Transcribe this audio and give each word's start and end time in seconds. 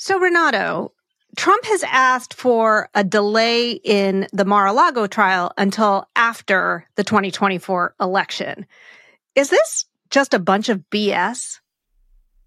So, 0.00 0.20
Renato, 0.20 0.92
Trump 1.36 1.64
has 1.64 1.82
asked 1.82 2.32
for 2.32 2.88
a 2.94 3.02
delay 3.02 3.72
in 3.72 4.28
the 4.32 4.44
Mar-a-Lago 4.44 5.08
trial 5.08 5.52
until 5.58 6.06
after 6.14 6.86
the 6.94 7.02
2024 7.02 7.96
election. 8.00 8.64
Is 9.34 9.50
this 9.50 9.86
just 10.10 10.34
a 10.34 10.38
bunch 10.38 10.68
of 10.68 10.88
BS? 10.88 11.58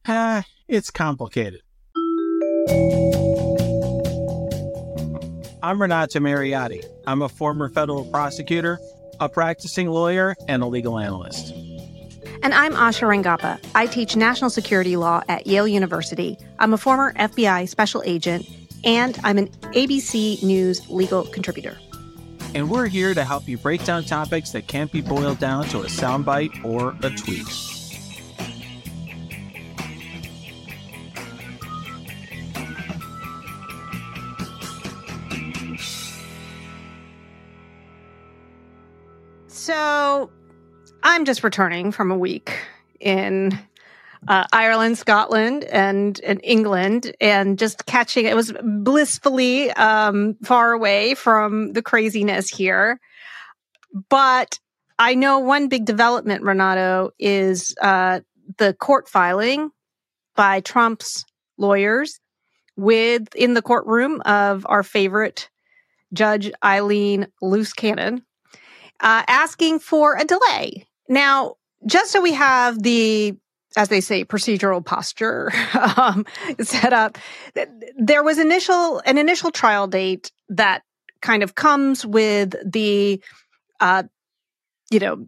Uh, 0.05 0.43
it's 0.69 0.91
complicated. 0.91 1.59
I'm 5.61 5.81
Renato 5.81 6.19
Mariotti. 6.19 6.85
I'm 7.05 7.21
a 7.21 7.27
former 7.27 7.67
federal 7.67 8.05
prosecutor, 8.05 8.79
a 9.19 9.27
practicing 9.27 9.89
lawyer, 9.89 10.35
and 10.47 10.63
a 10.63 10.67
legal 10.67 10.97
analyst. 10.97 11.53
And 12.43 12.55
I'm 12.55 12.73
Asha 12.73 13.07
Rangappa. 13.07 13.63
I 13.75 13.85
teach 13.85 14.15
national 14.15 14.49
security 14.49 14.95
law 14.95 15.21
at 15.29 15.45
Yale 15.45 15.67
University. 15.67 16.39
I'm 16.57 16.73
a 16.73 16.77
former 16.77 17.13
FBI 17.13 17.69
special 17.69 18.01
agent, 18.03 18.49
and 18.83 19.19
I'm 19.23 19.37
an 19.37 19.49
ABC 19.73 20.41
News 20.41 20.89
legal 20.89 21.23
contributor. 21.25 21.77
And 22.55 22.67
we're 22.67 22.87
here 22.87 23.13
to 23.13 23.23
help 23.23 23.47
you 23.47 23.59
break 23.59 23.85
down 23.85 24.05
topics 24.05 24.51
that 24.53 24.65
can't 24.65 24.91
be 24.91 25.01
boiled 25.01 25.37
down 25.37 25.65
to 25.65 25.81
a 25.81 25.85
soundbite 25.85 26.65
or 26.65 26.95
a 27.03 27.11
tweet. 27.11 27.47
So 39.47 40.31
I'm 41.03 41.25
just 41.25 41.43
returning 41.43 41.91
from 41.91 42.11
a 42.11 42.17
week 42.17 42.57
in 42.99 43.57
uh, 44.27 44.45
Ireland, 44.53 44.97
Scotland, 44.97 45.63
and, 45.63 46.19
and 46.21 46.39
England, 46.43 47.15
and 47.19 47.57
just 47.57 47.85
catching 47.87 48.25
it 48.25 48.35
was 48.35 48.53
blissfully 48.63 49.71
um, 49.71 50.35
far 50.43 50.73
away 50.73 51.15
from 51.15 51.73
the 51.73 51.81
craziness 51.81 52.49
here. 52.49 52.99
But 54.09 54.59
I 54.99 55.15
know 55.15 55.39
one 55.39 55.69
big 55.69 55.85
development, 55.85 56.43
Renato, 56.43 57.11
is 57.17 57.73
uh, 57.81 58.19
the 58.57 58.73
court 58.75 59.09
filing 59.09 59.71
by 60.35 60.59
Trump's 60.59 61.25
lawyers 61.57 62.19
with 62.77 63.33
in 63.35 63.55
the 63.55 63.61
courtroom 63.61 64.21
of 64.21 64.65
our 64.69 64.83
favorite 64.83 65.49
Judge 66.13 66.51
Aileen 66.63 67.27
Loose 67.41 67.73
Cannon, 67.73 68.23
uh, 68.99 69.23
asking 69.27 69.79
for 69.79 70.15
a 70.15 70.25
delay 70.25 70.85
now, 71.11 71.55
just 71.85 72.11
so 72.11 72.21
we 72.21 72.33
have 72.33 72.81
the, 72.81 73.35
as 73.75 73.89
they 73.89 73.99
say, 73.99 74.23
procedural 74.23 74.83
posture 74.83 75.51
um, 75.97 76.25
set 76.61 76.93
up, 76.93 77.17
there 77.97 78.23
was 78.23 78.39
initial 78.39 79.01
an 79.05 79.17
initial 79.17 79.51
trial 79.51 79.87
date 79.87 80.31
that 80.49 80.83
kind 81.21 81.43
of 81.43 81.53
comes 81.53 82.05
with 82.05 82.55
the, 82.65 83.21
uh, 83.81 84.03
you 84.89 84.99
know, 84.99 85.27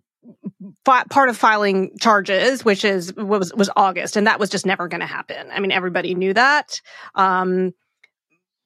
fi- 0.86 1.04
part 1.10 1.28
of 1.28 1.38
filing 1.38 1.92
charges, 2.00 2.64
which 2.64 2.86
is 2.86 3.14
was 3.16 3.54
was 3.54 3.70
August, 3.76 4.16
and 4.16 4.26
that 4.28 4.40
was 4.40 4.50
just 4.50 4.66
never 4.66 4.88
going 4.88 5.02
to 5.02 5.06
happen. 5.06 5.50
I 5.52 5.60
mean, 5.60 5.72
everybody 5.72 6.16
knew 6.16 6.34
that. 6.34 6.80
Um, 7.16 7.74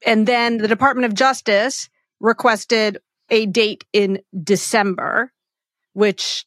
and 0.06 0.28
then 0.28 0.58
the 0.58 0.68
Department 0.68 1.06
of 1.06 1.16
Justice 1.16 1.90
requested 2.20 3.00
a 3.30 3.48
date 3.48 3.86
in 3.92 4.20
December, 4.44 5.32
which 5.94 6.46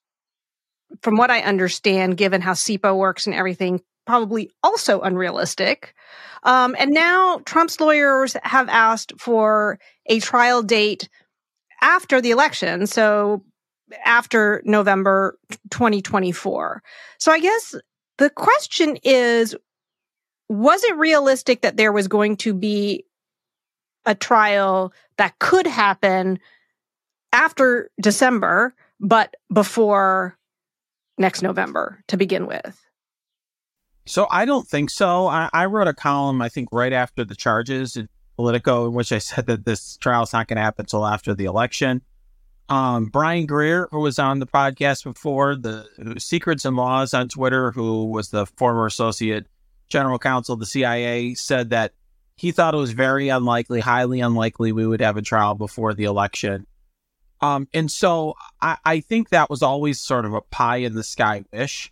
from 1.02 1.16
what 1.16 1.30
I 1.30 1.41
understand, 1.41 2.16
given 2.16 2.41
how 2.41 2.52
CIPA 2.52 2.96
works 2.96 3.27
and 3.27 3.34
everything, 3.34 3.83
probably 4.06 4.50
also 4.62 5.00
unrealistic. 5.00 5.94
Um, 6.42 6.74
and 6.78 6.92
now 6.92 7.41
Trump's 7.44 7.80
lawyers 7.80 8.36
have 8.42 8.69
asked 8.69 9.12
for 9.19 9.78
a 10.06 10.20
trial 10.20 10.62
date 10.62 11.08
after 11.80 12.20
the 12.20 12.30
election. 12.30 12.86
So 12.86 13.44
after 14.05 14.62
November 14.65 15.38
2024. 15.70 16.82
So 17.19 17.32
I 17.32 17.41
guess 17.41 17.75
the 18.19 18.31
question 18.31 18.97
is, 19.03 19.56
was 20.48 20.82
it 20.84 20.97
realistic 20.97 21.62
that 21.62 21.76
there 21.76 21.92
was 21.92 22.09
going 22.09 22.36
to 22.38 22.54
be 22.54 23.04
a 24.06 24.15
trial 24.15 24.92
that 25.19 25.38
could 25.38 25.66
happen 25.66 26.38
after 27.32 27.91
December, 28.00 28.75
but 28.98 29.34
before 29.53 30.36
next 31.20 31.42
November 31.42 32.03
to 32.08 32.16
begin 32.16 32.47
with? 32.47 32.76
So 34.06 34.26
I 34.31 34.44
don't 34.44 34.66
think 34.66 34.91
so. 34.91 35.28
I, 35.28 35.48
I 35.53 35.66
wrote 35.66 35.86
a 35.86 35.94
column, 35.94 36.42
I 36.42 36.48
think, 36.48 36.70
right 36.72 36.92
after 36.92 37.25
the 37.25 37.36
charges 37.36 37.97
in 37.97 38.08
Politico, 38.36 38.86
in 38.86 38.94
which 38.94 39.12
I 39.12 39.19
said 39.30 39.47
that 39.47 39.64
this 39.64 39.97
trial 39.98 40.25
is 40.25 40.32
not 40.32 40.48
going 40.48 40.56
to 40.56 40.62
happen 40.62 40.84
until 40.84 41.06
after 41.06 41.34
the 41.34 41.44
election. 41.44 42.03
Um, 42.69 43.06
Brian 43.06 43.47
Greer, 43.47 43.88
who 43.91 44.00
was 44.00 44.19
on 44.19 44.38
the 44.38 44.47
podcast 44.47 45.04
before, 45.04 45.56
the 45.56 45.86
Secrets 46.19 46.64
and 46.64 46.76
Laws 46.76 47.14
on 47.14 47.28
Twitter, 47.28 47.72
who 47.72 48.06
was 48.06 48.30
the 48.30 48.47
former 48.47 48.86
associate 48.86 49.47
general 49.88 50.20
counsel 50.20 50.54
of 50.54 50.60
the 50.60 50.66
CIA, 50.66 51.34
said 51.34 51.70
that 51.70 51.92
he 52.36 52.53
thought 52.53 52.75
it 52.75 52.78
was 52.78 52.92
very 52.92 53.28
unlikely, 53.28 53.80
highly 53.80 54.20
unlikely, 54.20 54.72
we 54.72 54.86
would 54.86 55.00
have 55.00 55.16
a 55.16 55.22
trial 55.22 55.56
before 55.56 55.94
the 55.94 56.04
election. 56.04 56.66
Um, 57.41 57.69
and 57.73 57.91
so 57.91 58.34
I, 58.61 58.77
I, 58.84 59.01
think 59.01 59.31
that 59.31 59.49
was 59.49 59.62
always 59.62 59.99
sort 59.99 60.27
of 60.27 60.34
a 60.34 60.43
pie 60.43 60.78
in 60.78 60.95
the 60.95 61.03
sky 61.03 61.45
wish. 61.53 61.91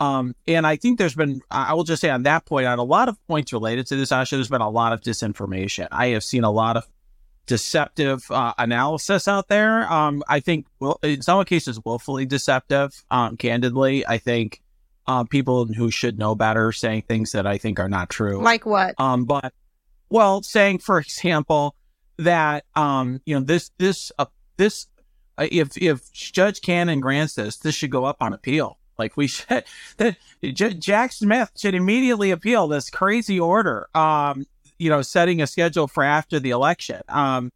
Um, 0.00 0.34
and 0.48 0.66
I 0.66 0.76
think 0.76 0.98
there's 0.98 1.14
been, 1.14 1.42
I 1.50 1.74
will 1.74 1.84
just 1.84 2.00
say 2.00 2.10
on 2.10 2.24
that 2.24 2.44
point, 2.44 2.66
on 2.66 2.78
a 2.78 2.82
lot 2.82 3.08
of 3.08 3.24
points 3.28 3.52
related 3.52 3.86
to 3.88 3.96
this, 3.96 4.10
Asha, 4.10 4.30
there's 4.30 4.48
been 4.48 4.62
a 4.62 4.70
lot 4.70 4.92
of 4.92 5.00
disinformation. 5.02 5.86
I 5.92 6.08
have 6.08 6.24
seen 6.24 6.42
a 6.42 6.50
lot 6.50 6.76
of 6.76 6.88
deceptive 7.46 8.28
uh, 8.30 8.54
analysis 8.58 9.28
out 9.28 9.48
there. 9.48 9.90
Um, 9.92 10.22
I 10.28 10.40
think, 10.40 10.66
well, 10.80 10.98
in 11.02 11.20
some 11.22 11.44
cases, 11.44 11.78
willfully 11.84 12.24
deceptive. 12.24 13.04
Um, 13.10 13.36
candidly, 13.36 14.06
I 14.06 14.18
think 14.18 14.62
uh, 15.06 15.24
people 15.24 15.66
who 15.66 15.90
should 15.90 16.18
know 16.18 16.34
better 16.34 16.72
saying 16.72 17.02
things 17.02 17.32
that 17.32 17.46
I 17.46 17.58
think 17.58 17.78
are 17.78 17.88
not 17.88 18.08
true. 18.08 18.42
Like 18.42 18.64
what? 18.64 18.94
Um, 18.98 19.24
but 19.24 19.52
well, 20.08 20.42
saying, 20.42 20.78
for 20.78 20.98
example, 20.98 21.74
that 22.18 22.64
um, 22.76 23.20
you 23.24 23.34
know 23.34 23.44
this 23.44 23.70
this 23.78 24.12
uh, 24.18 24.26
this 24.60 24.86
if 25.38 25.76
if 25.76 26.12
Judge 26.12 26.60
Cannon 26.60 27.00
grants 27.00 27.34
this, 27.34 27.56
this 27.56 27.74
should 27.74 27.90
go 27.90 28.04
up 28.04 28.18
on 28.20 28.32
appeal. 28.32 28.78
Like 28.98 29.16
we 29.16 29.26
should 29.26 29.64
that 29.96 30.16
J- 30.42 30.74
Jack 30.74 31.12
Smith 31.12 31.50
should 31.56 31.74
immediately 31.74 32.30
appeal 32.30 32.68
this 32.68 32.90
crazy 32.90 33.40
order. 33.40 33.88
Um, 33.94 34.46
you 34.78 34.88
know, 34.88 35.02
setting 35.02 35.42
a 35.42 35.46
schedule 35.46 35.88
for 35.88 36.02
after 36.02 36.38
the 36.38 36.50
election. 36.50 37.02
Um, 37.08 37.52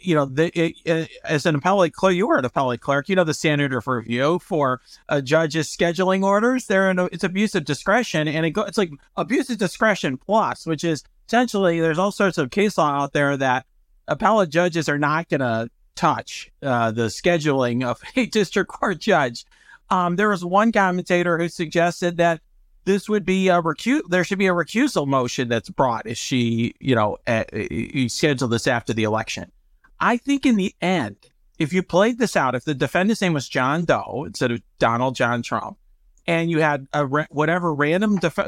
you 0.00 0.16
know, 0.16 0.24
the, 0.24 0.46
it, 0.58 0.74
it, 0.84 1.10
as 1.22 1.46
an 1.46 1.54
appellate 1.54 1.92
clerk, 1.92 2.14
you 2.14 2.26
were 2.26 2.38
an 2.38 2.44
appellate 2.44 2.80
clerk. 2.80 3.08
You 3.08 3.14
know 3.14 3.22
the 3.22 3.34
standard 3.34 3.72
of 3.72 3.86
review 3.86 4.40
for 4.40 4.80
a 5.08 5.22
judge's 5.22 5.68
scheduling 5.68 6.24
orders. 6.24 6.66
They're 6.66 6.90
in 6.90 6.98
a, 6.98 7.04
it's 7.06 7.22
abuse 7.22 7.54
of 7.54 7.64
discretion, 7.64 8.26
and 8.26 8.44
it 8.44 8.50
go, 8.50 8.62
it's 8.62 8.78
like 8.78 8.90
abuse 9.16 9.48
of 9.50 9.58
discretion 9.58 10.16
plus, 10.16 10.66
which 10.66 10.82
is 10.82 11.04
essentially 11.28 11.80
there's 11.80 11.98
all 11.98 12.10
sorts 12.10 12.38
of 12.38 12.50
case 12.50 12.78
law 12.78 12.90
out 12.90 13.12
there 13.12 13.36
that 13.36 13.66
appellate 14.08 14.50
judges 14.50 14.88
are 14.88 14.98
not 14.98 15.28
going 15.28 15.40
to 15.40 15.70
touch 15.96 16.50
uh, 16.62 16.90
the 16.92 17.06
scheduling 17.06 17.84
of 17.84 18.00
a 18.14 18.26
district 18.38 18.70
court 18.70 19.00
judge. 19.00 19.44
Um, 19.90 20.16
there 20.16 20.28
was 20.28 20.44
one 20.44 20.72
commentator 20.72 21.38
who 21.38 21.48
suggested 21.48 22.16
that 22.18 22.40
this 22.84 23.08
would 23.08 23.24
be 23.24 23.48
a 23.48 23.60
recu- 23.60 24.08
there 24.08 24.24
should 24.24 24.38
be 24.38 24.46
a 24.46 24.52
recusal 24.52 25.06
motion 25.06 25.48
that's 25.48 25.68
brought 25.68 26.06
if 26.06 26.16
she, 26.16 26.74
you 26.78 26.94
know, 26.94 27.18
uh, 27.26 27.44
you 27.52 28.08
schedule 28.08 28.48
this 28.48 28.66
after 28.66 28.92
the 28.92 29.02
election. 29.02 29.50
I 29.98 30.16
think 30.16 30.46
in 30.46 30.56
the 30.56 30.74
end, 30.80 31.16
if 31.58 31.72
you 31.72 31.82
played 31.82 32.18
this 32.18 32.36
out, 32.36 32.54
if 32.54 32.64
the 32.64 32.74
defendant's 32.74 33.22
name 33.22 33.32
was 33.32 33.48
John 33.48 33.84
Doe 33.84 34.24
instead 34.26 34.52
of 34.52 34.62
Donald 34.78 35.16
John 35.16 35.42
Trump, 35.42 35.78
and 36.26 36.50
you 36.50 36.60
had 36.60 36.86
a 36.92 37.06
ra- 37.06 37.26
whatever 37.30 37.74
random 37.74 38.18
def- 38.18 38.38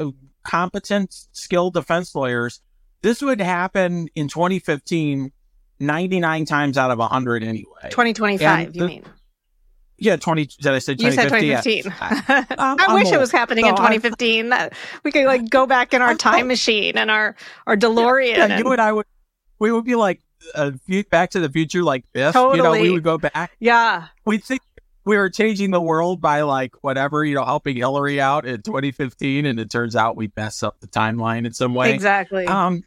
competent, 0.43 1.27
skilled 1.31 1.73
defense 1.73 2.13
lawyers, 2.15 2.61
this 3.01 3.21
would 3.21 3.41
happen 3.41 4.09
in 4.15 4.27
2015 4.27 5.31
99 5.79 6.45
times 6.45 6.77
out 6.77 6.91
of 6.91 6.99
100 6.99 7.43
anyway. 7.43 7.65
2025, 7.83 8.73
the, 8.73 8.79
you 8.79 8.85
mean? 8.85 9.03
Yeah, 9.97 10.15
20. 10.15 10.45
Did 10.45 10.67
I 10.67 10.79
say 10.79 10.95
2015? 10.95 11.05
You 11.05 11.11
said 11.11 11.73
2015. 11.73 11.83
Yeah. 11.85 12.45
I, 12.57 12.87
I 12.87 12.93
wish 12.93 13.05
old. 13.05 13.15
it 13.15 13.19
was 13.19 13.31
happening 13.31 13.65
in 13.65 13.75
2015. 13.75 14.49
That 14.49 14.73
we 15.03 15.11
could 15.11 15.25
like 15.25 15.49
go 15.49 15.65
back 15.65 15.93
in 15.93 16.01
our 16.01 16.15
time 16.15 16.47
machine 16.47 16.97
and 16.97 17.11
our 17.11 17.35
our 17.67 17.75
DeLorean. 17.75 18.37
Yeah, 18.37 18.45
and, 18.45 18.63
you 18.63 18.71
and 18.71 18.81
I 18.81 18.93
would 18.93 19.05
we 19.59 19.71
would 19.71 19.83
be 19.83 19.95
like 19.95 20.21
uh, 20.55 20.71
Back 21.09 21.31
to 21.31 21.39
the 21.39 21.49
Future, 21.49 21.83
like 21.83 22.05
this. 22.13 22.33
Totally. 22.33 22.57
You 22.57 22.63
know, 22.63 22.71
we 22.71 22.91
would 22.91 23.03
go 23.03 23.17
back. 23.17 23.51
Yeah. 23.59 24.07
We'd 24.25 24.43
think 24.43 24.61
we 25.05 25.17
were 25.17 25.29
changing 25.29 25.71
the 25.71 25.81
world 25.81 26.21
by 26.21 26.41
like 26.41 26.73
whatever, 26.81 27.23
you 27.23 27.35
know, 27.35 27.45
helping 27.45 27.75
Hillary 27.75 28.21
out 28.21 28.45
in 28.45 28.61
2015, 28.61 29.45
and 29.45 29.59
it 29.59 29.69
turns 29.69 29.95
out 29.95 30.15
we 30.15 30.31
mess 30.35 30.63
up 30.63 30.79
the 30.79 30.87
timeline 30.87 31.45
in 31.45 31.53
some 31.53 31.73
way. 31.73 31.93
Exactly. 31.93 32.45
Um, 32.45 32.83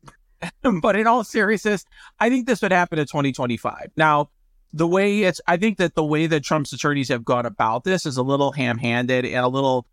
but 0.80 0.96
in 0.96 1.06
all 1.06 1.24
seriousness, 1.24 1.84
I 2.20 2.28
think 2.28 2.46
this 2.46 2.62
would 2.62 2.72
happen 2.72 2.98
in 2.98 3.06
2025. 3.06 3.90
Now, 3.96 4.30
the 4.72 4.86
way 4.86 5.22
it's, 5.22 5.40
I 5.46 5.56
think 5.56 5.78
that 5.78 5.94
the 5.94 6.04
way 6.04 6.26
that 6.26 6.44
Trump's 6.44 6.72
attorneys 6.72 7.08
have 7.08 7.24
gone 7.24 7.46
about 7.46 7.84
this 7.84 8.06
is 8.06 8.16
a 8.16 8.22
little 8.22 8.52
ham 8.52 8.78
handed 8.78 9.24
and 9.24 9.44
a 9.44 9.48
little 9.48 9.86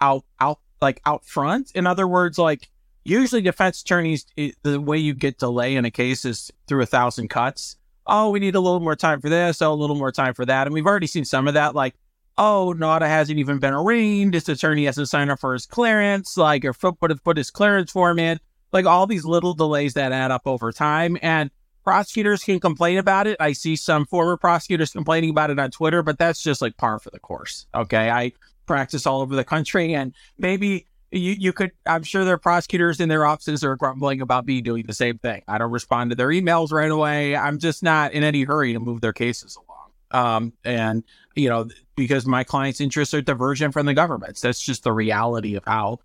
out, 0.00 0.24
out, 0.38 0.60
like 0.80 1.00
out 1.04 1.24
front. 1.24 1.72
In 1.74 1.86
other 1.86 2.06
words, 2.06 2.38
like, 2.38 2.70
usually 3.04 3.42
defense 3.42 3.82
attorneys, 3.82 4.26
it, 4.36 4.54
the 4.62 4.80
way 4.80 4.98
you 4.98 5.14
get 5.14 5.38
delay 5.38 5.76
in 5.76 5.84
a 5.84 5.90
case 5.90 6.24
is 6.24 6.50
through 6.66 6.82
a 6.82 6.86
thousand 6.86 7.28
cuts. 7.28 7.76
Oh, 8.06 8.30
we 8.30 8.40
need 8.40 8.54
a 8.54 8.60
little 8.60 8.80
more 8.80 8.96
time 8.96 9.20
for 9.20 9.28
this. 9.28 9.60
Oh, 9.62 9.72
a 9.72 9.74
little 9.74 9.96
more 9.96 10.12
time 10.12 10.34
for 10.34 10.44
that. 10.46 10.66
And 10.66 10.74
we've 10.74 10.86
already 10.86 11.06
seen 11.06 11.24
some 11.24 11.46
of 11.48 11.54
that. 11.54 11.74
Like, 11.74 11.94
oh, 12.38 12.74
Nauta 12.76 13.06
hasn't 13.06 13.38
even 13.38 13.58
been 13.58 13.74
arraigned. 13.74 14.34
This 14.34 14.48
attorney 14.48 14.86
hasn't 14.86 15.08
signed 15.08 15.30
up 15.30 15.40
for 15.40 15.52
his 15.52 15.66
clearance. 15.66 16.36
Like, 16.36 16.64
or 16.64 16.72
put, 16.72 17.22
put 17.22 17.36
his 17.36 17.50
clearance 17.50 17.92
form 17.92 18.18
in. 18.18 18.40
Like, 18.72 18.86
all 18.86 19.06
these 19.06 19.24
little 19.24 19.54
delays 19.54 19.94
that 19.94 20.12
add 20.12 20.30
up 20.30 20.42
over 20.46 20.72
time. 20.72 21.18
And 21.22 21.50
prosecutors 21.82 22.44
can 22.44 22.60
complain 22.60 22.98
about 22.98 23.26
it. 23.26 23.36
I 23.40 23.52
see 23.52 23.74
some 23.74 24.06
former 24.06 24.36
prosecutors 24.36 24.92
complaining 24.92 25.30
about 25.30 25.50
it 25.50 25.58
on 25.58 25.70
Twitter, 25.70 26.02
but 26.02 26.18
that's 26.18 26.42
just 26.42 26.60
like 26.60 26.76
par 26.76 26.98
for 26.98 27.10
the 27.10 27.18
course. 27.18 27.66
Okay. 27.74 28.10
I 28.10 28.32
practice 28.66 29.06
all 29.06 29.22
over 29.22 29.34
the 29.34 29.44
country 29.44 29.94
and 29.94 30.14
maybe 30.38 30.86
you, 31.10 31.32
you 31.32 31.52
could, 31.52 31.72
I'm 31.86 32.04
sure 32.04 32.24
their 32.24 32.38
prosecutors 32.38 33.00
in 33.00 33.08
their 33.08 33.26
offices 33.26 33.64
are 33.64 33.74
grumbling 33.74 34.20
about 34.20 34.46
me 34.46 34.60
doing 34.60 34.86
the 34.86 34.92
same 34.92 35.18
thing. 35.18 35.42
I 35.48 35.58
don't 35.58 35.72
respond 35.72 36.10
to 36.10 36.16
their 36.16 36.28
emails 36.28 36.70
right 36.70 36.90
away. 36.90 37.34
I'm 37.34 37.58
just 37.58 37.82
not 37.82 38.12
in 38.12 38.22
any 38.22 38.44
hurry 38.44 38.72
to 38.74 38.78
move 38.78 39.00
their 39.00 39.12
cases 39.12 39.56
along. 39.56 39.66
Um, 40.12 40.52
and, 40.64 41.02
you 41.34 41.48
know, 41.48 41.68
because 41.96 42.26
my 42.26 42.44
clients' 42.44 42.80
interests 42.80 43.14
are 43.14 43.22
divergent 43.22 43.72
from 43.72 43.86
the 43.86 43.94
government's. 43.94 44.40
That's 44.40 44.60
just 44.60 44.84
the 44.84 44.92
reality 44.92 45.56
of 45.56 45.64
how 45.64 45.98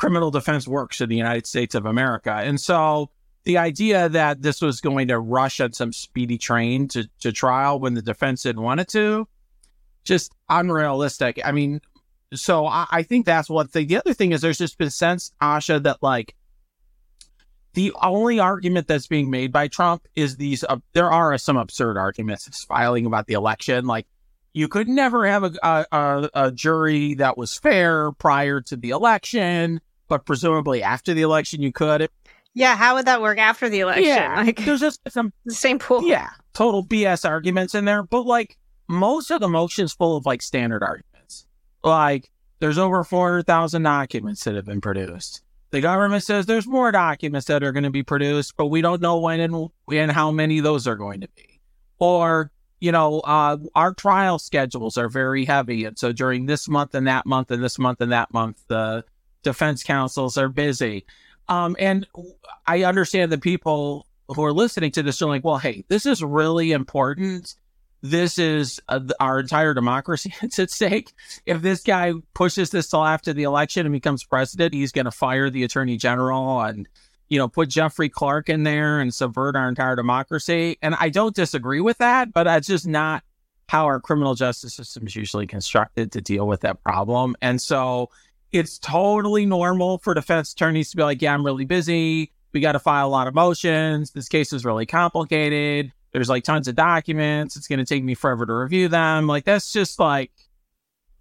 criminal 0.00 0.30
defense 0.30 0.66
works 0.66 1.02
in 1.02 1.10
the 1.10 1.16
United 1.16 1.46
States 1.46 1.74
of 1.74 1.84
America. 1.84 2.32
And 2.32 2.58
so 2.58 3.10
the 3.44 3.58
idea 3.58 4.08
that 4.08 4.40
this 4.40 4.62
was 4.62 4.80
going 4.80 5.08
to 5.08 5.18
rush 5.18 5.60
on 5.60 5.74
some 5.74 5.92
speedy 5.92 6.38
train 6.38 6.88
to, 6.88 7.06
to 7.20 7.32
trial 7.32 7.78
when 7.78 7.92
the 7.92 8.00
defense 8.00 8.44
didn't 8.44 8.62
want 8.62 8.80
it 8.80 8.88
to, 8.88 9.28
just 10.02 10.32
unrealistic. 10.48 11.38
I 11.44 11.52
mean, 11.52 11.82
so 12.32 12.66
I, 12.66 12.86
I, 12.90 13.02
think 13.02 13.26
that's 13.26 13.50
one 13.50 13.68
thing. 13.68 13.88
The 13.88 13.98
other 13.98 14.14
thing 14.14 14.32
is 14.32 14.40
there's 14.40 14.56
just 14.56 14.78
been 14.78 14.88
sense, 14.88 15.32
Asha, 15.42 15.82
that 15.82 15.98
like 16.00 16.34
the 17.74 17.92
only 18.00 18.40
argument 18.40 18.86
that's 18.88 19.06
being 19.06 19.28
made 19.28 19.52
by 19.52 19.68
Trump 19.68 20.08
is 20.16 20.38
these. 20.38 20.64
Uh, 20.64 20.78
there 20.94 21.12
are 21.12 21.36
some 21.36 21.58
absurd 21.58 21.98
arguments 21.98 22.64
filing 22.64 23.04
about 23.04 23.26
the 23.26 23.34
election, 23.34 23.84
like 23.84 24.06
you 24.54 24.66
could 24.66 24.88
never 24.88 25.26
have 25.26 25.44
a, 25.44 25.86
a, 25.92 26.30
a 26.32 26.52
jury 26.52 27.14
that 27.14 27.36
was 27.36 27.58
fair 27.58 28.12
prior 28.12 28.62
to 28.62 28.76
the 28.76 28.90
election, 28.90 29.82
but 30.10 30.26
presumably 30.26 30.82
after 30.82 31.14
the 31.14 31.22
election 31.22 31.62
you 31.62 31.72
could. 31.72 32.10
Yeah, 32.52 32.76
how 32.76 32.96
would 32.96 33.06
that 33.06 33.22
work 33.22 33.38
after 33.38 33.70
the 33.70 33.80
election? 33.80 34.04
Yeah, 34.04 34.34
like 34.44 34.62
there's 34.66 34.80
just 34.80 35.00
some 35.08 35.32
the 35.46 35.54
same 35.54 35.78
pool. 35.78 36.02
Yeah, 36.02 36.28
total 36.52 36.84
BS 36.84 37.26
arguments 37.26 37.74
in 37.74 37.86
there, 37.86 38.02
but 38.02 38.26
like 38.26 38.58
most 38.88 39.30
of 39.30 39.40
the 39.40 39.48
motion's 39.48 39.94
full 39.94 40.18
of 40.18 40.26
like 40.26 40.42
standard 40.42 40.82
arguments 40.82 41.10
like 41.82 42.30
there's 42.58 42.78
over 42.78 43.04
400,000 43.04 43.82
documents 43.82 44.44
that 44.44 44.54
have 44.54 44.66
been 44.66 44.80
produced. 44.80 45.42
The 45.70 45.80
government 45.80 46.22
says 46.22 46.46
there's 46.46 46.66
more 46.66 46.90
documents 46.90 47.46
that 47.46 47.62
are 47.62 47.72
going 47.72 47.84
to 47.84 47.90
be 47.90 48.02
produced, 48.02 48.56
but 48.56 48.66
we 48.66 48.80
don't 48.80 49.00
know 49.00 49.18
when 49.18 49.40
and, 49.40 49.68
and 49.92 50.10
how 50.10 50.30
many 50.30 50.60
those 50.60 50.86
are 50.86 50.96
going 50.96 51.20
to 51.20 51.28
be. 51.36 51.60
Or, 51.98 52.50
you 52.80 52.90
know, 52.90 53.20
uh, 53.20 53.58
our 53.74 53.94
trial 53.94 54.38
schedules 54.38 54.98
are 54.98 55.08
very 55.08 55.44
heavy. 55.44 55.84
And 55.84 55.98
so 55.98 56.12
during 56.12 56.46
this 56.46 56.68
month 56.68 56.94
and 56.94 57.06
that 57.06 57.24
month 57.24 57.50
and 57.50 57.62
this 57.62 57.78
month 57.78 58.00
and 58.00 58.10
that 58.10 58.32
month, 58.32 58.64
the 58.66 59.04
defense 59.42 59.82
counsels 59.82 60.36
are 60.36 60.48
busy. 60.48 61.04
Um, 61.48 61.76
and 61.78 62.06
I 62.66 62.84
understand 62.84 63.32
the 63.32 63.38
people 63.38 64.06
who 64.28 64.44
are 64.44 64.52
listening 64.52 64.92
to 64.92 65.02
this 65.02 65.20
are 65.20 65.26
like, 65.26 65.44
well, 65.44 65.58
hey, 65.58 65.84
this 65.88 66.06
is 66.06 66.22
really 66.22 66.72
important 66.72 67.54
this 68.02 68.38
is 68.38 68.80
uh, 68.88 69.00
our 69.18 69.40
entire 69.40 69.74
democracy 69.74 70.34
at 70.42 70.70
stake. 70.70 71.12
If 71.46 71.62
this 71.62 71.82
guy 71.82 72.14
pushes 72.34 72.70
this 72.70 72.88
till 72.88 73.04
after 73.04 73.32
the 73.32 73.42
election 73.42 73.86
and 73.86 73.92
becomes 73.92 74.24
president, 74.24 74.74
he's 74.74 74.92
going 74.92 75.04
to 75.04 75.10
fire 75.10 75.50
the 75.50 75.64
attorney 75.64 75.96
general 75.96 76.60
and, 76.60 76.88
you 77.28 77.38
know, 77.38 77.48
put 77.48 77.68
Jeffrey 77.68 78.08
Clark 78.08 78.48
in 78.48 78.62
there 78.62 79.00
and 79.00 79.12
subvert 79.12 79.56
our 79.56 79.68
entire 79.68 79.96
democracy. 79.96 80.78
And 80.82 80.94
I 80.98 81.10
don't 81.10 81.34
disagree 81.34 81.80
with 81.80 81.98
that, 81.98 82.32
but 82.32 82.44
that's 82.44 82.66
just 82.66 82.86
not 82.86 83.22
how 83.68 83.84
our 83.84 84.00
criminal 84.00 84.34
justice 84.34 84.74
system 84.74 85.06
is 85.06 85.14
usually 85.14 85.46
constructed 85.46 86.10
to 86.12 86.20
deal 86.20 86.46
with 86.46 86.62
that 86.62 86.82
problem. 86.82 87.36
And 87.40 87.60
so 87.60 88.10
it's 88.52 88.78
totally 88.78 89.46
normal 89.46 89.98
for 89.98 90.14
defense 90.14 90.52
attorneys 90.52 90.90
to 90.90 90.96
be 90.96 91.02
like, 91.02 91.22
yeah, 91.22 91.34
I'm 91.34 91.44
really 91.44 91.64
busy. 91.64 92.32
We 92.52 92.60
got 92.60 92.72
to 92.72 92.80
file 92.80 93.06
a 93.06 93.10
lot 93.10 93.28
of 93.28 93.34
motions. 93.34 94.10
This 94.10 94.28
case 94.28 94.52
is 94.52 94.64
really 94.64 94.86
complicated 94.86 95.92
there's 96.12 96.28
like 96.28 96.44
tons 96.44 96.68
of 96.68 96.74
documents. 96.74 97.56
It's 97.56 97.68
going 97.68 97.78
to 97.78 97.84
take 97.84 98.02
me 98.02 98.14
forever 98.14 98.46
to 98.46 98.52
review 98.52 98.88
them. 98.88 99.26
Like 99.26 99.44
that's 99.44 99.72
just 99.72 99.98
like 99.98 100.30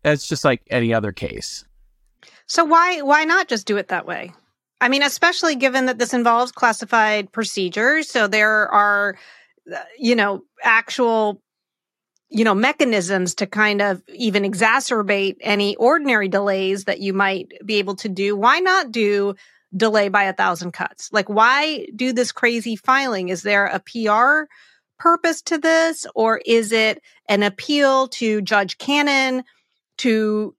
that's 0.03 0.27
just 0.27 0.43
like 0.43 0.61
any 0.69 0.93
other 0.93 1.11
case. 1.11 1.65
So 2.47 2.65
why 2.65 3.01
why 3.01 3.23
not 3.25 3.47
just 3.47 3.67
do 3.67 3.77
it 3.77 3.89
that 3.89 4.05
way? 4.05 4.33
I 4.81 4.89
mean, 4.89 5.03
especially 5.03 5.55
given 5.55 5.85
that 5.87 5.99
this 5.99 6.13
involves 6.13 6.51
classified 6.51 7.31
procedures, 7.31 8.09
so 8.09 8.27
there 8.27 8.69
are 8.69 9.17
uh, 9.73 9.79
you 9.97 10.15
know 10.15 10.43
actual 10.63 11.41
you 12.29 12.43
know 12.43 12.53
mechanisms 12.53 13.35
to 13.35 13.47
kind 13.47 13.81
of 13.81 14.01
even 14.13 14.43
exacerbate 14.43 15.37
any 15.41 15.75
ordinary 15.75 16.27
delays 16.27 16.85
that 16.85 16.99
you 16.99 17.13
might 17.13 17.51
be 17.65 17.75
able 17.75 17.95
to 17.97 18.09
do. 18.09 18.35
Why 18.35 18.59
not 18.59 18.91
do 18.91 19.35
delay 19.75 20.09
by 20.09 20.23
a 20.23 20.33
thousand 20.33 20.71
cuts? 20.71 21.09
Like 21.11 21.29
why 21.29 21.87
do 21.95 22.13
this 22.13 22.31
crazy 22.31 22.75
filing? 22.75 23.29
Is 23.29 23.41
there 23.41 23.65
a 23.65 23.79
PR 23.79 24.47
purpose 24.99 25.41
to 25.43 25.57
this, 25.57 26.05
or 26.13 26.41
is 26.45 26.71
it 26.71 27.01
an 27.27 27.41
appeal 27.41 28.09
to 28.09 28.41
Judge 28.41 28.77
Cannon 28.77 29.43
to 29.99 30.55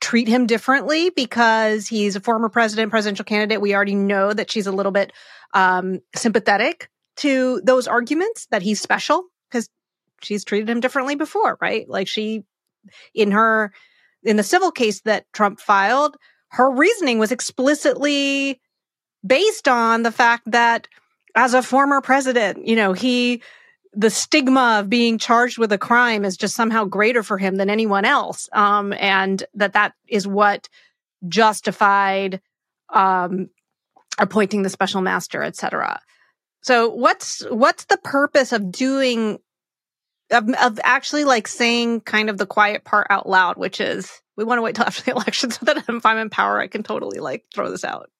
treat 0.00 0.28
him 0.28 0.46
differently 0.46 1.10
because 1.10 1.86
he's 1.86 2.16
a 2.16 2.20
former 2.20 2.48
president, 2.48 2.90
presidential 2.90 3.24
candidate? 3.24 3.60
We 3.60 3.74
already 3.74 3.94
know 3.94 4.32
that 4.32 4.50
she's 4.50 4.66
a 4.66 4.72
little 4.72 4.92
bit 4.92 5.12
um, 5.52 6.00
sympathetic 6.16 6.88
to 7.18 7.60
those 7.64 7.86
arguments 7.86 8.46
that 8.50 8.62
he's 8.62 8.80
special 8.80 9.24
because 9.50 9.68
she's 10.22 10.44
treated 10.44 10.68
him 10.68 10.80
differently 10.80 11.14
before, 11.14 11.58
right? 11.60 11.88
Like 11.88 12.08
she, 12.08 12.44
in 13.14 13.30
her, 13.32 13.72
in 14.22 14.36
the 14.36 14.42
civil 14.42 14.70
case 14.70 15.00
that 15.02 15.24
Trump 15.32 15.60
filed, 15.60 16.16
her 16.48 16.70
reasoning 16.70 17.18
was 17.18 17.32
explicitly 17.32 18.60
based 19.24 19.68
on 19.68 20.02
the 20.02 20.12
fact 20.12 20.50
that 20.50 20.88
as 21.34 21.54
a 21.54 21.62
former 21.62 22.00
president, 22.00 22.66
you 22.66 22.74
know, 22.74 22.92
he, 22.92 23.42
the 23.92 24.10
stigma 24.10 24.80
of 24.80 24.88
being 24.88 25.18
charged 25.18 25.58
with 25.58 25.72
a 25.72 25.78
crime 25.78 26.24
is 26.24 26.36
just 26.36 26.54
somehow 26.54 26.84
greater 26.84 27.22
for 27.22 27.38
him 27.38 27.56
than 27.56 27.70
anyone 27.70 28.04
else. 28.04 28.48
Um, 28.52 28.92
and 28.98 29.42
that 29.54 29.72
that 29.74 29.94
is 30.08 30.26
what 30.26 30.68
justified, 31.28 32.40
um, 32.88 33.50
appointing 34.18 34.62
the 34.62 34.70
special 34.70 35.00
master, 35.00 35.42
et 35.42 35.56
cetera. 35.56 36.00
So 36.62 36.90
what's, 36.90 37.42
what's 37.50 37.84
the 37.86 37.98
purpose 37.98 38.52
of 38.52 38.70
doing, 38.70 39.38
of, 40.30 40.48
of 40.48 40.80
actually 40.84 41.24
like 41.24 41.48
saying 41.48 42.02
kind 42.02 42.30
of 42.30 42.38
the 42.38 42.46
quiet 42.46 42.84
part 42.84 43.06
out 43.10 43.28
loud, 43.28 43.56
which 43.56 43.80
is 43.80 44.20
we 44.36 44.44
want 44.44 44.58
to 44.58 44.62
wait 44.62 44.74
till 44.74 44.84
after 44.84 45.02
the 45.02 45.10
election 45.20 45.50
so 45.50 45.66
that 45.66 45.84
if 45.88 46.06
I'm 46.06 46.18
in 46.18 46.30
power, 46.30 46.60
I 46.60 46.66
can 46.66 46.82
totally 46.82 47.18
like 47.18 47.44
throw 47.54 47.70
this 47.70 47.84
out. 47.84 48.10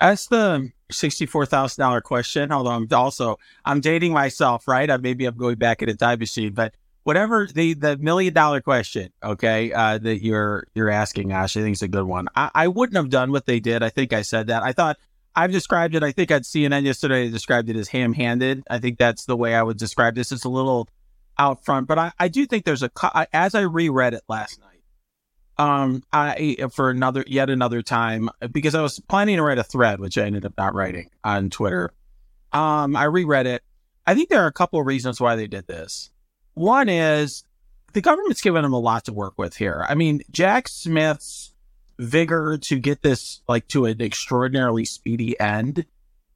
That's 0.00 0.28
the 0.28 0.70
sixty-four 0.90 1.46
thousand 1.46 1.82
dollar 1.82 2.00
question. 2.00 2.52
Although 2.52 2.70
I'm 2.70 2.88
also 2.92 3.38
I'm 3.64 3.80
dating 3.80 4.12
myself, 4.12 4.66
right? 4.66 4.90
I, 4.90 4.96
maybe 4.96 5.26
I'm 5.26 5.36
going 5.36 5.56
back 5.56 5.82
in 5.82 5.88
a 5.88 5.94
time 5.94 6.20
machine, 6.20 6.52
but 6.54 6.74
whatever 7.02 7.46
the 7.52 7.74
the 7.74 7.98
million 7.98 8.32
dollar 8.32 8.60
question, 8.60 9.12
okay, 9.22 9.72
uh, 9.72 9.98
that 9.98 10.22
you're 10.22 10.66
you're 10.74 10.90
asking, 10.90 11.32
Ash, 11.32 11.56
I 11.56 11.60
think 11.60 11.74
it's 11.74 11.82
a 11.82 11.88
good 11.88 12.04
one. 12.04 12.28
I, 12.34 12.50
I 12.54 12.68
wouldn't 12.68 12.96
have 12.96 13.10
done 13.10 13.30
what 13.30 13.46
they 13.46 13.60
did. 13.60 13.82
I 13.82 13.90
think 13.90 14.12
I 14.12 14.22
said 14.22 14.46
that. 14.46 14.62
I 14.62 14.72
thought 14.72 14.96
I've 15.34 15.52
described 15.52 15.94
it. 15.94 16.02
I 16.02 16.12
think 16.12 16.30
at 16.30 16.42
CNN 16.42 16.84
yesterday, 16.84 17.26
I 17.26 17.30
described 17.30 17.68
it 17.68 17.76
as 17.76 17.88
ham 17.88 18.12
handed. 18.12 18.62
I 18.70 18.78
think 18.78 18.98
that's 18.98 19.26
the 19.26 19.36
way 19.36 19.54
I 19.54 19.62
would 19.62 19.76
describe 19.76 20.14
this. 20.14 20.32
It's 20.32 20.44
a 20.44 20.48
little 20.48 20.88
out 21.40 21.64
front, 21.64 21.88
but 21.88 21.98
I, 21.98 22.12
I 22.18 22.28
do 22.28 22.46
think 22.46 22.64
there's 22.64 22.82
a 22.82 22.90
as 23.32 23.54
I 23.54 23.62
reread 23.62 24.14
it 24.14 24.22
last 24.28 24.60
night 24.60 24.70
um 25.60 26.02
I 26.12 26.56
for 26.72 26.90
another 26.90 27.24
yet 27.26 27.50
another 27.50 27.82
time 27.82 28.30
because 28.52 28.74
I 28.74 28.82
was 28.82 28.98
planning 28.98 29.36
to 29.36 29.42
write 29.42 29.58
a 29.58 29.64
thread 29.64 30.00
which 30.00 30.16
I 30.16 30.22
ended 30.22 30.46
up 30.46 30.54
not 30.56 30.74
writing 30.74 31.10
on 31.22 31.50
Twitter. 31.50 31.92
Um 32.52 32.96
I 32.96 33.04
reread 33.04 33.46
it. 33.46 33.62
I 34.06 34.14
think 34.14 34.28
there 34.28 34.42
are 34.42 34.46
a 34.46 34.52
couple 34.52 34.80
of 34.80 34.86
reasons 34.86 35.20
why 35.20 35.36
they 35.36 35.46
did 35.46 35.66
this. 35.66 36.10
One 36.54 36.88
is 36.88 37.44
the 37.92 38.00
government's 38.00 38.40
given 38.40 38.62
them 38.62 38.72
a 38.72 38.78
lot 38.78 39.04
to 39.04 39.12
work 39.12 39.34
with 39.36 39.56
here. 39.56 39.84
I 39.88 39.94
mean, 39.94 40.22
Jack 40.30 40.68
Smith's 40.68 41.52
vigor 41.98 42.56
to 42.56 42.78
get 42.78 43.02
this 43.02 43.42
like 43.46 43.68
to 43.68 43.84
an 43.84 44.00
extraordinarily 44.00 44.84
speedy 44.84 45.38
end 45.38 45.84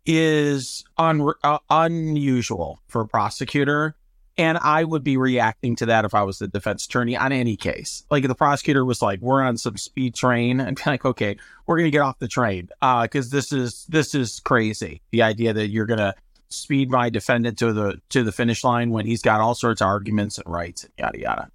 is 0.04 0.84
un- 0.98 1.32
uh, 1.42 1.58
unusual 1.70 2.80
for 2.88 3.02
a 3.02 3.08
prosecutor. 3.08 3.96
And 4.36 4.58
I 4.58 4.82
would 4.84 5.04
be 5.04 5.16
reacting 5.16 5.76
to 5.76 5.86
that 5.86 6.04
if 6.04 6.14
I 6.14 6.22
was 6.24 6.38
the 6.38 6.48
defense 6.48 6.86
attorney 6.86 7.16
on 7.16 7.30
any 7.32 7.56
case. 7.56 8.04
Like 8.10 8.24
if 8.24 8.28
the 8.28 8.34
prosecutor 8.34 8.84
was 8.84 9.00
like, 9.00 9.20
"We're 9.20 9.42
on 9.42 9.56
some 9.56 9.76
speed 9.76 10.14
train," 10.14 10.60
and 10.60 10.76
be 10.76 10.82
like, 10.86 11.04
"Okay, 11.04 11.36
we're 11.66 11.78
gonna 11.78 11.90
get 11.90 12.00
off 12.00 12.18
the 12.18 12.28
train," 12.28 12.68
Uh, 12.82 13.02
because 13.02 13.32
uh, 13.32 13.36
this 13.36 13.52
is 13.52 13.86
this 13.88 14.14
is 14.14 14.40
crazy. 14.40 15.02
The 15.12 15.22
idea 15.22 15.52
that 15.52 15.68
you're 15.68 15.86
gonna 15.86 16.14
speed 16.48 16.90
my 16.90 17.10
defendant 17.10 17.58
to 17.58 17.72
the 17.72 18.00
to 18.10 18.24
the 18.24 18.32
finish 18.32 18.64
line 18.64 18.90
when 18.90 19.06
he's 19.06 19.22
got 19.22 19.40
all 19.40 19.54
sorts 19.54 19.80
of 19.80 19.86
arguments 19.86 20.38
and 20.38 20.52
rights 20.52 20.84
and 20.84 20.92
yada 20.98 21.18
yada. 21.20 21.50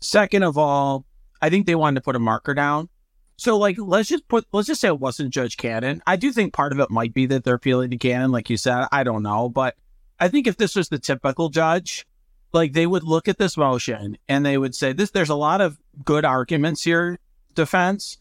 Second 0.00 0.42
of 0.44 0.56
all, 0.58 1.04
I 1.42 1.50
think 1.50 1.66
they 1.66 1.74
wanted 1.74 1.96
to 1.96 2.04
put 2.04 2.16
a 2.16 2.18
marker 2.18 2.54
down 2.54 2.88
So, 3.36 3.58
like, 3.58 3.76
let's 3.78 4.08
just 4.08 4.28
put, 4.28 4.46
let's 4.52 4.68
just 4.68 4.80
say 4.80 4.88
it 4.88 5.00
wasn't 5.00 5.32
Judge 5.32 5.56
Cannon. 5.56 6.02
I 6.06 6.16
do 6.16 6.30
think 6.32 6.52
part 6.52 6.72
of 6.72 6.80
it 6.80 6.90
might 6.90 7.12
be 7.14 7.26
that 7.26 7.44
they're 7.44 7.54
appealing 7.56 7.90
to 7.90 7.96
Cannon, 7.98 8.30
like 8.32 8.48
you 8.50 8.56
said. 8.56 8.86
I 8.92 9.02
don't 9.02 9.22
know. 9.22 9.48
But 9.48 9.76
I 10.20 10.28
think 10.28 10.46
if 10.46 10.56
this 10.56 10.76
was 10.76 10.88
the 10.88 10.98
typical 10.98 11.48
judge, 11.48 12.06
like, 12.54 12.72
they 12.72 12.86
would 12.86 13.04
look 13.04 13.28
at 13.28 13.38
this 13.38 13.56
motion 13.56 14.16
and 14.28 14.46
they 14.46 14.56
would 14.56 14.74
say, 14.74 14.92
this, 14.92 15.10
there's 15.10 15.30
a 15.30 15.34
lot 15.34 15.60
of 15.60 15.78
good 16.04 16.24
arguments 16.24 16.82
here, 16.82 17.18
defense. 17.54 18.18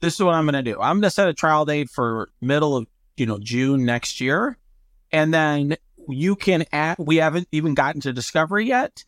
This 0.00 0.14
is 0.14 0.20
what 0.20 0.34
I'm 0.34 0.44
going 0.44 0.62
to 0.64 0.70
do. 0.70 0.80
I'm 0.80 0.96
going 0.96 1.02
to 1.02 1.10
set 1.10 1.28
a 1.28 1.34
trial 1.34 1.64
date 1.64 1.88
for 1.88 2.28
middle 2.40 2.76
of, 2.76 2.86
you 3.16 3.26
know, 3.26 3.38
June 3.38 3.84
next 3.84 4.20
year. 4.20 4.58
And 5.10 5.32
then 5.32 5.76
you 6.08 6.36
can 6.36 6.64
add, 6.72 6.96
we 6.98 7.16
haven't 7.16 7.48
even 7.52 7.74
gotten 7.74 8.00
to 8.02 8.12
discovery 8.12 8.66
yet 8.66 9.04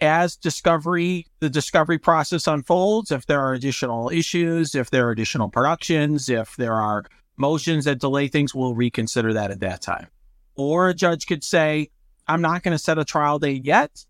as 0.00 0.34
discovery, 0.36 1.26
the 1.38 1.48
discovery 1.48 1.98
process 1.98 2.48
unfolds, 2.48 3.12
if 3.12 3.26
there 3.26 3.40
are 3.40 3.54
additional 3.54 4.10
issues, 4.10 4.74
if 4.74 4.90
there 4.90 5.06
are 5.06 5.12
additional 5.12 5.48
productions, 5.48 6.28
if 6.28 6.56
there 6.56 6.74
are 6.74 7.04
motions 7.36 7.84
that 7.84 8.00
delay 8.00 8.26
things, 8.26 8.54
we'll 8.54 8.74
reconsider 8.74 9.32
that 9.32 9.52
at 9.52 9.60
that 9.60 9.80
time. 9.80 10.08
Or 10.56 10.88
a 10.88 10.94
judge 10.94 11.26
could 11.26 11.44
say, 11.44 11.90
I'm 12.28 12.42
not 12.42 12.62
going 12.62 12.72
to 12.72 12.78
set 12.78 12.98
a 12.98 13.04
trial 13.04 13.38
date 13.38 13.64
yet. 13.64 14.04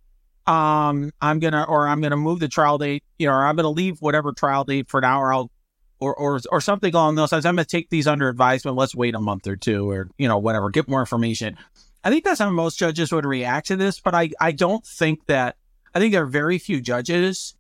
Um, 0.47 1.13
I'm 1.21 1.39
gonna, 1.39 1.65
or 1.69 1.87
I'm 1.87 2.01
gonna 2.01 2.17
move 2.17 2.41
the 2.41 2.49
trial 2.49 2.77
date, 2.77 3.05
you 3.17 3.29
know, 3.29 3.33
or 3.33 3.45
I'm 3.47 3.55
gonna 3.55 3.71
leave 3.71 4.03
whatever 4.03 4.33
trial 4.33 4.65
date 4.65 4.89
for 4.89 5.01
now, 5.01 5.21
or 5.21 5.33
I'll, 5.33 5.51
or 6.01 6.17
or 6.17 6.41
or 6.51 6.61
something 6.61 6.93
along 6.93 7.15
those 7.15 7.31
lines. 7.31 7.47
I'm 7.47 7.55
gonna 7.55 7.65
take 7.65 7.91
these 7.91 8.09
under 8.09 8.29
advisement. 8.29 8.77
Let's 8.77 8.93
wait 8.93 9.15
a 9.15 9.21
month 9.21 9.47
or 9.47 9.55
two, 9.55 9.89
or 9.89 10.09
you 10.19 10.27
know, 10.27 10.39
whatever. 10.39 10.69
Get 10.71 10.89
more 10.89 10.99
information. 10.99 11.57
I 12.03 12.11
think 12.11 12.25
that's 12.25 12.41
how 12.41 12.51
most 12.51 12.77
judges 12.77 13.13
would 13.13 13.25
react 13.25 13.69
to 13.69 13.77
this, 13.77 14.01
but 14.01 14.17
I 14.17 14.31
I 14.41 14.51
don't 14.51 14.85
think 14.85 15.27
that 15.27 15.55
I 15.95 16.01
think 16.01 16.13
there 16.13 16.25
are 16.25 16.27
very 16.27 16.59
few 16.59 16.81
judges 16.81 17.55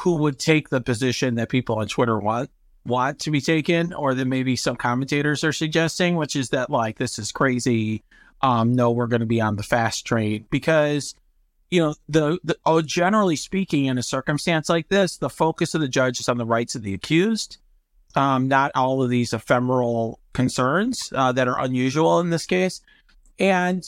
who 0.00 0.16
would 0.16 0.38
take 0.38 0.68
the 0.68 0.82
position 0.82 1.36
that 1.36 1.48
people 1.48 1.78
on 1.78 1.88
Twitter 1.88 2.18
want 2.18 2.50
want 2.84 3.18
to 3.20 3.30
be 3.30 3.40
taken, 3.40 3.94
or 3.94 4.14
that 4.14 4.26
maybe 4.26 4.56
some 4.56 4.76
commentators 4.76 5.42
are 5.42 5.54
suggesting, 5.54 6.16
which 6.16 6.36
is 6.36 6.50
that 6.50 6.68
like 6.68 6.98
this 6.98 7.18
is 7.18 7.32
crazy. 7.32 8.04
Um, 8.42 8.74
no, 8.74 8.90
we're 8.90 9.06
going 9.06 9.20
to 9.20 9.26
be 9.26 9.40
on 9.40 9.56
the 9.56 9.62
fast 9.62 10.06
train 10.06 10.46
because 10.50 11.14
you 11.70 11.80
know 11.80 11.94
the, 12.08 12.38
the 12.44 12.56
oh, 12.64 12.82
generally 12.82 13.36
speaking, 13.36 13.86
in 13.86 13.98
a 13.98 14.02
circumstance 14.02 14.68
like 14.68 14.88
this, 14.88 15.16
the 15.16 15.30
focus 15.30 15.74
of 15.74 15.80
the 15.80 15.88
judge 15.88 16.20
is 16.20 16.28
on 16.28 16.38
the 16.38 16.46
rights 16.46 16.74
of 16.74 16.82
the 16.82 16.94
accused, 16.94 17.58
um, 18.14 18.48
not 18.48 18.72
all 18.74 19.02
of 19.02 19.10
these 19.10 19.32
ephemeral 19.32 20.20
concerns 20.32 21.12
uh, 21.14 21.32
that 21.32 21.48
are 21.48 21.60
unusual 21.60 22.20
in 22.20 22.30
this 22.30 22.46
case. 22.46 22.80
And 23.38 23.84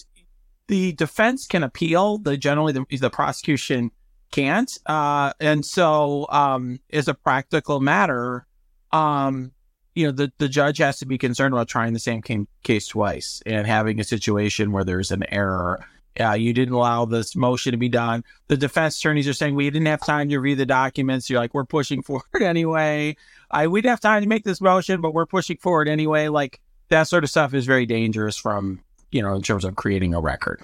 the 0.66 0.92
defense 0.92 1.46
can 1.46 1.62
appeal. 1.62 2.18
The 2.18 2.36
generally 2.36 2.72
the, 2.72 2.84
the 2.98 3.10
prosecution 3.10 3.90
can't. 4.30 4.70
Uh, 4.86 5.32
and 5.40 5.64
so, 5.64 6.26
um, 6.30 6.80
as 6.92 7.08
a 7.08 7.14
practical 7.14 7.80
matter, 7.80 8.46
um, 8.92 9.52
you 9.98 10.06
know, 10.06 10.12
the, 10.12 10.32
the 10.38 10.48
judge 10.48 10.78
has 10.78 10.98
to 11.00 11.06
be 11.06 11.18
concerned 11.18 11.52
about 11.52 11.68
trying 11.68 11.92
the 11.92 11.98
same 11.98 12.22
case 12.62 12.86
twice 12.86 13.42
and 13.44 13.66
having 13.66 13.98
a 13.98 14.04
situation 14.04 14.70
where 14.70 14.84
there's 14.84 15.10
an 15.10 15.24
error. 15.32 15.84
Uh, 16.20 16.32
you 16.32 16.52
didn't 16.52 16.74
allow 16.74 17.04
this 17.04 17.34
motion 17.34 17.72
to 17.72 17.78
be 17.78 17.88
done. 17.88 18.24
The 18.46 18.56
defense 18.56 18.98
attorneys 18.98 19.28
are 19.28 19.32
saying 19.32 19.54
we 19.54 19.68
didn't 19.70 19.86
have 19.86 20.04
time 20.04 20.28
to 20.28 20.38
read 20.38 20.58
the 20.58 20.66
documents. 20.66 21.28
You're 21.28 21.40
like, 21.40 21.52
we're 21.52 21.64
pushing 21.64 22.02
forward 22.04 22.42
anyway. 22.42 23.16
I 23.50 23.66
we 23.66 23.80
didn't 23.80 23.90
have 23.90 24.00
time 24.00 24.22
to 24.22 24.28
make 24.28 24.44
this 24.44 24.60
motion, 24.60 25.00
but 25.00 25.14
we're 25.14 25.26
pushing 25.26 25.56
forward 25.56 25.88
anyway. 25.88 26.28
Like 26.28 26.60
that 26.88 27.04
sort 27.04 27.24
of 27.24 27.30
stuff 27.30 27.52
is 27.52 27.66
very 27.66 27.86
dangerous 27.86 28.36
from 28.36 28.80
you 29.10 29.22
know, 29.22 29.34
in 29.34 29.42
terms 29.42 29.64
of 29.64 29.76
creating 29.76 30.14
a 30.14 30.20
record. 30.20 30.62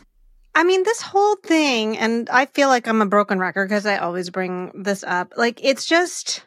I 0.55 0.63
mean, 0.63 0.85
this 0.85 1.01
whole 1.01 1.37
thing, 1.37 1.99
and 1.99 2.29
I 2.31 2.47
feel 2.47 2.69
like 2.69 2.87
I'm 2.87 3.03
a 3.03 3.07
broken 3.07 3.39
record 3.39 3.69
because 3.69 3.87
I 3.87 3.97
always 3.97 4.31
bring 4.31 4.71
this 4.75 5.03
up. 5.03 5.33
Like, 5.37 5.61
it's 5.65 5.85
just, 5.85 6.47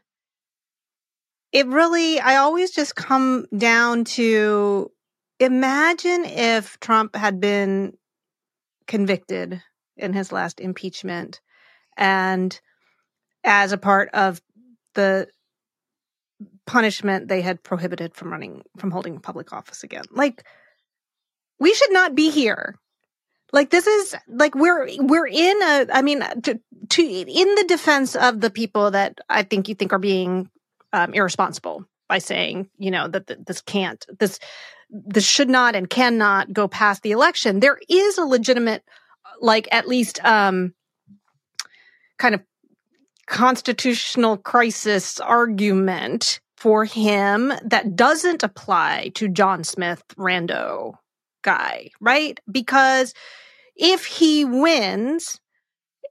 it 1.51 1.67
really, 1.67 2.19
I 2.19 2.37
always 2.37 2.71
just 2.71 2.95
come 2.95 3.45
down 3.55 4.03
to 4.05 4.91
imagine 5.39 6.25
if 6.25 6.79
Trump 6.79 7.15
had 7.15 7.39
been 7.39 7.93
convicted 8.87 9.61
in 9.95 10.13
his 10.13 10.31
last 10.31 10.59
impeachment 10.59 11.41
and 11.95 12.59
as 13.43 13.71
a 13.71 13.77
part 13.77 14.09
of 14.13 14.41
the 14.95 15.27
punishment 16.65 17.27
they 17.27 17.41
had 17.41 17.63
prohibited 17.63 18.13
from 18.13 18.31
running, 18.31 18.63
from 18.77 18.91
holding 18.91 19.19
public 19.19 19.53
office 19.53 19.83
again. 19.83 20.03
Like, 20.11 20.43
we 21.59 21.73
should 21.73 21.91
not 21.91 22.13
be 22.13 22.29
here. 22.29 22.77
Like 23.53 23.69
this 23.69 23.87
is 23.87 24.15
like 24.27 24.55
we're 24.55 24.89
we're 24.99 25.27
in 25.27 25.63
a 25.63 25.87
I 25.93 26.01
mean 26.01 26.19
to, 26.19 26.59
to 26.89 27.01
in 27.01 27.55
the 27.55 27.65
defense 27.65 28.15
of 28.15 28.41
the 28.41 28.49
people 28.49 28.91
that 28.91 29.19
I 29.29 29.43
think 29.43 29.69
you 29.69 29.75
think 29.75 29.93
are 29.93 29.99
being 29.99 30.49
um, 30.93 31.13
irresponsible 31.13 31.85
by 32.07 32.19
saying 32.19 32.69
you 32.77 32.91
know 32.91 33.07
that, 33.07 33.27
that 33.27 33.45
this 33.45 33.61
can't 33.61 34.05
this 34.19 34.39
this 34.89 35.27
should 35.27 35.49
not 35.49 35.75
and 35.75 35.89
cannot 35.89 36.53
go 36.53 36.67
past 36.67 37.03
the 37.03 37.11
election. 37.11 37.59
There 37.59 37.79
is 37.89 38.17
a 38.17 38.25
legitimate 38.25 38.83
like 39.41 39.67
at 39.71 39.87
least 39.87 40.23
um 40.23 40.73
kind 42.17 42.33
of 42.33 42.41
constitutional 43.27 44.37
crisis 44.37 45.19
argument 45.19 46.39
for 46.55 46.85
him 46.85 47.53
that 47.63 47.95
doesn't 47.95 48.41
apply 48.41 49.11
to 49.13 49.27
John 49.27 49.63
Smith 49.63 50.03
Rando 50.17 50.95
guy, 51.43 51.91
right? 52.01 52.39
Because 52.49 53.13
if 53.75 54.05
he 54.05 54.43
wins, 54.43 55.39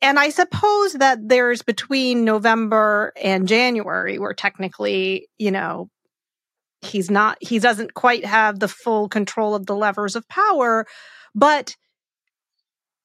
and 0.02 0.18
I 0.18 0.30
suppose 0.30 0.94
that 0.94 1.28
there's 1.28 1.62
between 1.62 2.24
November 2.24 3.12
and 3.20 3.48
January 3.48 4.18
where 4.18 4.34
technically, 4.34 5.28
you 5.38 5.50
know, 5.50 5.90
he's 6.80 7.10
not, 7.10 7.38
he 7.40 7.58
doesn't 7.58 7.94
quite 7.94 8.24
have 8.24 8.60
the 8.60 8.68
full 8.68 9.08
control 9.08 9.54
of 9.54 9.66
the 9.66 9.76
levers 9.76 10.16
of 10.16 10.28
power, 10.28 10.86
but 11.34 11.76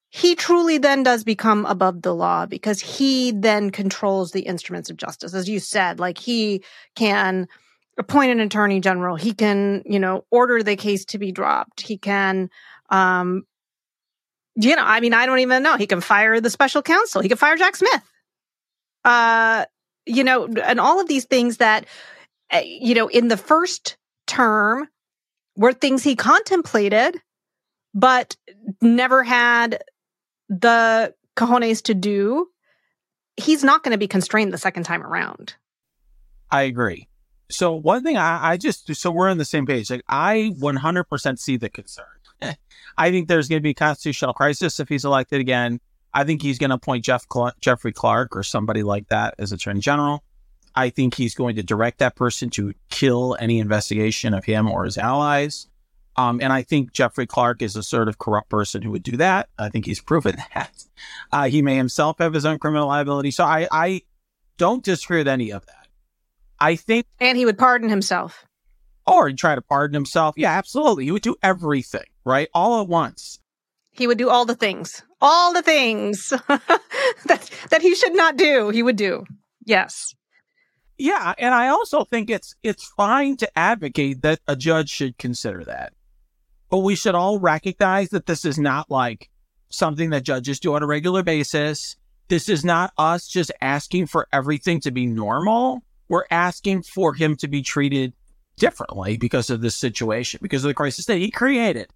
he 0.10 0.36
truly 0.36 0.78
then 0.78 1.04
does 1.04 1.24
become 1.24 1.66
above 1.66 2.02
the 2.02 2.14
law 2.14 2.46
because 2.46 2.82
he 2.82 3.32
then 3.32 3.70
controls 3.70 4.32
the 4.32 4.42
instruments 4.42 4.90
of 4.90 4.98
justice. 4.98 5.34
As 5.34 5.48
you 5.48 5.60
said, 5.60 6.00
like 6.00 6.18
he 6.18 6.64
can 6.96 7.48
appoint 7.98 8.32
an 8.32 8.42
attorney 8.42 8.82
general. 8.82 9.16
He 9.16 9.34
can, 9.34 9.84
you 9.86 10.00
know, 10.00 10.26
order 10.30 10.64
the 10.64 10.76
case 10.76 11.06
to 11.06 11.18
be 11.18 11.32
dropped. 11.32 11.82
He 11.82 11.98
can, 11.98 12.50
um, 12.90 13.44
you 14.64 14.76
know, 14.76 14.84
I 14.84 15.00
mean, 15.00 15.14
I 15.14 15.26
don't 15.26 15.40
even 15.40 15.64
know. 15.64 15.78
He 15.78 15.88
can 15.88 16.02
fire 16.02 16.40
the 16.40 16.50
special 16.50 16.82
counsel. 16.82 17.22
He 17.22 17.28
can 17.28 17.38
fire 17.38 17.56
Jack 17.58 17.76
Smith. 17.76 18.02
Uh, 19.04 19.66
you 20.06 20.24
know, 20.24 20.48
and 20.48 20.80
all 20.80 21.00
of 21.00 21.08
these 21.08 21.26
things 21.26 21.58
that, 21.58 21.86
uh, 22.52 22.62
you 22.64 22.94
know, 22.94 23.08
in 23.08 23.28
the 23.28 23.38
first 23.38 23.98
term 24.28 24.88
were 25.56 25.74
things 25.74 26.04
he 26.04 26.16
contemplated, 26.16 27.20
but 27.94 28.36
never 28.82 29.24
had 29.24 29.84
the 30.50 31.14
cojones 31.36 31.84
to 31.84 31.94
do. 31.94 32.48
He's 33.38 33.64
not 33.64 33.84
going 33.84 33.94
to 33.94 33.98
be 33.98 34.08
constrained 34.08 34.54
the 34.54 34.58
second 34.58 34.84
time 34.84 35.04
around. 35.04 35.56
I 36.52 36.64
agree. 36.64 37.08
So 37.50 37.74
one 37.74 38.04
thing 38.04 38.18
I, 38.18 38.52
I 38.52 38.58
just 38.58 38.94
so 38.96 39.12
we're 39.12 39.30
on 39.30 39.38
the 39.38 39.46
same 39.46 39.66
page. 39.66 39.90
Like 39.90 40.04
I 40.08 40.52
100% 40.60 41.40
see 41.40 41.58
the 41.58 41.70
concern. 41.70 42.06
I 42.98 43.12
think 43.12 43.28
there's 43.28 43.48
going 43.48 43.60
to 43.60 43.64
be 43.64 43.72
a 43.72 43.76
constitutional 43.76 44.34
crisis 44.34 44.80
if 44.80 44.90
he's 44.90 45.06
elected 45.06 45.40
again. 45.40 45.80
I 46.14 46.24
think 46.24 46.42
he's 46.42 46.58
going 46.58 46.72
to 46.72 46.76
appoint 46.76 47.06
Jeff 47.06 47.26
Jeffrey 47.62 47.94
Clark 47.94 48.36
or 48.36 48.44
somebody 48.44 48.84
like 48.84 49.08
that 49.10 49.36
as 49.40 49.52
Attorney 49.52 49.80
General. 49.80 50.24
I 50.76 50.90
think 50.90 51.16
he's 51.16 51.36
going 51.36 51.56
to 51.56 51.64
direct 51.64 52.00
that 52.00 52.16
person 52.16 52.50
to 52.52 52.74
kill 52.90 53.38
any 53.40 53.60
investigation 53.60 54.34
of 54.34 54.46
him 54.46 54.70
or 54.70 54.86
his 54.86 54.98
allies. 54.98 55.68
Um, 56.18 56.42
and 56.42 56.52
I 56.52 56.62
think 56.62 56.92
Jeffrey 56.92 57.26
Clark 57.26 57.62
is 57.62 57.76
a 57.76 57.84
sort 57.84 58.08
of 58.08 58.18
corrupt 58.18 58.50
person 58.50 58.82
who 58.82 58.92
would 58.92 59.04
do 59.04 59.18
that. 59.18 59.50
I 59.58 59.70
think 59.70 59.86
he's 59.86 60.02
proven 60.02 60.36
that. 60.56 60.86
Uh, 61.32 61.48
he 61.48 61.62
may 61.62 61.76
himself 61.76 62.18
have 62.20 62.34
his 62.34 62.46
own 62.46 62.60
criminal 62.60 62.88
liability. 62.88 63.32
So 63.32 63.46
I, 63.46 63.68
I 63.72 64.02
don't 64.58 64.84
disagree 64.84 65.20
with 65.20 65.28
any 65.28 65.52
of 65.52 65.66
that. 65.66 65.88
I 66.60 66.76
think. 66.76 67.06
And 67.20 67.38
he 67.38 67.46
would 67.46 67.58
pardon 67.58 67.90
himself. 67.90 68.46
Or 69.06 69.28
he'd 69.28 69.38
try 69.38 69.56
to 69.56 69.62
pardon 69.62 69.94
himself. 69.94 70.36
Yeah, 70.38 70.52
absolutely. 70.52 71.06
He 71.06 71.12
would 71.12 71.22
do 71.22 71.36
everything, 71.42 72.06
right? 72.24 72.50
All 72.54 72.82
at 72.82 72.88
once. 72.88 73.40
He 73.92 74.08
would 74.08 74.18
do 74.18 74.30
all 74.30 74.46
the 74.46 74.56
things, 74.56 75.04
all 75.20 75.54
the 75.54 75.62
things 75.62 76.30
that, 76.48 77.50
that 77.70 77.82
he 77.82 77.94
should 77.96 78.16
not 78.16 78.38
do, 78.38 78.70
he 78.70 78.84
would 78.84 78.96
do. 78.96 79.26
Yes. 79.66 80.14
Yeah, 80.98 81.34
and 81.38 81.54
I 81.54 81.68
also 81.68 82.04
think 82.04 82.30
it's 82.30 82.56
it's 82.62 82.86
fine 82.96 83.36
to 83.38 83.58
advocate 83.58 84.22
that 84.22 84.40
a 84.48 84.56
judge 84.56 84.90
should 84.90 85.18
consider 85.18 85.64
that. 85.66 85.94
But 86.70 86.80
we 86.80 86.96
should 86.96 87.16
all 87.16 87.40
recognize 87.40 88.10
that 88.10 88.28
this 88.28 88.46
is 88.46 88.60
not 88.60 88.92
like 88.92 89.30
something 89.70 90.12
that 90.12 90.24
judges 90.24 90.60
do 90.60 90.76
on 90.76 90.84
a 90.84 90.88
regular 90.88 91.24
basis. 91.24 91.98
This 92.28 92.48
is 92.48 92.64
not 92.64 92.94
us 93.00 93.28
just 93.28 93.52
asking 93.62 94.08
for 94.08 94.28
everything 94.32 94.80
to 94.82 94.92
be 94.92 95.08
normal 95.08 95.82
we're 96.12 96.26
asking 96.30 96.84
for 96.84 97.14
him 97.14 97.38
to 97.38 97.48
be 97.48 97.62
treated 97.62 98.12
differently 98.62 99.18
because 99.18 99.50
of 99.50 99.60
this 99.62 99.76
situation, 99.76 100.40
because 100.42 100.64
of 100.64 100.70
the 100.70 100.74
crisis 100.82 101.06
that 101.08 101.18
he 101.18 101.32
created. 101.32 101.88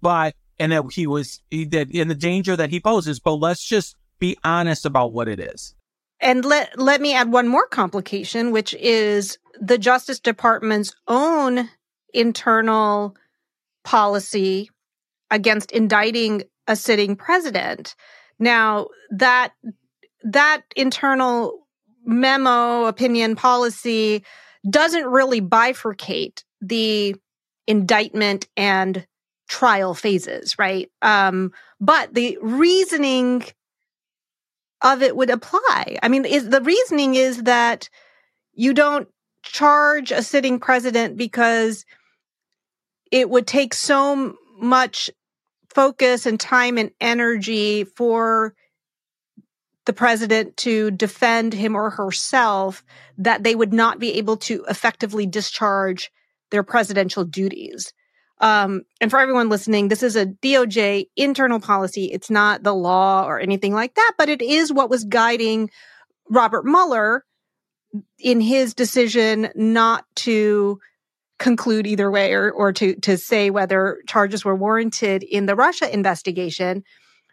But, 0.00 0.34
and 0.58 0.70
that 0.72 0.84
he 0.92 1.06
was, 1.06 1.40
he 1.50 1.64
did 1.64 1.90
in 1.90 2.08
the 2.08 2.14
danger 2.14 2.54
that 2.56 2.70
he 2.70 2.80
poses, 2.80 3.18
but 3.18 3.34
let's 3.34 3.64
just 3.64 3.96
be 4.20 4.36
honest 4.44 4.86
about 4.86 5.12
what 5.12 5.26
it 5.26 5.40
is. 5.40 5.74
and 6.20 6.44
let 6.44 6.78
let 6.78 7.00
me 7.00 7.14
add 7.14 7.32
one 7.32 7.48
more 7.48 7.66
complication, 7.66 8.52
which 8.52 8.74
is 8.74 9.38
the 9.60 9.78
Justice 9.78 10.20
Department's 10.20 10.94
own 11.08 11.68
internal 12.14 13.16
policy 13.84 14.70
against 15.30 15.72
indicting 15.72 16.44
a 16.68 16.76
sitting 16.76 17.16
president. 17.16 17.96
Now 18.38 18.88
that 19.10 19.52
that 20.22 20.62
internal 20.76 21.66
memo 22.04 22.84
opinion 22.86 23.34
policy 23.36 24.22
doesn't 24.68 25.06
really 25.06 25.40
bifurcate 25.40 26.44
the 26.60 27.16
indictment 27.66 28.48
and 28.56 29.06
trial 29.48 29.94
phases, 29.94 30.58
right? 30.58 30.90
Um, 31.02 31.52
but 31.80 32.14
the 32.14 32.38
reasoning 32.40 33.44
of 34.82 35.02
it 35.02 35.16
would 35.16 35.30
apply. 35.30 35.98
I 36.02 36.08
mean, 36.08 36.24
is, 36.24 36.48
the 36.48 36.60
reasoning 36.60 37.14
is 37.14 37.44
that 37.44 37.88
you 38.52 38.74
don't 38.74 39.08
charge 39.42 40.12
a 40.12 40.22
sitting 40.22 40.58
president 40.58 41.16
because 41.16 41.84
it 43.10 43.28
would 43.28 43.46
take 43.46 43.74
so 43.74 44.34
much 44.58 45.10
focus 45.74 46.26
and 46.26 46.38
time 46.38 46.78
and 46.78 46.90
energy 47.00 47.84
for 47.84 48.54
the 49.84 49.92
president 49.92 50.56
to 50.58 50.90
defend 50.92 51.52
him 51.52 51.74
or 51.74 51.90
herself 51.90 52.84
that 53.18 53.42
they 53.42 53.54
would 53.54 53.72
not 53.72 53.98
be 53.98 54.14
able 54.14 54.36
to 54.36 54.64
effectively 54.68 55.26
discharge 55.26 56.10
their 56.50 56.62
presidential 56.62 57.24
duties. 57.24 57.92
Um, 58.40 58.82
and 59.00 59.10
for 59.10 59.20
everyone 59.20 59.48
listening, 59.48 59.88
this 59.88 60.02
is 60.02 60.16
a 60.16 60.26
DOJ 60.26 61.06
internal 61.16 61.60
policy. 61.60 62.06
It's 62.06 62.30
not 62.30 62.62
the 62.62 62.74
law 62.74 63.24
or 63.24 63.38
anything 63.38 63.72
like 63.72 63.94
that, 63.94 64.12
but 64.18 64.28
it 64.28 64.42
is 64.42 64.72
what 64.72 64.90
was 64.90 65.04
guiding 65.04 65.70
Robert 66.28 66.64
Mueller 66.64 67.24
in 68.18 68.40
his 68.40 68.74
decision 68.74 69.50
not 69.54 70.04
to 70.16 70.80
conclude 71.38 71.86
either 71.86 72.10
way 72.10 72.32
or, 72.32 72.50
or 72.50 72.72
to, 72.72 72.94
to 72.96 73.16
say 73.16 73.50
whether 73.50 74.00
charges 74.06 74.44
were 74.44 74.56
warranted 74.56 75.22
in 75.22 75.46
the 75.46 75.56
Russia 75.56 75.92
investigation. 75.92 76.84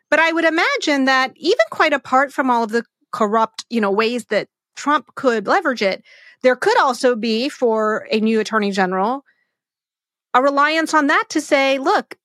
But 0.09 0.19
I 0.19 0.31
would 0.31 0.45
imagine 0.45 1.05
that 1.05 1.31
even 1.35 1.65
quite 1.71 1.93
apart 1.93 2.33
from 2.33 2.49
all 2.49 2.63
of 2.63 2.71
the 2.71 2.83
corrupt, 3.11 3.65
you 3.69 3.81
know, 3.81 3.91
ways 3.91 4.25
that 4.25 4.47
Trump 4.75 5.13
could 5.15 5.47
leverage 5.47 5.81
it, 5.81 6.03
there 6.41 6.55
could 6.55 6.77
also 6.79 7.15
be 7.15 7.49
for 7.49 8.07
a 8.11 8.19
new 8.19 8.39
attorney 8.39 8.71
general 8.71 9.23
a 10.33 10.41
reliance 10.41 10.93
on 10.93 11.07
that 11.07 11.25
to 11.29 11.41
say, 11.41 11.77
look, 11.79 12.15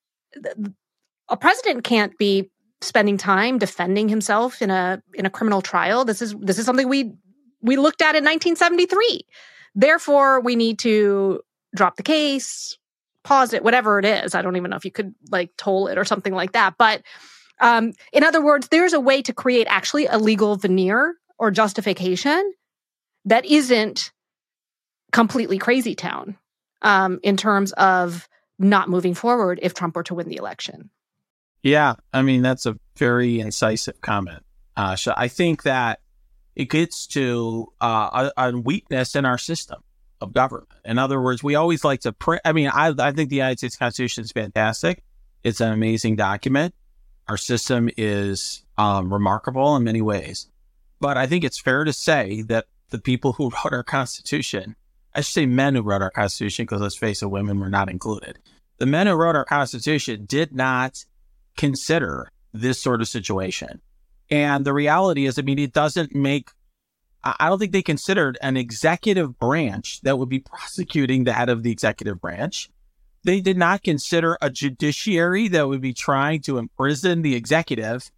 a 1.28 1.36
president 1.36 1.84
can't 1.84 2.16
be 2.18 2.50
spending 2.80 3.16
time 3.16 3.58
defending 3.58 4.08
himself 4.08 4.60
in 4.60 4.70
a 4.70 5.02
in 5.14 5.26
a 5.26 5.30
criminal 5.30 5.62
trial. 5.62 6.04
This 6.04 6.20
is 6.20 6.34
this 6.40 6.58
is 6.58 6.66
something 6.66 6.88
we 6.88 7.14
we 7.62 7.76
looked 7.76 8.02
at 8.02 8.14
in 8.14 8.24
1973. 8.24 9.20
Therefore, 9.74 10.40
we 10.40 10.54
need 10.54 10.78
to 10.80 11.40
drop 11.74 11.96
the 11.96 12.02
case, 12.02 12.76
pause 13.24 13.52
it, 13.52 13.64
whatever 13.64 13.98
it 13.98 14.04
is. 14.04 14.34
I 14.34 14.42
don't 14.42 14.56
even 14.56 14.70
know 14.70 14.76
if 14.76 14.84
you 14.84 14.92
could 14.92 15.14
like 15.30 15.50
toll 15.56 15.88
it 15.88 15.98
or 15.98 16.04
something 16.04 16.34
like 16.34 16.52
that. 16.52 16.74
But 16.78 17.02
um, 17.60 17.92
in 18.12 18.24
other 18.24 18.42
words, 18.42 18.68
there's 18.68 18.92
a 18.92 19.00
way 19.00 19.22
to 19.22 19.32
create 19.32 19.66
actually 19.68 20.06
a 20.06 20.18
legal 20.18 20.56
veneer 20.56 21.16
or 21.38 21.50
justification 21.50 22.52
that 23.24 23.44
isn't 23.44 24.12
completely 25.12 25.58
crazy 25.58 25.94
town 25.94 26.36
um, 26.82 27.20
in 27.22 27.36
terms 27.36 27.72
of 27.72 28.28
not 28.58 28.88
moving 28.88 29.14
forward 29.14 29.58
if 29.62 29.74
Trump 29.74 29.96
were 29.96 30.02
to 30.04 30.14
win 30.14 30.28
the 30.28 30.36
election. 30.36 30.90
Yeah, 31.62 31.94
I 32.12 32.22
mean 32.22 32.42
that's 32.42 32.66
a 32.66 32.76
very 32.96 33.40
incisive 33.40 34.00
comment. 34.00 34.44
So 34.96 35.14
I 35.16 35.28
think 35.28 35.62
that 35.62 36.00
it 36.56 36.70
gets 36.70 37.06
to 37.08 37.72
uh, 37.80 38.30
a, 38.36 38.48
a, 38.48 38.58
weakness 38.58 39.16
in 39.16 39.24
our 39.24 39.38
system 39.38 39.82
of 40.20 40.32
government. 40.32 40.68
In 40.84 40.98
other 40.98 41.20
words, 41.20 41.42
we 41.42 41.54
always 41.54 41.84
like 41.84 42.00
to 42.00 42.12
print. 42.12 42.42
I 42.44 42.52
mean, 42.52 42.68
I, 42.68 42.92
I 42.98 43.12
think 43.12 43.30
the 43.30 43.36
United 43.36 43.58
States 43.58 43.76
Constitution 43.76 44.24
is 44.24 44.32
fantastic. 44.32 45.02
It's 45.42 45.60
an 45.60 45.72
amazing 45.72 46.16
document. 46.16 46.74
Our 47.28 47.36
system 47.36 47.88
is 47.96 48.64
um, 48.76 49.12
remarkable 49.12 49.76
in 49.76 49.84
many 49.84 50.02
ways. 50.02 50.48
But 51.00 51.16
I 51.16 51.26
think 51.26 51.44
it's 51.44 51.60
fair 51.60 51.84
to 51.84 51.92
say 51.92 52.42
that 52.42 52.66
the 52.90 52.98
people 52.98 53.32
who 53.34 53.50
wrote 53.64 53.72
our 53.72 53.82
Constitution 53.82 54.76
I 55.14 55.20
should 55.20 55.32
say 55.32 55.46
men 55.46 55.74
who 55.74 55.82
wrote 55.82 56.02
our 56.02 56.10
Constitution, 56.10 56.64
because 56.64 56.80
let's 56.80 56.96
face 56.96 57.22
it, 57.22 57.30
women 57.30 57.60
were 57.60 57.70
not 57.70 57.88
included. 57.88 58.38
The 58.78 58.86
men 58.86 59.06
who 59.06 59.14
wrote 59.14 59.36
our 59.36 59.44
Constitution 59.44 60.24
did 60.26 60.52
not 60.52 61.04
consider 61.56 62.30
this 62.52 62.82
sort 62.82 63.00
of 63.00 63.08
situation. 63.08 63.80
And 64.30 64.64
the 64.64 64.72
reality 64.72 65.26
is, 65.26 65.38
I 65.38 65.42
mean, 65.42 65.60
it 65.60 65.72
doesn't 65.72 66.14
make, 66.14 66.50
I 67.22 67.48
don't 67.48 67.58
think 67.58 67.72
they 67.72 67.82
considered 67.82 68.36
an 68.42 68.56
executive 68.56 69.38
branch 69.38 70.00
that 70.02 70.18
would 70.18 70.28
be 70.28 70.40
prosecuting 70.40 71.24
the 71.24 71.32
head 71.32 71.48
of 71.48 71.62
the 71.62 71.70
executive 71.70 72.20
branch. 72.20 72.68
They 73.24 73.40
did 73.40 73.56
not 73.56 73.82
consider 73.82 74.36
a 74.40 74.50
judiciary 74.50 75.48
that 75.48 75.66
would 75.68 75.80
be 75.80 75.94
trying 75.94 76.42
to 76.42 76.58
imprison 76.58 77.22
the 77.22 77.34
executive 77.34 78.10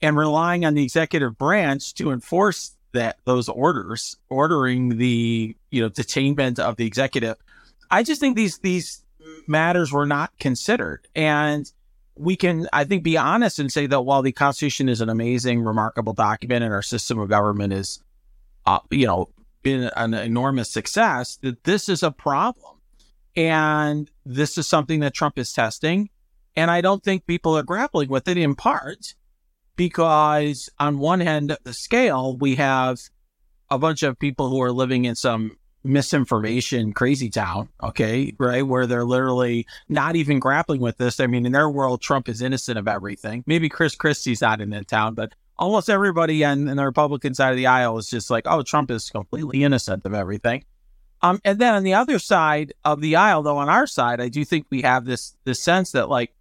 and 0.00 0.16
relying 0.16 0.64
on 0.64 0.74
the 0.74 0.84
executive 0.84 1.36
branch 1.36 1.94
to 1.94 2.12
enforce 2.12 2.76
that 2.92 3.18
those 3.24 3.48
orders 3.48 4.16
ordering 4.28 4.98
the 4.98 5.56
you 5.70 5.82
know 5.82 5.90
detainment 5.90 6.58
of 6.58 6.76
the 6.76 6.86
executive. 6.86 7.36
I 7.90 8.02
just 8.04 8.20
think 8.20 8.36
these 8.36 8.58
these 8.58 9.02
matters 9.46 9.92
were 9.92 10.06
not 10.06 10.38
considered. 10.38 11.08
And 11.14 11.70
we 12.16 12.36
can 12.36 12.68
i 12.72 12.84
think 12.84 13.02
be 13.02 13.16
honest 13.16 13.58
and 13.58 13.72
say 13.72 13.86
that 13.86 14.02
while 14.02 14.22
the 14.22 14.32
constitution 14.32 14.88
is 14.88 15.00
an 15.00 15.08
amazing 15.08 15.62
remarkable 15.62 16.12
document 16.12 16.62
and 16.62 16.72
our 16.72 16.82
system 16.82 17.18
of 17.18 17.28
government 17.28 17.72
is 17.72 18.02
uh, 18.66 18.78
you 18.90 19.06
know 19.06 19.28
been 19.62 19.90
an 19.96 20.14
enormous 20.14 20.70
success 20.70 21.38
that 21.42 21.64
this 21.64 21.88
is 21.88 22.02
a 22.02 22.10
problem 22.10 22.73
and 23.36 24.10
this 24.24 24.56
is 24.58 24.66
something 24.66 25.00
that 25.00 25.14
trump 25.14 25.38
is 25.38 25.52
testing 25.52 26.08
and 26.56 26.70
i 26.70 26.80
don't 26.80 27.02
think 27.02 27.26
people 27.26 27.56
are 27.56 27.62
grappling 27.62 28.08
with 28.08 28.28
it 28.28 28.36
in 28.36 28.54
part 28.54 29.14
because 29.76 30.70
on 30.78 30.98
one 30.98 31.22
end 31.22 31.50
of 31.50 31.58
the 31.64 31.72
scale, 31.72 32.36
we 32.36 32.56
have 32.56 32.98
a 33.70 33.78
bunch 33.78 34.02
of 34.02 34.18
people 34.18 34.48
who 34.48 34.62
are 34.62 34.72
living 34.72 35.04
in 35.04 35.14
some 35.14 35.56
misinformation 35.82 36.92
crazy 36.92 37.28
town, 37.28 37.68
okay, 37.82 38.32
right? 38.38 38.66
Where 38.66 38.86
they're 38.86 39.04
literally 39.04 39.66
not 39.88 40.16
even 40.16 40.38
grappling 40.38 40.80
with 40.80 40.96
this. 40.96 41.20
I 41.20 41.26
mean, 41.26 41.44
in 41.44 41.52
their 41.52 41.68
world, 41.68 42.00
Trump 42.00 42.28
is 42.28 42.40
innocent 42.40 42.78
of 42.78 42.88
everything. 42.88 43.44
Maybe 43.46 43.68
Chris 43.68 43.94
Christie's 43.94 44.40
not 44.40 44.60
in 44.60 44.70
that 44.70 44.88
town, 44.88 45.14
but 45.14 45.34
almost 45.58 45.90
everybody 45.90 46.44
on, 46.44 46.68
on 46.68 46.76
the 46.76 46.84
Republican 46.84 47.34
side 47.34 47.50
of 47.50 47.56
the 47.56 47.66
aisle 47.66 47.98
is 47.98 48.08
just 48.08 48.30
like, 48.30 48.44
oh, 48.46 48.62
Trump 48.62 48.90
is 48.90 49.10
completely 49.10 49.62
innocent 49.62 50.06
of 50.06 50.14
everything. 50.14 50.64
Um, 51.24 51.40
and 51.42 51.58
then 51.58 51.74
on 51.74 51.84
the 51.84 51.94
other 51.94 52.18
side 52.18 52.74
of 52.84 53.00
the 53.00 53.16
aisle, 53.16 53.42
though, 53.42 53.56
on 53.56 53.70
our 53.70 53.86
side, 53.86 54.20
I 54.20 54.28
do 54.28 54.44
think 54.44 54.66
we 54.68 54.82
have 54.82 55.06
this 55.06 55.34
this 55.44 55.58
sense 55.58 55.92
that 55.92 56.10
like, 56.10 56.34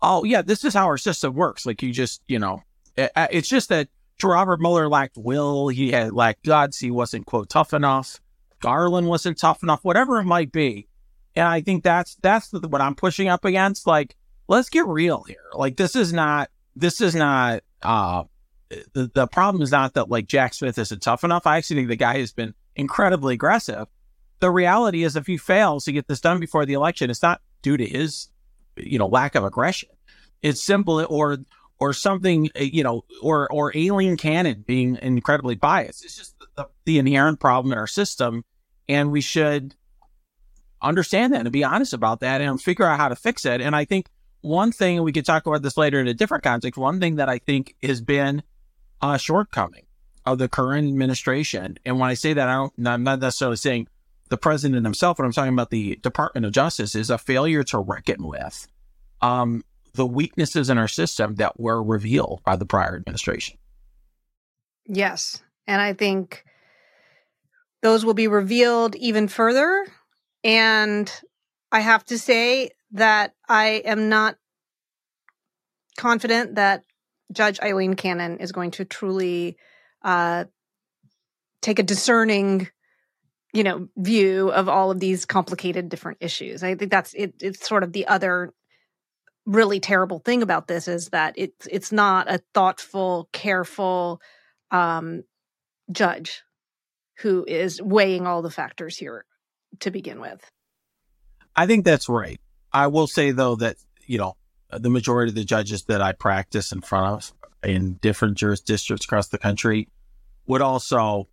oh 0.00 0.24
yeah, 0.24 0.40
this 0.40 0.64
is 0.64 0.72
how 0.72 0.86
our 0.86 0.96
system 0.96 1.34
works. 1.34 1.66
Like 1.66 1.82
you 1.82 1.92
just, 1.92 2.22
you 2.26 2.38
know, 2.38 2.62
uh, 2.96 3.26
it's 3.30 3.50
just 3.50 3.68
that 3.68 3.88
Robert 4.22 4.58
Mueller 4.58 4.88
lacked 4.88 5.18
will. 5.18 5.68
He 5.68 5.90
had 5.92 6.14
lacked 6.14 6.46
guts. 6.46 6.78
He 6.78 6.90
wasn't 6.90 7.26
quote 7.26 7.50
tough 7.50 7.74
enough. 7.74 8.18
Garland 8.60 9.08
wasn't 9.08 9.36
tough 9.36 9.62
enough. 9.62 9.80
Whatever 9.84 10.18
it 10.20 10.24
might 10.24 10.52
be, 10.52 10.88
and 11.36 11.46
I 11.46 11.60
think 11.60 11.84
that's 11.84 12.16
that's 12.22 12.48
the, 12.48 12.66
what 12.66 12.80
I'm 12.80 12.94
pushing 12.94 13.28
up 13.28 13.44
against. 13.44 13.86
Like, 13.86 14.16
let's 14.48 14.70
get 14.70 14.86
real 14.86 15.22
here. 15.24 15.50
Like, 15.52 15.76
this 15.76 15.94
is 15.94 16.14
not 16.14 16.48
this 16.74 17.02
is 17.02 17.14
not 17.14 17.62
uh 17.82 18.24
the 18.94 19.10
the 19.12 19.26
problem 19.26 19.62
is 19.62 19.70
not 19.70 19.92
that 19.94 20.08
like 20.08 20.26
Jack 20.26 20.54
Smith 20.54 20.78
isn't 20.78 21.02
tough 21.02 21.24
enough. 21.24 21.46
I 21.46 21.58
actually 21.58 21.76
think 21.76 21.88
the 21.88 21.96
guy 21.96 22.20
has 22.20 22.32
been 22.32 22.54
incredibly 22.74 23.34
aggressive. 23.34 23.86
The 24.40 24.50
reality 24.50 25.04
is, 25.04 25.16
if 25.16 25.26
he 25.26 25.36
fails 25.36 25.84
to 25.84 25.92
get 25.92 26.08
this 26.08 26.20
done 26.20 26.40
before 26.40 26.66
the 26.66 26.72
election, 26.72 27.10
it's 27.10 27.22
not 27.22 27.40
due 27.62 27.76
to 27.76 27.86
his 27.86 28.28
you 28.76 28.98
know 28.98 29.06
lack 29.06 29.34
of 29.34 29.44
aggression. 29.44 29.90
It's 30.42 30.62
simple 30.62 31.06
or 31.08 31.38
or 31.78 31.92
something, 31.94 32.50
uh, 32.58 32.62
you 32.62 32.84
know, 32.84 33.04
or 33.22 33.50
or 33.52 33.74
Aileen 33.76 34.16
Cannon 34.16 34.64
being 34.66 34.98
incredibly 35.00 35.54
biased. 35.54 36.04
It's 36.04 36.16
just 36.16 36.34
the, 36.56 36.66
the 36.84 36.98
inherent 36.98 37.40
problem 37.40 37.72
in 37.72 37.78
our 37.78 37.86
system, 37.86 38.44
and 38.88 39.10
we 39.10 39.20
should 39.20 39.74
understand 40.82 41.32
that 41.32 41.40
and 41.40 41.52
be 41.52 41.64
honest 41.64 41.92
about 41.92 42.20
that 42.20 42.40
and 42.40 42.60
figure 42.60 42.86
out 42.86 42.98
how 42.98 43.08
to 43.08 43.16
fix 43.16 43.44
it. 43.44 43.60
And 43.60 43.76
I 43.76 43.84
think 43.84 44.08
one 44.40 44.72
thing 44.72 45.02
we 45.02 45.12
could 45.12 45.26
talk 45.26 45.46
about 45.46 45.62
this 45.62 45.76
later 45.76 46.00
in 46.00 46.08
a 46.08 46.14
different 46.14 46.44
context. 46.44 46.78
One 46.78 47.00
thing 47.00 47.16
that 47.16 47.28
I 47.28 47.38
think 47.38 47.74
has 47.82 48.00
been 48.00 48.42
a 49.02 49.18
shortcoming 49.18 49.84
of 50.24 50.38
the 50.38 50.48
current 50.48 50.86
administration, 50.86 51.78
and 51.84 51.98
when 51.98 52.08
I 52.10 52.14
say 52.14 52.34
that, 52.34 52.48
I 52.48 52.54
don't, 52.54 52.72
I'm 52.86 53.02
not 53.02 53.20
necessarily 53.20 53.56
saying 53.56 53.88
the 54.30 54.38
president 54.38 54.86
himself, 54.86 55.18
but 55.18 55.26
I'm 55.26 55.32
talking 55.32 55.52
about 55.52 55.70
the 55.70 55.96
Department 55.96 56.46
of 56.46 56.52
Justice, 56.52 56.94
is 56.94 57.10
a 57.10 57.18
failure 57.18 57.62
to 57.64 57.78
reckon 57.78 58.26
with 58.26 58.66
um, 59.20 59.64
the 59.94 60.06
weaknesses 60.06 60.70
in 60.70 60.78
our 60.78 60.88
system 60.88 61.34
that 61.34 61.60
were 61.60 61.82
revealed 61.82 62.40
by 62.44 62.56
the 62.56 62.64
prior 62.64 62.96
administration. 62.96 63.58
Yes. 64.86 65.42
And 65.66 65.80
I 65.80 65.92
think 65.92 66.44
those 67.82 68.04
will 68.04 68.14
be 68.14 68.28
revealed 68.28 68.96
even 68.96 69.28
further. 69.28 69.86
And 70.44 71.12
I 71.72 71.80
have 71.80 72.04
to 72.06 72.18
say 72.18 72.70
that 72.92 73.34
I 73.48 73.82
am 73.84 74.08
not 74.08 74.36
confident 75.96 76.54
that 76.54 76.84
Judge 77.32 77.60
Aileen 77.60 77.94
Cannon 77.94 78.38
is 78.38 78.52
going 78.52 78.72
to 78.72 78.84
truly 78.84 79.56
uh, 80.02 80.44
take 81.62 81.78
a 81.78 81.84
discerning 81.84 82.68
you 83.52 83.64
know 83.64 83.88
view 83.96 84.50
of 84.50 84.68
all 84.68 84.90
of 84.90 85.00
these 85.00 85.24
complicated 85.24 85.88
different 85.88 86.18
issues. 86.20 86.62
I 86.62 86.74
think 86.74 86.90
that's 86.90 87.14
it, 87.14 87.34
it's 87.40 87.66
sort 87.66 87.82
of 87.82 87.92
the 87.92 88.06
other 88.06 88.52
really 89.46 89.80
terrible 89.80 90.20
thing 90.20 90.42
about 90.42 90.68
this 90.68 90.86
is 90.86 91.08
that 91.08 91.34
it's 91.36 91.66
it's 91.70 91.92
not 91.92 92.30
a 92.30 92.40
thoughtful 92.54 93.28
careful 93.32 94.20
um 94.70 95.24
judge 95.90 96.42
who 97.18 97.44
is 97.46 97.82
weighing 97.82 98.26
all 98.26 98.42
the 98.42 98.50
factors 98.50 98.96
here 98.96 99.24
to 99.80 99.90
begin 99.90 100.20
with. 100.20 100.40
I 101.56 101.66
think 101.66 101.84
that's 101.84 102.08
right. 102.08 102.40
I 102.72 102.86
will 102.86 103.06
say 103.06 103.32
though 103.32 103.56
that 103.56 103.76
you 104.06 104.18
know 104.18 104.36
the 104.70 104.90
majority 104.90 105.30
of 105.30 105.34
the 105.34 105.44
judges 105.44 105.84
that 105.84 106.00
i 106.00 106.12
practice 106.12 106.72
in 106.72 106.80
front 106.80 107.06
of 107.06 107.32
in 107.62 107.94
different 107.94 108.36
jurisdictions 108.36 109.04
across 109.04 109.28
the 109.28 109.38
country 109.38 109.88
would 110.46 110.62
also 110.62 111.28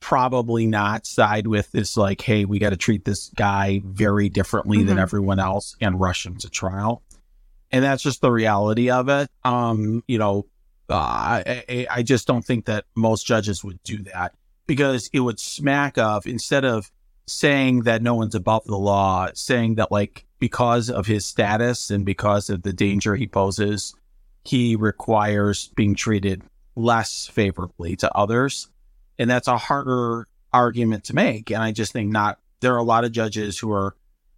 probably 0.00 0.66
not 0.66 1.06
side 1.06 1.46
with 1.46 1.70
this 1.72 1.96
like, 1.96 2.20
hey, 2.20 2.44
we 2.44 2.58
got 2.58 2.70
to 2.70 2.76
treat 2.76 3.04
this 3.04 3.28
guy 3.36 3.80
very 3.84 4.28
differently 4.28 4.78
mm-hmm. 4.78 4.88
than 4.88 4.98
everyone 4.98 5.38
else 5.38 5.76
and 5.80 6.00
rush 6.00 6.26
him 6.26 6.36
to 6.38 6.50
trial. 6.50 7.02
And 7.70 7.84
that's 7.84 8.02
just 8.02 8.20
the 8.20 8.30
reality 8.30 8.90
of 8.90 9.08
it. 9.08 9.30
Um, 9.44 10.04
you 10.06 10.18
know, 10.18 10.46
uh, 10.90 11.42
I, 11.46 11.86
I 11.90 12.02
just 12.02 12.26
don't 12.26 12.44
think 12.44 12.66
that 12.66 12.84
most 12.94 13.26
judges 13.26 13.64
would 13.64 13.82
do 13.82 13.98
that 14.04 14.34
because 14.66 15.08
it 15.12 15.20
would 15.20 15.40
smack 15.40 15.96
of 15.96 16.26
instead 16.26 16.64
of 16.64 16.90
saying 17.26 17.82
that 17.82 18.02
no 18.02 18.14
one's 18.14 18.34
above 18.34 18.64
the 18.64 18.76
law, 18.76 19.28
saying 19.34 19.76
that 19.76 19.90
like 19.90 20.26
because 20.38 20.90
of 20.90 21.06
his 21.06 21.24
status 21.24 21.90
and 21.90 22.04
because 22.04 22.50
of 22.50 22.62
the 22.62 22.72
danger 22.72 23.14
he 23.14 23.26
poses, 23.26 23.94
he 24.44 24.76
requires 24.76 25.68
being 25.76 25.94
treated 25.94 26.42
less 26.74 27.26
favorably 27.26 27.96
to 27.96 28.12
others. 28.16 28.68
And 29.18 29.28
that's 29.30 29.48
a 29.48 29.56
harder 29.56 30.26
argument 30.52 31.04
to 31.04 31.14
make. 31.14 31.50
And 31.50 31.62
I 31.62 31.72
just 31.72 31.92
think 31.92 32.10
not, 32.10 32.38
there 32.60 32.74
are 32.74 32.78
a 32.78 32.84
lot 32.84 33.04
of 33.04 33.12
judges 33.12 33.58
who 33.58 33.72
are, 33.72 33.94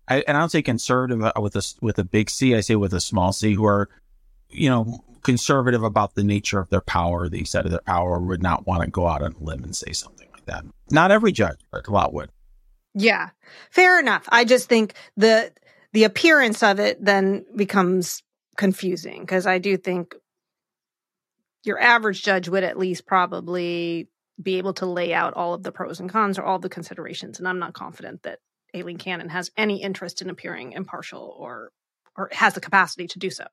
I, 0.08 0.22
and 0.26 0.36
I 0.36 0.40
don't 0.40 0.50
say 0.50 0.62
conservative 0.62 1.22
uh, 1.22 1.32
with 1.40 1.56
a, 1.56 1.74
with 1.80 1.98
a 1.98 2.04
big 2.04 2.30
C, 2.30 2.54
I 2.54 2.60
say 2.60 2.76
with 2.76 2.92
a 2.92 3.00
small 3.00 3.32
C, 3.32 3.54
who 3.54 3.64
are, 3.64 3.88
you 4.50 4.68
know, 4.68 5.04
conservative 5.22 5.82
about 5.82 6.14
the 6.14 6.22
nature 6.22 6.60
of 6.60 6.68
their 6.68 6.82
power, 6.82 7.28
the 7.28 7.40
extent 7.40 7.64
of 7.64 7.70
their 7.70 7.80
power, 7.80 8.18
would 8.20 8.42
not 8.42 8.66
want 8.66 8.82
to 8.82 8.90
go 8.90 9.06
out 9.06 9.22
on 9.22 9.32
a 9.32 9.42
limb 9.42 9.64
and 9.64 9.74
say 9.74 9.92
something 9.92 10.28
like 10.32 10.44
that. 10.46 10.64
Not 10.90 11.10
every 11.10 11.32
judge, 11.32 11.58
but 11.70 11.86
a 11.86 11.90
lot 11.90 12.12
would. 12.12 12.30
Yeah, 12.94 13.30
fair 13.70 13.98
enough. 13.98 14.28
I 14.28 14.44
just 14.44 14.68
think 14.68 14.94
the 15.16 15.52
the 15.92 16.04
appearance 16.04 16.62
of 16.62 16.78
it 16.78 17.04
then 17.04 17.44
becomes 17.56 18.22
confusing 18.56 19.20
because 19.20 19.46
I 19.46 19.58
do 19.58 19.76
think 19.76 20.14
your 21.64 21.80
average 21.80 22.22
judge 22.22 22.48
would 22.48 22.62
at 22.62 22.78
least 22.78 23.06
probably 23.06 24.08
be 24.42 24.58
able 24.58 24.74
to 24.74 24.86
lay 24.86 25.14
out 25.14 25.34
all 25.34 25.54
of 25.54 25.62
the 25.62 25.72
pros 25.72 26.00
and 26.00 26.10
cons 26.10 26.38
or 26.38 26.44
all 26.44 26.58
the 26.58 26.68
considerations. 26.68 27.38
And 27.38 27.46
I'm 27.46 27.58
not 27.58 27.72
confident 27.72 28.22
that 28.22 28.40
Aileen 28.74 28.98
Cannon 28.98 29.28
has 29.28 29.50
any 29.56 29.82
interest 29.82 30.20
in 30.20 30.30
appearing 30.30 30.72
impartial 30.72 31.34
or 31.38 31.70
or 32.16 32.28
has 32.32 32.54
the 32.54 32.60
capacity 32.60 33.06
to 33.08 33.18
do 33.18 33.30
so. 33.30 33.44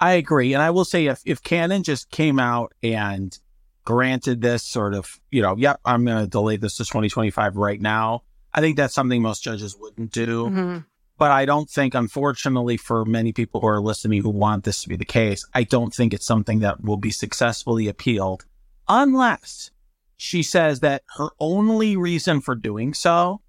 I 0.00 0.12
agree. 0.12 0.54
And 0.54 0.62
I 0.62 0.70
will 0.70 0.84
say 0.84 1.06
if, 1.06 1.20
if 1.24 1.42
Cannon 1.42 1.82
just 1.82 2.10
came 2.10 2.38
out 2.38 2.72
and 2.82 3.36
granted 3.84 4.40
this 4.40 4.62
sort 4.62 4.94
of, 4.94 5.18
you 5.30 5.42
know, 5.42 5.56
yep, 5.56 5.80
I'm 5.84 6.04
going 6.04 6.22
to 6.22 6.30
delay 6.30 6.56
this 6.56 6.76
to 6.76 6.84
2025 6.84 7.56
right 7.56 7.80
now, 7.80 8.22
I 8.54 8.60
think 8.60 8.76
that's 8.76 8.94
something 8.94 9.20
most 9.20 9.42
judges 9.42 9.76
wouldn't 9.78 10.12
do. 10.12 10.44
Mm-hmm. 10.46 10.78
But 11.18 11.32
I 11.32 11.46
don't 11.46 11.68
think, 11.68 11.94
unfortunately, 11.94 12.76
for 12.76 13.04
many 13.04 13.32
people 13.32 13.60
who 13.60 13.66
are 13.66 13.80
listening 13.80 14.22
who 14.22 14.30
want 14.30 14.62
this 14.62 14.82
to 14.82 14.88
be 14.88 14.94
the 14.94 15.04
case, 15.04 15.44
I 15.52 15.64
don't 15.64 15.92
think 15.92 16.14
it's 16.14 16.26
something 16.26 16.60
that 16.60 16.84
will 16.84 16.96
be 16.96 17.10
successfully 17.10 17.88
appealed 17.88 18.44
unless 18.88 19.70
she 20.16 20.42
says 20.42 20.80
that 20.80 21.02
her 21.16 21.28
only 21.38 21.96
reason 21.96 22.40
for 22.40 22.54
doing 22.54 22.92
so 22.94 23.40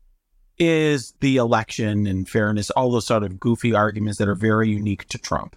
is 0.57 1.13
the 1.21 1.37
election 1.37 2.05
and 2.05 2.27
fairness, 2.27 2.69
all 2.71 2.91
those 2.91 3.07
sort 3.07 3.23
of 3.23 3.39
goofy 3.39 3.73
arguments 3.73 4.19
that 4.19 4.27
are 4.27 4.35
very 4.35 4.69
unique 4.69 5.07
to 5.07 5.17
Trump. 5.17 5.55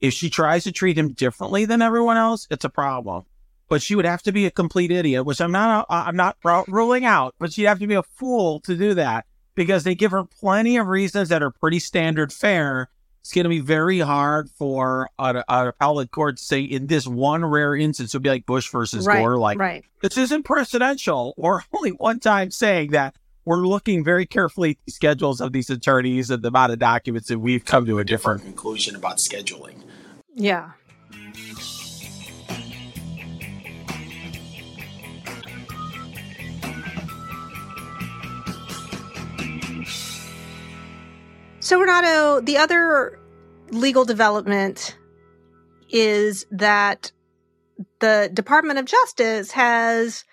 If 0.00 0.14
she 0.14 0.30
tries 0.30 0.64
to 0.64 0.72
treat 0.72 0.96
him 0.96 1.12
differently 1.12 1.64
than 1.64 1.82
everyone 1.82 2.16
else, 2.16 2.46
it's 2.50 2.64
a 2.64 2.70
problem. 2.70 3.24
But 3.68 3.82
she 3.82 3.94
would 3.94 4.04
have 4.04 4.22
to 4.22 4.32
be 4.32 4.46
a 4.46 4.50
complete 4.50 4.90
idiot, 4.90 5.24
which 5.24 5.40
I'm 5.40 5.50
not. 5.50 5.86
Uh, 5.88 6.04
I'm 6.06 6.16
not 6.16 6.36
ruling 6.68 7.04
out. 7.04 7.34
But 7.38 7.52
she'd 7.52 7.64
have 7.64 7.78
to 7.78 7.86
be 7.86 7.94
a 7.94 8.02
fool 8.02 8.60
to 8.60 8.76
do 8.76 8.94
that 8.94 9.24
because 9.54 9.84
they 9.84 9.94
give 9.94 10.10
her 10.10 10.24
plenty 10.24 10.76
of 10.76 10.86
reasons 10.86 11.30
that 11.30 11.42
are 11.42 11.50
pretty 11.50 11.78
standard 11.78 12.32
fare 12.32 12.90
it's 13.24 13.32
going 13.32 13.44
to 13.44 13.48
be 13.48 13.60
very 13.60 14.00
hard 14.00 14.50
for 14.50 15.08
an, 15.18 15.42
appellate 15.48 16.10
court 16.10 16.36
to 16.36 16.44
say 16.44 16.60
in 16.60 16.88
this 16.88 17.06
one 17.06 17.42
rare 17.42 17.74
instance, 17.74 18.12
it 18.12 18.18
would 18.18 18.22
be 18.22 18.28
like 18.28 18.44
Bush 18.44 18.70
versus 18.70 19.06
right, 19.06 19.20
Gore, 19.20 19.38
like 19.38 19.58
right. 19.58 19.82
this 20.02 20.18
isn't 20.18 20.42
presidential, 20.42 21.32
or 21.38 21.64
only 21.72 21.92
one 21.92 22.20
time 22.20 22.50
saying 22.50 22.90
that 22.90 23.16
we're 23.46 23.66
looking 23.66 24.04
very 24.04 24.26
carefully 24.26 24.72
at 24.72 24.76
the 24.84 24.92
schedules 24.92 25.40
of 25.40 25.52
these 25.54 25.70
attorneys 25.70 26.28
and 26.28 26.42
the 26.42 26.48
amount 26.48 26.72
of 26.72 26.78
documents, 26.78 27.30
and 27.30 27.40
we've 27.40 27.64
come 27.64 27.86
to 27.86 27.98
a 27.98 28.04
different 28.04 28.42
conclusion 28.42 28.94
about 28.94 29.16
scheduling. 29.16 29.82
Yeah. 30.34 30.72
So, 41.64 41.80
Renato, 41.80 42.42
the 42.42 42.58
other 42.58 43.18
legal 43.70 44.04
development 44.04 44.98
is 45.88 46.44
that 46.50 47.10
the 48.00 48.30
Department 48.34 48.78
of 48.78 48.84
Justice 48.84 49.50
has 49.52 50.26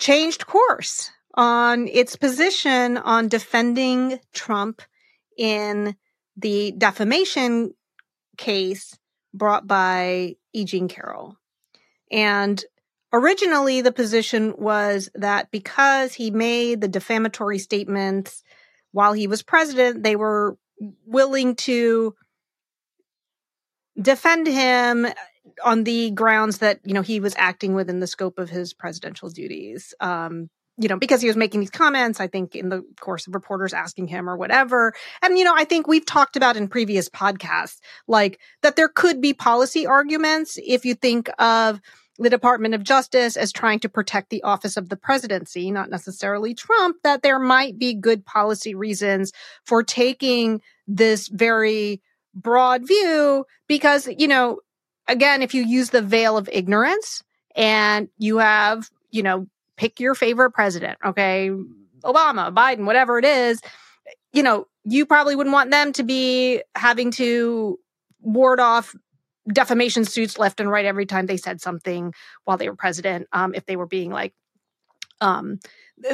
changed 0.00 0.48
course 0.48 1.12
on 1.34 1.86
its 1.86 2.16
position 2.16 2.98
on 2.98 3.28
defending 3.28 4.18
Trump 4.32 4.82
in 5.38 5.94
the 6.36 6.72
defamation 6.72 7.72
case 8.36 8.98
brought 9.32 9.68
by 9.68 10.34
E. 10.52 10.64
Jean 10.64 10.88
Carroll. 10.88 11.36
And 12.10 12.60
originally, 13.12 13.82
the 13.82 13.92
position 13.92 14.52
was 14.58 15.10
that 15.14 15.52
because 15.52 16.14
he 16.14 16.32
made 16.32 16.80
the 16.80 16.88
defamatory 16.88 17.60
statements 17.60 18.42
while 18.96 19.12
he 19.12 19.26
was 19.26 19.42
president, 19.42 20.02
they 20.02 20.16
were 20.16 20.56
willing 21.04 21.54
to 21.54 22.14
defend 24.00 24.46
him 24.46 25.06
on 25.62 25.84
the 25.84 26.10
grounds 26.12 26.58
that 26.58 26.80
you 26.82 26.94
know 26.94 27.02
he 27.02 27.20
was 27.20 27.34
acting 27.36 27.74
within 27.74 28.00
the 28.00 28.06
scope 28.06 28.38
of 28.38 28.48
his 28.48 28.72
presidential 28.72 29.28
duties. 29.28 29.92
Um 30.00 30.48
you 30.78 30.88
know 30.88 30.98
because 30.98 31.20
he 31.20 31.28
was 31.28 31.36
making 31.36 31.60
these 31.60 31.70
comments 31.70 32.20
i 32.20 32.26
think 32.26 32.54
in 32.54 32.68
the 32.68 32.82
course 33.00 33.26
of 33.26 33.34
reporters 33.34 33.72
asking 33.72 34.06
him 34.06 34.28
or 34.28 34.36
whatever. 34.36 34.94
And 35.22 35.38
you 35.38 35.44
know 35.44 35.54
i 35.54 35.64
think 35.64 35.86
we've 35.86 36.06
talked 36.06 36.36
about 36.36 36.56
in 36.56 36.66
previous 36.66 37.08
podcasts 37.10 37.78
like 38.06 38.40
that 38.62 38.76
there 38.76 38.88
could 38.88 39.20
be 39.20 39.34
policy 39.34 39.86
arguments 39.86 40.58
if 40.62 40.86
you 40.86 40.94
think 40.94 41.30
of 41.38 41.80
the 42.18 42.30
Department 42.30 42.74
of 42.74 42.82
Justice 42.82 43.36
as 43.36 43.52
trying 43.52 43.80
to 43.80 43.88
protect 43.88 44.30
the 44.30 44.42
office 44.42 44.76
of 44.76 44.88
the 44.88 44.96
presidency, 44.96 45.70
not 45.70 45.90
necessarily 45.90 46.54
Trump, 46.54 46.96
that 47.02 47.22
there 47.22 47.38
might 47.38 47.78
be 47.78 47.94
good 47.94 48.24
policy 48.24 48.74
reasons 48.74 49.32
for 49.64 49.82
taking 49.82 50.60
this 50.86 51.28
very 51.28 52.00
broad 52.34 52.86
view 52.86 53.44
because, 53.66 54.08
you 54.18 54.28
know, 54.28 54.60
again, 55.08 55.42
if 55.42 55.54
you 55.54 55.62
use 55.62 55.90
the 55.90 56.02
veil 56.02 56.36
of 56.36 56.48
ignorance 56.50 57.22
and 57.54 58.08
you 58.18 58.38
have, 58.38 58.90
you 59.10 59.22
know, 59.22 59.46
pick 59.76 60.00
your 60.00 60.14
favorite 60.14 60.52
president, 60.52 60.98
okay, 61.04 61.50
Obama, 62.04 62.54
Biden, 62.54 62.86
whatever 62.86 63.18
it 63.18 63.24
is, 63.24 63.60
you 64.32 64.42
know, 64.42 64.66
you 64.84 65.06
probably 65.06 65.34
wouldn't 65.34 65.54
want 65.54 65.70
them 65.70 65.92
to 65.94 66.02
be 66.02 66.62
having 66.74 67.10
to 67.12 67.78
ward 68.20 68.60
off 68.60 68.94
defamation 69.52 70.04
suits 70.04 70.38
left 70.38 70.60
and 70.60 70.70
right 70.70 70.84
every 70.84 71.06
time 71.06 71.26
they 71.26 71.36
said 71.36 71.60
something 71.60 72.12
while 72.44 72.56
they 72.56 72.68
were 72.68 72.76
president 72.76 73.26
um, 73.32 73.54
if 73.54 73.64
they 73.66 73.76
were 73.76 73.86
being 73.86 74.10
like 74.10 74.34
um, 75.20 75.58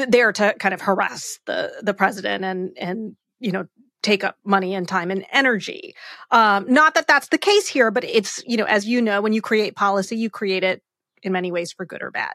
there 0.08 0.32
to 0.32 0.54
kind 0.58 0.74
of 0.74 0.80
harass 0.80 1.38
the 1.46 1.72
the 1.82 1.94
president 1.94 2.44
and 2.44 2.76
and 2.78 3.16
you 3.40 3.52
know 3.52 3.66
take 4.02 4.24
up 4.24 4.36
money 4.44 4.74
and 4.74 4.88
time 4.88 5.12
and 5.12 5.24
energy. 5.30 5.94
Um, 6.32 6.66
not 6.68 6.94
that 6.94 7.06
that's 7.06 7.28
the 7.28 7.38
case 7.38 7.68
here 7.68 7.90
but 7.90 8.04
it's 8.04 8.42
you 8.46 8.56
know 8.56 8.64
as 8.64 8.86
you 8.86 9.02
know 9.02 9.20
when 9.22 9.32
you 9.32 9.42
create 9.42 9.76
policy 9.76 10.16
you 10.16 10.30
create 10.30 10.64
it 10.64 10.82
in 11.22 11.32
many 11.32 11.52
ways 11.52 11.72
for 11.72 11.84
good 11.84 12.02
or 12.02 12.10
bad. 12.10 12.34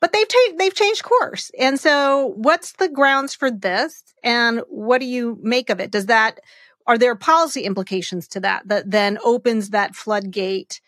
But 0.00 0.12
they've 0.12 0.26
ta- 0.26 0.56
they've 0.58 0.74
changed 0.74 1.04
course. 1.04 1.50
And 1.58 1.78
so 1.78 2.32
what's 2.36 2.72
the 2.72 2.88
grounds 2.88 3.34
for 3.34 3.50
this? 3.50 4.02
And 4.24 4.62
what 4.68 4.98
do 4.98 5.06
you 5.06 5.38
make 5.40 5.70
of 5.70 5.78
it? 5.78 5.90
Does 5.92 6.06
that 6.06 6.40
are 6.86 6.98
there 6.98 7.14
policy 7.14 7.62
implications 7.62 8.28
to 8.28 8.40
that 8.40 8.66
that 8.66 8.90
then 8.90 9.18
opens 9.24 9.70
that 9.70 9.94
floodgate 9.94 10.80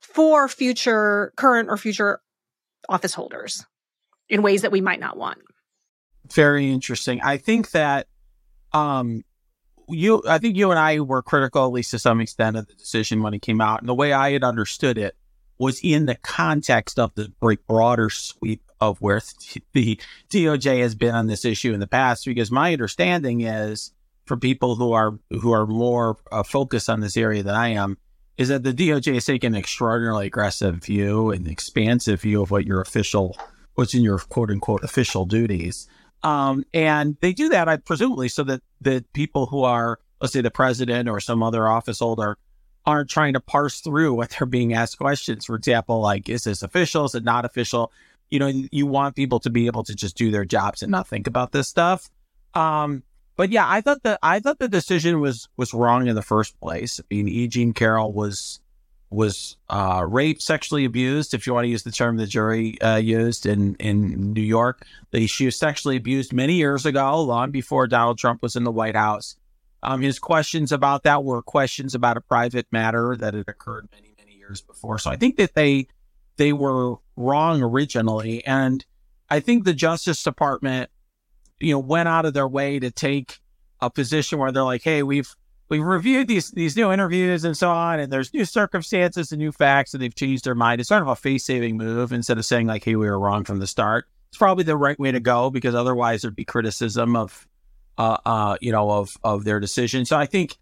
for 0.00 0.48
future 0.48 1.32
current 1.36 1.68
or 1.68 1.76
future 1.76 2.20
office 2.88 3.14
holders 3.14 3.64
in 4.28 4.42
ways 4.42 4.62
that 4.62 4.72
we 4.72 4.80
might 4.80 5.00
not 5.00 5.16
want 5.16 5.38
very 6.32 6.70
interesting 6.70 7.20
i 7.22 7.36
think 7.36 7.70
that 7.70 8.06
um 8.72 9.22
you 9.88 10.22
i 10.28 10.38
think 10.38 10.56
you 10.56 10.70
and 10.70 10.78
i 10.78 11.00
were 11.00 11.22
critical 11.22 11.64
at 11.64 11.72
least 11.72 11.90
to 11.90 11.98
some 11.98 12.20
extent 12.20 12.56
of 12.56 12.66
the 12.66 12.74
decision 12.74 13.22
when 13.22 13.34
it 13.34 13.42
came 13.42 13.60
out 13.60 13.80
and 13.80 13.88
the 13.88 13.94
way 13.94 14.12
i 14.12 14.32
had 14.32 14.44
understood 14.44 14.98
it 14.98 15.16
was 15.58 15.80
in 15.82 16.06
the 16.06 16.14
context 16.16 16.98
of 16.98 17.12
the 17.14 17.32
broader 17.66 18.10
sweep 18.10 18.62
of 18.80 19.00
where 19.00 19.20
the 19.72 20.00
DOJ 20.30 20.80
has 20.80 20.94
been 20.94 21.14
on 21.14 21.26
this 21.26 21.44
issue 21.44 21.72
in 21.72 21.80
the 21.80 21.86
past. 21.86 22.24
Because 22.24 22.50
my 22.50 22.72
understanding 22.72 23.42
is, 23.42 23.92
for 24.28 24.36
people 24.36 24.76
who 24.76 24.92
are 24.92 25.18
who 25.30 25.52
are 25.52 25.66
more 25.66 26.18
uh, 26.30 26.42
focused 26.42 26.88
on 26.88 27.00
this 27.00 27.16
area 27.16 27.42
than 27.42 27.54
I 27.54 27.68
am, 27.70 27.98
is 28.36 28.48
that 28.48 28.62
the 28.62 28.72
DOJ 28.72 29.14
has 29.14 29.24
taken 29.24 29.54
an 29.54 29.58
extraordinarily 29.58 30.26
aggressive 30.26 30.76
view 30.76 31.30
and 31.30 31.48
expansive 31.48 32.20
view 32.20 32.42
of 32.42 32.50
what 32.52 32.64
your 32.64 32.80
official, 32.80 33.36
what's 33.74 33.94
in 33.94 34.02
your 34.02 34.18
quote 34.18 34.50
unquote 34.50 34.84
official 34.84 35.24
duties. 35.24 35.88
Um, 36.22 36.64
and 36.72 37.16
they 37.20 37.32
do 37.32 37.48
that, 37.50 37.68
I 37.68 37.76
presumably, 37.76 38.28
so 38.28 38.44
that 38.44 38.62
the 38.80 39.04
people 39.12 39.46
who 39.46 39.64
are, 39.64 39.98
let's 40.20 40.32
say, 40.32 40.40
the 40.40 40.50
president 40.50 41.08
or 41.08 41.20
some 41.20 41.42
other 41.42 41.66
office 41.68 41.98
holder 41.98 42.36
aren't 42.86 43.10
trying 43.10 43.34
to 43.34 43.40
parse 43.40 43.80
through 43.80 44.14
what 44.14 44.30
they're 44.30 44.46
being 44.46 44.72
asked 44.72 44.98
questions. 44.98 45.44
For 45.44 45.56
example, 45.56 46.00
like, 46.00 46.28
is 46.28 46.44
this 46.44 46.62
official? 46.62 47.04
Is 47.04 47.14
it 47.14 47.24
not 47.24 47.44
official? 47.44 47.92
You 48.30 48.38
know, 48.38 48.52
you 48.70 48.86
want 48.86 49.16
people 49.16 49.40
to 49.40 49.50
be 49.50 49.66
able 49.66 49.84
to 49.84 49.94
just 49.94 50.16
do 50.16 50.30
their 50.30 50.44
jobs 50.44 50.82
and 50.82 50.90
not 50.90 51.08
think 51.08 51.26
about 51.26 51.52
this 51.52 51.68
stuff. 51.68 52.10
Um, 52.54 53.02
but 53.38 53.50
yeah, 53.50 53.66
I 53.66 53.80
thought 53.80 54.02
that 54.02 54.18
I 54.20 54.40
thought 54.40 54.58
the 54.58 54.68
decision 54.68 55.20
was 55.20 55.48
was 55.56 55.72
wrong 55.72 56.08
in 56.08 56.16
the 56.16 56.22
first 56.22 56.58
place. 56.60 56.98
I 56.98 57.04
mean, 57.08 57.28
E. 57.28 57.46
Jean 57.46 57.72
Carroll 57.72 58.12
was 58.12 58.58
was 59.10 59.56
uh, 59.70 60.04
raped, 60.06 60.42
sexually 60.42 60.84
abused, 60.84 61.32
if 61.32 61.46
you 61.46 61.54
want 61.54 61.64
to 61.64 61.68
use 61.68 61.84
the 61.84 61.92
term 61.92 62.16
the 62.16 62.26
jury 62.26 62.80
uh, 62.82 62.96
used 62.96 63.46
in 63.46 63.76
in 63.76 64.32
New 64.32 64.42
York. 64.42 64.84
She 65.26 65.44
was 65.44 65.56
sexually 65.56 65.96
abused 65.96 66.32
many 66.32 66.54
years 66.54 66.84
ago, 66.84 67.22
long 67.22 67.52
before 67.52 67.86
Donald 67.86 68.18
Trump 68.18 68.42
was 68.42 68.56
in 68.56 68.64
the 68.64 68.72
White 68.72 68.96
House. 68.96 69.36
Um, 69.84 70.02
his 70.02 70.18
questions 70.18 70.72
about 70.72 71.04
that 71.04 71.22
were 71.22 71.40
questions 71.40 71.94
about 71.94 72.16
a 72.16 72.20
private 72.20 72.66
matter 72.72 73.16
that 73.16 73.34
had 73.34 73.48
occurred 73.48 73.88
many 73.92 74.12
many 74.18 74.36
years 74.36 74.60
before. 74.60 74.98
So 74.98 75.12
I 75.12 75.16
think 75.16 75.36
that 75.36 75.54
they 75.54 75.86
they 76.38 76.52
were 76.52 76.96
wrong 77.14 77.62
originally, 77.62 78.44
and 78.44 78.84
I 79.30 79.38
think 79.38 79.64
the 79.64 79.74
Justice 79.74 80.20
Department, 80.24 80.90
you 81.60 81.72
know, 81.72 81.78
went 81.78 82.08
out 82.08 82.24
of 82.24 82.34
their 82.34 82.48
way 82.48 82.78
to 82.78 82.90
take 82.90 83.40
a 83.80 83.90
position 83.90 84.38
where 84.38 84.52
they're 84.52 84.62
like, 84.62 84.82
"Hey, 84.82 85.02
we've 85.02 85.34
we've 85.68 85.82
reviewed 85.82 86.28
these 86.28 86.50
these 86.50 86.76
new 86.76 86.92
interviews 86.92 87.44
and 87.44 87.56
so 87.56 87.70
on, 87.70 88.00
and 88.00 88.12
there's 88.12 88.32
new 88.32 88.44
circumstances 88.44 89.32
and 89.32 89.38
new 89.38 89.52
facts, 89.52 89.94
and 89.94 90.02
they've 90.02 90.14
changed 90.14 90.44
their 90.44 90.54
mind." 90.54 90.80
It's 90.80 90.88
sort 90.88 91.02
of 91.02 91.08
a 91.08 91.16
face 91.16 91.44
saving 91.44 91.76
move 91.76 92.12
instead 92.12 92.38
of 92.38 92.44
saying 92.44 92.66
like, 92.66 92.84
"Hey, 92.84 92.96
we 92.96 93.08
were 93.08 93.18
wrong 93.18 93.44
from 93.44 93.58
the 93.58 93.66
start." 93.66 94.06
It's 94.28 94.38
probably 94.38 94.64
the 94.64 94.76
right 94.76 94.98
way 94.98 95.10
to 95.10 95.20
go 95.20 95.50
because 95.50 95.74
otherwise 95.74 96.22
there'd 96.22 96.36
be 96.36 96.44
criticism 96.44 97.16
of 97.16 97.46
uh, 97.98 98.16
uh, 98.24 98.56
you 98.60 98.72
know, 98.72 98.90
of 98.90 99.16
of 99.24 99.44
their 99.44 99.60
decision. 99.60 100.04
So 100.04 100.16
I 100.16 100.26
think, 100.26 100.56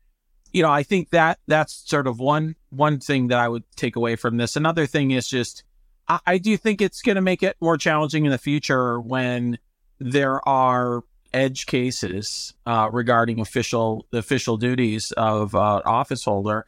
you 0.52 0.62
know, 0.62 0.70
I 0.70 0.82
think 0.82 1.10
that 1.10 1.38
that's 1.46 1.88
sort 1.88 2.06
of 2.06 2.18
one 2.18 2.56
one 2.70 2.98
thing 2.98 3.28
that 3.28 3.38
I 3.38 3.48
would 3.48 3.64
take 3.76 3.94
away 3.94 4.16
from 4.16 4.38
this. 4.38 4.56
Another 4.56 4.86
thing 4.86 5.10
is 5.10 5.28
just, 5.28 5.62
I, 6.08 6.18
I 6.26 6.38
do 6.38 6.56
think 6.56 6.80
it's 6.80 7.02
going 7.02 7.16
to 7.16 7.22
make 7.22 7.42
it 7.42 7.56
more 7.60 7.76
challenging 7.76 8.24
in 8.24 8.30
the 8.30 8.38
future 8.38 8.98
when 9.00 9.58
there 9.98 10.46
are 10.48 11.02
edge 11.32 11.66
cases 11.66 12.54
uh, 12.64 12.88
regarding 12.92 13.40
official 13.40 14.06
the 14.10 14.18
official 14.18 14.56
duties 14.56 15.12
of 15.12 15.54
uh, 15.54 15.82
office 15.84 16.24
holder. 16.24 16.64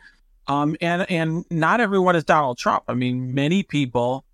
Um, 0.47 0.77
and 0.81 1.11
and 1.11 1.45
not 1.51 1.81
everyone 1.81 2.17
is 2.17 2.25
Donald 2.25 2.59
Trump. 2.59 2.85
I 2.89 2.95
mean, 2.95 3.35
many 3.35 3.63
people 3.63 4.25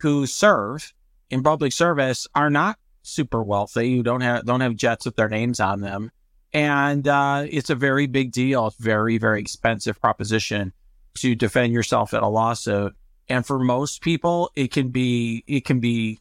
who 0.00 0.26
serve 0.26 0.92
in 1.30 1.42
public 1.42 1.72
service 1.72 2.26
are 2.34 2.50
not 2.50 2.78
super 3.02 3.42
wealthy 3.42 3.96
who 3.96 4.02
don't 4.02 4.20
have 4.20 4.44
don't 4.44 4.60
have 4.60 4.76
jets 4.76 5.04
with 5.04 5.16
their 5.16 5.28
names 5.28 5.60
on 5.60 5.80
them, 5.80 6.12
and 6.52 7.08
uh, 7.08 7.44
it's 7.48 7.70
a 7.70 7.74
very 7.74 8.06
big 8.06 8.30
deal. 8.30 8.68
It's 8.68 8.76
very 8.76 9.18
very 9.18 9.40
expensive 9.40 10.00
proposition 10.00 10.72
to 11.14 11.34
defend 11.34 11.72
yourself 11.72 12.12
in 12.12 12.20
a 12.20 12.28
lawsuit. 12.28 12.94
And 13.28 13.46
for 13.46 13.58
most 13.58 14.02
people, 14.02 14.50
it 14.54 14.70
can 14.70 14.88
be 14.88 15.44
it 15.46 15.64
can 15.64 15.80
be 15.80 16.20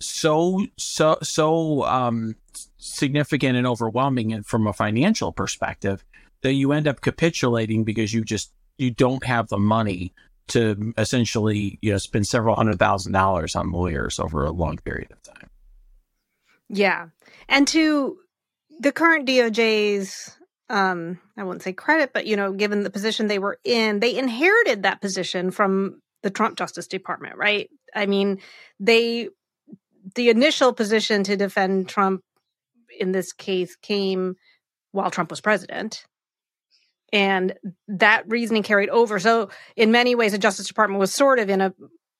so 0.00 0.66
so 0.76 1.18
so 1.22 1.84
um, 1.84 2.34
significant 2.78 3.56
and 3.56 3.66
overwhelming, 3.66 4.42
from 4.42 4.66
a 4.66 4.72
financial 4.72 5.32
perspective, 5.32 6.04
that 6.42 6.54
you 6.54 6.72
end 6.72 6.88
up 6.88 7.00
capitulating 7.00 7.84
because 7.84 8.12
you 8.12 8.24
just 8.24 8.52
you 8.78 8.90
don't 8.90 9.24
have 9.24 9.48
the 9.48 9.58
money 9.58 10.12
to 10.48 10.92
essentially 10.98 11.78
you 11.82 11.92
know 11.92 11.98
spend 11.98 12.26
several 12.26 12.56
hundred 12.56 12.78
thousand 12.78 13.12
dollars 13.12 13.54
on 13.54 13.70
lawyers 13.70 14.18
over 14.18 14.44
a 14.44 14.50
long 14.50 14.78
period 14.78 15.12
of 15.12 15.22
time. 15.22 15.50
Yeah. 16.68 17.08
And 17.48 17.68
to 17.68 18.16
the 18.78 18.92
current 18.92 19.28
DOJ's 19.28 20.36
um 20.70 21.20
I 21.36 21.44
wouldn't 21.44 21.62
say 21.62 21.72
credit, 21.72 22.12
but 22.14 22.26
you 22.26 22.36
know, 22.36 22.52
given 22.52 22.84
the 22.84 22.90
position 22.90 23.26
they 23.26 23.38
were 23.38 23.58
in, 23.64 24.00
they 24.00 24.16
inherited 24.16 24.82
that 24.82 25.00
position 25.00 25.50
from 25.50 26.00
the 26.22 26.30
Trump 26.30 26.56
Justice 26.56 26.86
Department, 26.86 27.36
right? 27.36 27.70
I 27.94 28.06
mean, 28.06 28.40
they 28.78 29.28
the 30.14 30.30
initial 30.30 30.72
position 30.72 31.24
to 31.24 31.36
defend 31.36 31.88
Trump 31.88 32.22
in 32.98 33.12
this 33.12 33.32
case 33.32 33.76
came 33.76 34.34
while 34.92 35.10
Trump 35.10 35.30
was 35.30 35.40
president. 35.40 36.04
And 37.12 37.54
that 37.88 38.24
reasoning 38.28 38.62
carried 38.62 38.88
over. 38.88 39.18
So, 39.18 39.50
in 39.74 39.90
many 39.90 40.14
ways, 40.14 40.32
the 40.32 40.38
Justice 40.38 40.68
Department 40.68 41.00
was 41.00 41.12
sort 41.12 41.40
of 41.40 41.50
in 41.50 41.60
a 41.60 41.74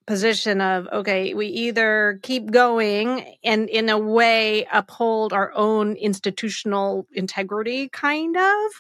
position 0.07 0.61
of 0.61 0.89
okay 0.93 1.35
we 1.35 1.47
either 1.47 2.19
keep 2.25 2.51
going 2.51 3.37
and 3.45 3.69
in 3.69 3.89
a 3.89 3.97
way 3.97 4.67
uphold 4.73 5.33
our 5.33 5.53
own 5.55 5.95
institutional 5.95 7.07
integrity 7.13 7.89
kind 7.89 8.37
of 8.37 8.71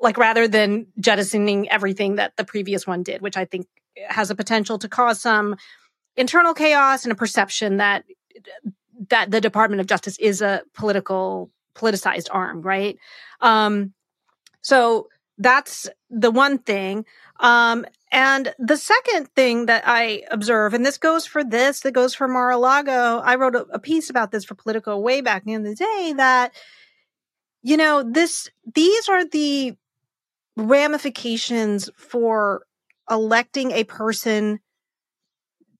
like 0.00 0.16
rather 0.16 0.46
than 0.46 0.86
jettisoning 1.00 1.68
everything 1.70 2.16
that 2.16 2.36
the 2.36 2.44
previous 2.44 2.86
one 2.86 3.02
did 3.02 3.20
which 3.20 3.36
i 3.36 3.44
think 3.44 3.66
has 4.06 4.30
a 4.30 4.34
potential 4.36 4.78
to 4.78 4.88
cause 4.88 5.20
some 5.20 5.56
internal 6.16 6.54
chaos 6.54 7.04
and 7.04 7.10
a 7.10 7.16
perception 7.16 7.78
that 7.78 8.04
that 9.08 9.30
the 9.30 9.40
department 9.40 9.80
of 9.80 9.86
justice 9.86 10.18
is 10.18 10.42
a 10.42 10.62
political 10.74 11.50
politicized 11.74 12.28
arm 12.30 12.62
right 12.62 12.98
um 13.40 13.92
so 14.62 15.08
that's 15.38 15.88
the 16.10 16.30
one 16.30 16.58
thing 16.58 17.04
um, 17.40 17.86
and 18.12 18.54
the 18.58 18.76
second 18.76 19.28
thing 19.34 19.66
that 19.66 19.84
I 19.86 20.22
observe, 20.30 20.74
and 20.74 20.84
this 20.84 20.98
goes 20.98 21.26
for 21.26 21.42
this, 21.42 21.80
that 21.80 21.92
goes 21.92 22.14
for 22.14 22.28
Mar-a-Lago. 22.28 23.18
I 23.24 23.36
wrote 23.36 23.56
a, 23.56 23.62
a 23.72 23.78
piece 23.78 24.10
about 24.10 24.30
this 24.30 24.44
for 24.44 24.54
Politico 24.54 24.98
way 24.98 25.22
back 25.22 25.44
in 25.46 25.62
the 25.62 25.74
day 25.74 26.14
that, 26.16 26.52
you 27.62 27.76
know, 27.76 28.02
this, 28.02 28.50
these 28.74 29.08
are 29.08 29.24
the 29.24 29.74
ramifications 30.56 31.88
for 31.96 32.66
electing 33.08 33.70
a 33.72 33.84
person 33.84 34.60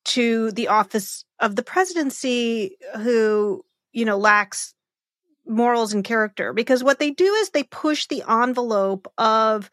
to 0.05 0.51
the 0.53 0.69
office 0.69 1.25
of 1.41 1.57
the 1.57 1.63
presidency 1.63 2.77
who, 2.97 3.65
you 3.93 4.05
know, 4.05 4.19
lacks 4.19 4.75
morals 5.47 5.93
and 5.93 6.05
character. 6.05 6.53
Because 6.53 6.85
what 6.85 6.99
they 6.99 7.11
do 7.11 7.33
is 7.35 7.51
they 7.51 7.65
push 7.65 8.07
the 8.07 8.23
envelope 8.29 9.11
of 9.19 9.71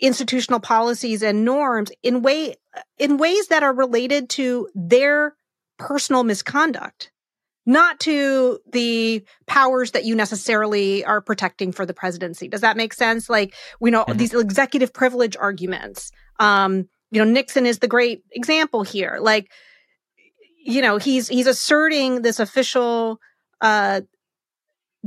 institutional 0.00 0.60
policies 0.60 1.22
and 1.22 1.44
norms 1.44 1.90
in 2.02 2.22
way 2.22 2.56
in 2.98 3.18
ways 3.18 3.48
that 3.48 3.62
are 3.62 3.72
related 3.72 4.28
to 4.30 4.68
their 4.74 5.34
personal 5.78 6.24
misconduct 6.24 7.10
not 7.66 8.00
to 8.00 8.58
the 8.72 9.22
powers 9.46 9.90
that 9.90 10.04
you 10.04 10.14
necessarily 10.14 11.04
are 11.04 11.20
protecting 11.20 11.70
for 11.70 11.84
the 11.84 11.92
presidency 11.92 12.48
does 12.48 12.62
that 12.62 12.76
make 12.76 12.94
sense 12.94 13.28
like 13.28 13.54
we 13.78 13.90
know 13.90 14.04
mm-hmm. 14.04 14.16
these 14.16 14.34
executive 14.34 14.92
privilege 14.92 15.36
arguments 15.36 16.10
um 16.38 16.88
you 17.10 17.24
know 17.24 17.30
nixon 17.30 17.66
is 17.66 17.78
the 17.78 17.88
great 17.88 18.22
example 18.32 18.82
here 18.82 19.18
like 19.20 19.50
you 20.64 20.82
know 20.82 20.98
he's 20.98 21.28
he's 21.28 21.46
asserting 21.46 22.22
this 22.22 22.40
official 22.40 23.20
uh 23.60 24.00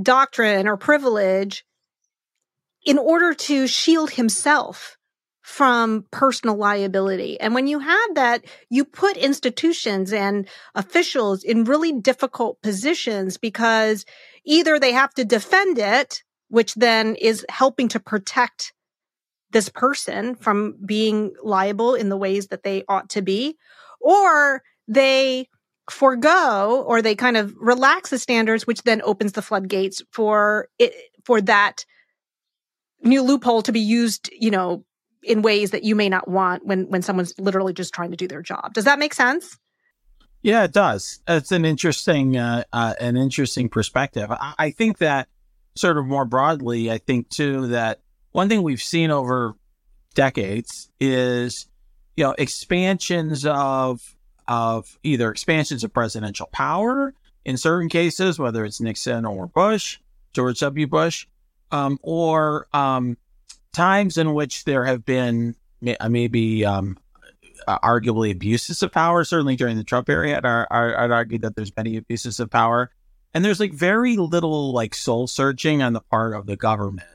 doctrine 0.01 0.67
or 0.67 0.77
privilege 0.77 1.65
in 2.85 2.97
order 2.97 3.33
to 3.33 3.67
shield 3.67 4.11
himself 4.11 4.97
from 5.41 6.05
personal 6.09 6.55
liability. 6.55 7.39
And 7.39 7.53
when 7.53 7.67
you 7.67 7.79
have 7.79 8.15
that, 8.15 8.45
you 8.69 8.85
put 8.85 9.17
institutions 9.17 10.13
and 10.13 10.47
officials 10.73 11.43
in 11.43 11.65
really 11.65 11.91
difficult 11.91 12.61
positions 12.61 13.37
because 13.37 14.05
either 14.45 14.79
they 14.79 14.93
have 14.93 15.13
to 15.15 15.25
defend 15.25 15.77
it, 15.77 16.23
which 16.47 16.73
then 16.75 17.15
is 17.15 17.45
helping 17.49 17.89
to 17.89 17.99
protect 17.99 18.73
this 19.53 19.69
person 19.69 20.35
from 20.35 20.75
being 20.85 21.33
liable 21.41 21.95
in 21.95 22.09
the 22.09 22.17
ways 22.17 22.47
that 22.47 22.63
they 22.63 22.83
ought 22.87 23.09
to 23.11 23.21
be, 23.21 23.57
or 24.01 24.61
they 24.87 25.47
forego 25.89 26.83
or 26.87 27.01
they 27.01 27.15
kind 27.15 27.37
of 27.37 27.53
relax 27.57 28.09
the 28.09 28.19
standards, 28.19 28.67
which 28.67 28.83
then 28.83 29.01
opens 29.03 29.33
the 29.33 29.41
floodgates 29.41 30.01
for 30.11 30.67
it, 30.79 30.93
for 31.25 31.41
that 31.41 31.85
new 33.01 33.21
loophole 33.21 33.61
to 33.61 33.71
be 33.71 33.79
used, 33.79 34.29
you 34.37 34.51
know, 34.51 34.83
in 35.23 35.41
ways 35.41 35.71
that 35.71 35.83
you 35.83 35.95
may 35.95 36.09
not 36.09 36.27
want 36.27 36.65
when 36.65 36.89
when 36.89 37.01
someone's 37.01 37.33
literally 37.39 37.73
just 37.73 37.93
trying 37.93 38.11
to 38.11 38.17
do 38.17 38.27
their 38.27 38.41
job. 38.41 38.73
Does 38.73 38.85
that 38.85 38.99
make 38.99 39.13
sense? 39.13 39.57
Yeah, 40.41 40.65
it 40.65 40.73
does. 40.73 41.21
It's 41.27 41.53
an 41.53 41.63
interesting 41.63 42.35
uh, 42.37 42.63
uh, 42.73 42.93
an 42.99 43.15
interesting 43.15 43.69
perspective. 43.69 44.29
I, 44.29 44.53
I 44.57 44.71
think 44.71 44.97
that 44.97 45.29
sort 45.75 45.97
of 45.97 46.05
more 46.05 46.25
broadly, 46.25 46.91
I 46.91 46.97
think 46.97 47.29
too 47.29 47.67
that 47.67 48.01
one 48.33 48.49
thing 48.49 48.61
we've 48.61 48.81
seen 48.81 49.09
over 49.09 49.55
decades 50.13 50.89
is 50.99 51.67
you 52.15 52.23
know, 52.23 52.35
expansions 52.37 53.45
of 53.45 54.15
of 54.47 54.99
either 55.03 55.31
expansions 55.31 55.83
of 55.83 55.93
presidential 55.93 56.47
power 56.47 57.13
in 57.45 57.57
certain 57.57 57.89
cases, 57.89 58.37
whether 58.37 58.65
it's 58.65 58.81
Nixon 58.81 59.25
or 59.25 59.47
Bush, 59.47 59.99
George 60.33 60.59
W. 60.59 60.85
Bush, 60.85 61.27
um, 61.71 61.97
or 62.01 62.67
um, 62.73 63.17
times 63.71 64.17
in 64.17 64.33
which 64.33 64.65
there 64.65 64.85
have 64.85 65.05
been 65.05 65.55
uh, 65.99 66.09
maybe 66.09 66.65
um, 66.65 66.97
uh, 67.67 67.79
arguably 67.79 68.31
abuses 68.31 68.83
of 68.83 68.91
power. 68.91 69.23
Certainly 69.23 69.55
during 69.55 69.77
the 69.77 69.83
Trump 69.83 70.09
era, 70.09 70.37
I'd, 70.37 70.93
I'd 70.93 71.11
argue 71.11 71.39
that 71.39 71.55
there's 71.55 71.75
many 71.75 71.97
abuses 71.97 72.39
of 72.39 72.49
power, 72.49 72.91
and 73.33 73.43
there's 73.45 73.59
like 73.59 73.73
very 73.73 74.17
little 74.17 74.73
like 74.73 74.93
soul 74.93 75.27
searching 75.27 75.81
on 75.81 75.93
the 75.93 76.01
part 76.01 76.35
of 76.35 76.45
the 76.45 76.57
government, 76.57 77.07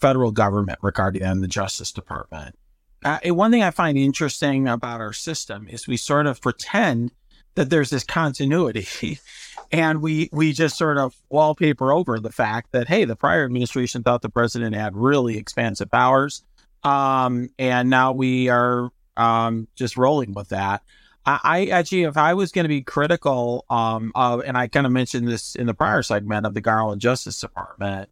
federal 0.00 0.30
government 0.30 0.78
regarding 0.82 1.22
them, 1.22 1.40
the 1.40 1.48
Justice 1.48 1.92
Department. 1.92 2.56
Uh, 3.04 3.18
one 3.26 3.50
thing 3.50 3.62
I 3.62 3.70
find 3.70 3.98
interesting 3.98 4.66
about 4.66 5.00
our 5.00 5.12
system 5.12 5.68
is 5.68 5.86
we 5.86 5.96
sort 5.96 6.26
of 6.26 6.40
pretend 6.40 7.12
that 7.54 7.70
there's 7.70 7.90
this 7.90 8.04
continuity 8.04 9.18
and 9.72 10.02
we 10.02 10.28
we 10.32 10.52
just 10.52 10.76
sort 10.76 10.98
of 10.98 11.14
wallpaper 11.28 11.92
over 11.92 12.18
the 12.18 12.32
fact 12.32 12.72
that 12.72 12.88
hey 12.88 13.04
the 13.04 13.16
prior 13.16 13.44
administration 13.44 14.02
thought 14.02 14.22
the 14.22 14.28
president 14.28 14.74
had 14.74 14.96
really 14.96 15.36
expansive 15.36 15.90
powers 15.90 16.42
um, 16.82 17.48
and 17.58 17.88
now 17.88 18.12
we 18.12 18.48
are 18.48 18.90
um, 19.16 19.68
just 19.76 19.96
rolling 19.96 20.32
with 20.32 20.48
that 20.48 20.82
I, 21.24 21.40
I 21.44 21.66
actually 21.66 22.02
if 22.04 22.16
i 22.16 22.34
was 22.34 22.52
going 22.52 22.64
to 22.64 22.68
be 22.68 22.82
critical 22.82 23.64
um, 23.70 24.12
of 24.14 24.42
and 24.44 24.56
i 24.56 24.66
kind 24.66 24.86
of 24.86 24.92
mentioned 24.92 25.28
this 25.28 25.54
in 25.54 25.66
the 25.66 25.74
prior 25.74 26.02
segment 26.02 26.46
of 26.46 26.54
the 26.54 26.60
garland 26.60 27.00
justice 27.00 27.40
department 27.40 28.10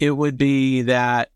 it 0.00 0.10
would 0.10 0.36
be 0.36 0.82
that 0.82 1.30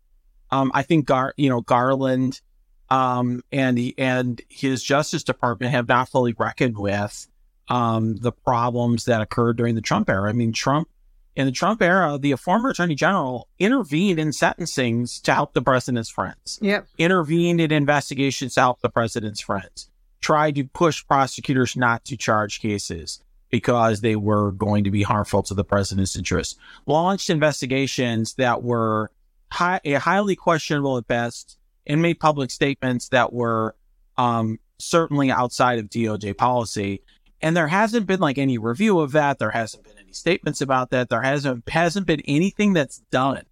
um, 0.51 0.71
i 0.73 0.81
think 0.81 1.05
gar 1.05 1.33
you 1.37 1.49
know 1.49 1.61
garland 1.61 2.41
um, 2.89 3.43
and 3.51 3.77
he, 3.77 3.95
and 3.97 4.41
his 4.47 4.83
justice 4.83 5.23
department 5.23 5.71
have 5.71 5.87
not 5.87 6.09
fully 6.09 6.35
reckoned 6.37 6.77
with 6.77 7.27
um, 7.67 8.17
the 8.17 8.31
problems 8.31 9.05
that 9.05 9.21
occurred 9.21 9.57
during 9.57 9.75
the 9.75 9.81
Trump 9.81 10.09
era. 10.09 10.29
I 10.29 10.33
mean, 10.33 10.53
Trump 10.53 10.87
in 11.35 11.45
the 11.45 11.51
Trump 11.51 11.81
era, 11.81 12.17
the 12.17 12.33
former 12.35 12.69
attorney 12.69 12.95
general 12.95 13.49
intervened 13.59 14.19
in 14.19 14.29
sentencings 14.29 15.21
to 15.23 15.33
help 15.33 15.53
the 15.53 15.61
president's 15.61 16.09
friends. 16.09 16.59
Yep. 16.61 16.87
Intervened 16.97 17.59
in 17.59 17.71
investigations 17.73 18.53
to 18.53 18.61
help 18.61 18.81
the 18.81 18.89
president's 18.89 19.41
friends. 19.41 19.89
Tried 20.21 20.55
to 20.55 20.63
push 20.63 21.05
prosecutors 21.05 21.75
not 21.75 22.05
to 22.05 22.15
charge 22.15 22.61
cases 22.61 23.21
because 23.49 24.01
they 24.01 24.15
were 24.15 24.51
going 24.51 24.83
to 24.83 24.91
be 24.91 25.03
harmful 25.03 25.43
to 25.43 25.53
the 25.53 25.63
president's 25.63 26.15
interests. 26.15 26.55
Launched 26.85 27.29
investigations 27.29 28.33
that 28.35 28.63
were 28.63 29.11
high, 29.51 29.79
highly 29.85 30.35
questionable 30.35 30.97
at 30.97 31.07
best 31.07 31.57
and 31.87 32.01
made 32.01 32.19
public 32.19 32.51
statements 32.51 33.09
that 33.09 33.31
were 33.31 33.75
um, 34.17 34.59
certainly 34.77 35.31
outside 35.31 35.79
of 35.79 35.89
DOJ 35.89 36.37
policy. 36.37 37.01
And 37.41 37.55
there 37.55 37.67
hasn't 37.67 38.07
been 38.07 38.19
like 38.19 38.37
any 38.37 38.57
review 38.57 38.99
of 38.99 39.11
that. 39.11 39.39
There 39.39 39.51
hasn't 39.51 39.83
been 39.83 39.97
any 39.99 40.13
statements 40.13 40.61
about 40.61 40.89
that. 40.89 41.09
There 41.09 41.21
hasn't 41.21 41.69
hasn't 41.69 42.07
been 42.07 42.21
anything 42.21 42.73
that's 42.73 42.99
done 43.11 43.43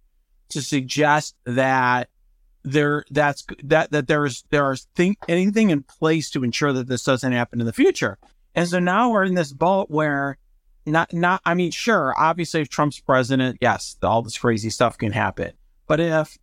to 0.48 0.62
suggest 0.62 1.36
that 1.44 2.08
there 2.64 3.04
that's 3.10 3.44
that 3.62 3.92
that 3.92 4.08
there's 4.08 4.44
there 4.50 4.72
is 4.72 4.86
think 4.96 5.18
anything 5.28 5.70
in 5.70 5.82
place 5.82 6.30
to 6.30 6.42
ensure 6.42 6.72
that 6.72 6.88
this 6.88 7.04
doesn't 7.04 7.32
happen 7.32 7.60
in 7.60 7.66
the 7.66 7.72
future. 7.72 8.18
And 8.54 8.68
so 8.68 8.78
now 8.78 9.10
we're 9.10 9.24
in 9.24 9.34
this 9.34 9.52
boat 9.52 9.90
where 9.90 10.38
not 10.86 11.12
not 11.12 11.40
I 11.44 11.54
mean 11.54 11.70
sure 11.70 12.14
obviously 12.16 12.60
if 12.60 12.68
Trump's 12.68 13.00
president 13.00 13.58
yes 13.60 13.96
all 14.02 14.20
this 14.20 14.36
crazy 14.36 14.68
stuff 14.68 14.98
can 14.98 15.12
happen 15.12 15.52
but 15.86 15.98
if 15.98 16.36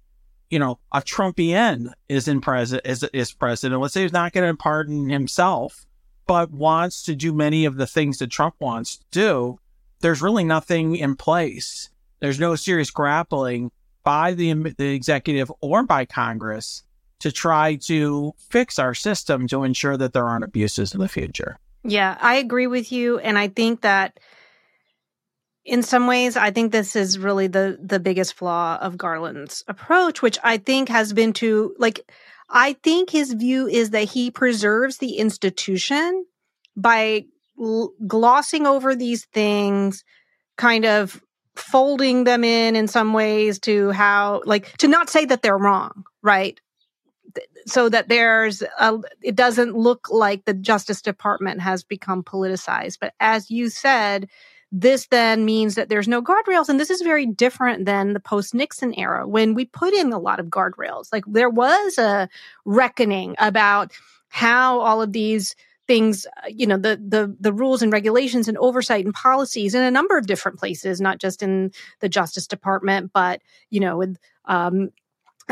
you 0.50 0.58
know 0.58 0.80
a 0.92 1.00
Trumpian 1.00 1.94
is 2.10 2.28
in 2.28 2.42
president 2.42 2.88
is 2.88 3.04
is 3.14 3.34
president 3.34 3.80
let's 3.80 3.94
say 3.94 4.02
he's 4.02 4.12
not 4.12 4.34
going 4.34 4.50
to 4.52 4.58
pardon 4.58 5.10
himself 5.10 5.86
but 6.32 6.52
wants 6.52 7.04
to 7.04 7.14
do 7.14 7.34
many 7.34 7.66
of 7.66 7.76
the 7.76 7.86
things 7.88 8.20
that 8.20 8.30
Trump 8.30 8.56
wants 8.60 8.98
to 8.98 9.06
do, 9.12 9.60
there's 10.00 10.22
really 10.22 10.46
nothing 10.46 10.96
in 10.96 11.16
place. 11.16 11.90
There's 12.22 12.40
no 12.40 12.56
serious 12.56 12.90
grappling 12.90 13.72
by 14.04 14.34
the, 14.34 14.54
the 14.54 14.94
executive 14.94 15.52
or 15.60 15.84
by 15.84 16.06
Congress 16.06 16.84
to 17.20 17.34
try 17.34 17.76
to 17.76 18.34
fix 18.50 18.80
our 18.80 18.94
system 18.94 19.46
to 19.50 19.64
ensure 19.64 19.98
that 19.98 20.14
there 20.14 20.26
aren't 20.26 20.46
abuses 20.46 20.94
in 20.94 21.02
the 21.02 21.10
future. 21.10 21.60
Yeah, 21.84 22.18
I 22.20 22.36
agree 22.36 22.68
with 22.68 22.92
you. 22.92 23.20
And 23.20 23.38
I 23.38 23.48
think 23.48 23.82
that 23.82 24.20
in 25.64 25.84
some 25.84 26.08
ways, 26.08 26.38
I 26.38 26.52
think 26.52 26.72
this 26.72 26.96
is 26.96 27.20
really 27.20 27.48
the 27.48 27.78
the 27.82 28.00
biggest 28.00 28.34
flaw 28.34 28.78
of 28.82 28.98
Garland's 28.98 29.64
approach, 29.68 30.22
which 30.22 30.40
I 30.44 30.58
think 30.58 30.90
has 30.90 31.14
been 31.14 31.34
to 31.34 31.76
like 31.78 32.00
I 32.50 32.74
think 32.84 33.10
his 33.10 33.34
view 33.34 33.68
is 33.68 33.92
that 33.92 34.06
he 34.10 34.32
preserves 34.32 34.98
the 34.98 35.18
institution 35.18 36.26
by 36.76 37.26
l- 37.60 37.94
glossing 38.08 38.66
over 38.68 38.96
these 38.96 39.26
things, 39.34 40.04
kind 40.58 40.86
of 40.86 41.22
folding 41.56 42.24
them 42.24 42.44
in 42.44 42.76
in 42.76 42.88
some 42.88 43.14
ways 43.14 43.60
to 43.60 43.92
how, 43.92 44.42
like, 44.46 44.76
to 44.78 44.88
not 44.88 45.10
say 45.10 45.26
that 45.26 45.42
they're 45.44 45.58
wrong, 45.58 46.04
right? 46.24 46.60
So 47.66 47.90
that 47.90 48.10
there's 48.10 48.62
a, 48.80 49.00
it 49.22 49.36
doesn't 49.36 49.76
look 49.76 50.10
like 50.10 50.46
the 50.46 50.54
Justice 50.54 51.02
Department 51.02 51.62
has 51.62 51.84
become 51.84 52.24
politicized. 52.24 52.98
But 53.00 53.14
as 53.20 53.52
you 53.52 53.70
said, 53.70 54.30
this 54.72 55.08
then 55.08 55.44
means 55.44 55.76
that 55.76 55.90
there's 55.90 56.08
no 56.08 56.22
guardrails. 56.22 56.70
And 56.70 56.80
this 56.80 56.90
is 56.90 57.02
very 57.02 57.26
different 57.26 57.86
than 57.86 58.14
the 58.14 58.20
post 58.20 58.56
Nixon 58.56 58.98
era 58.98 59.28
when 59.28 59.54
we 59.54 59.66
put 59.66 59.94
in 59.94 60.14
a 60.14 60.20
lot 60.20 60.40
of 60.40 60.48
guardrails. 60.48 61.08
Like 61.12 61.26
there 61.28 61.50
was 61.50 61.98
a 61.98 62.30
reckoning 62.64 63.36
about 63.38 63.92
how 64.30 64.80
all 64.80 65.02
of 65.02 65.12
these 65.12 65.56
things 65.88 66.26
uh, 66.26 66.48
you 66.48 66.66
know 66.66 66.78
the 66.78 66.96
the 67.06 67.36
the 67.40 67.52
rules 67.52 67.82
and 67.82 67.92
regulations 67.92 68.48
and 68.48 68.58
oversight 68.60 69.04
and 69.04 69.14
policies 69.14 69.76
in 69.76 69.82
a 69.82 69.92
number 69.92 70.18
of 70.18 70.26
different 70.26 70.58
places 70.58 71.02
not 71.02 71.18
just 71.20 71.44
in 71.44 71.72
the 72.00 72.08
justice 72.08 72.48
department 72.48 73.12
but 73.14 73.42
you 73.72 73.80
know 73.80 73.98
with 73.98 74.18
um, 74.46 74.90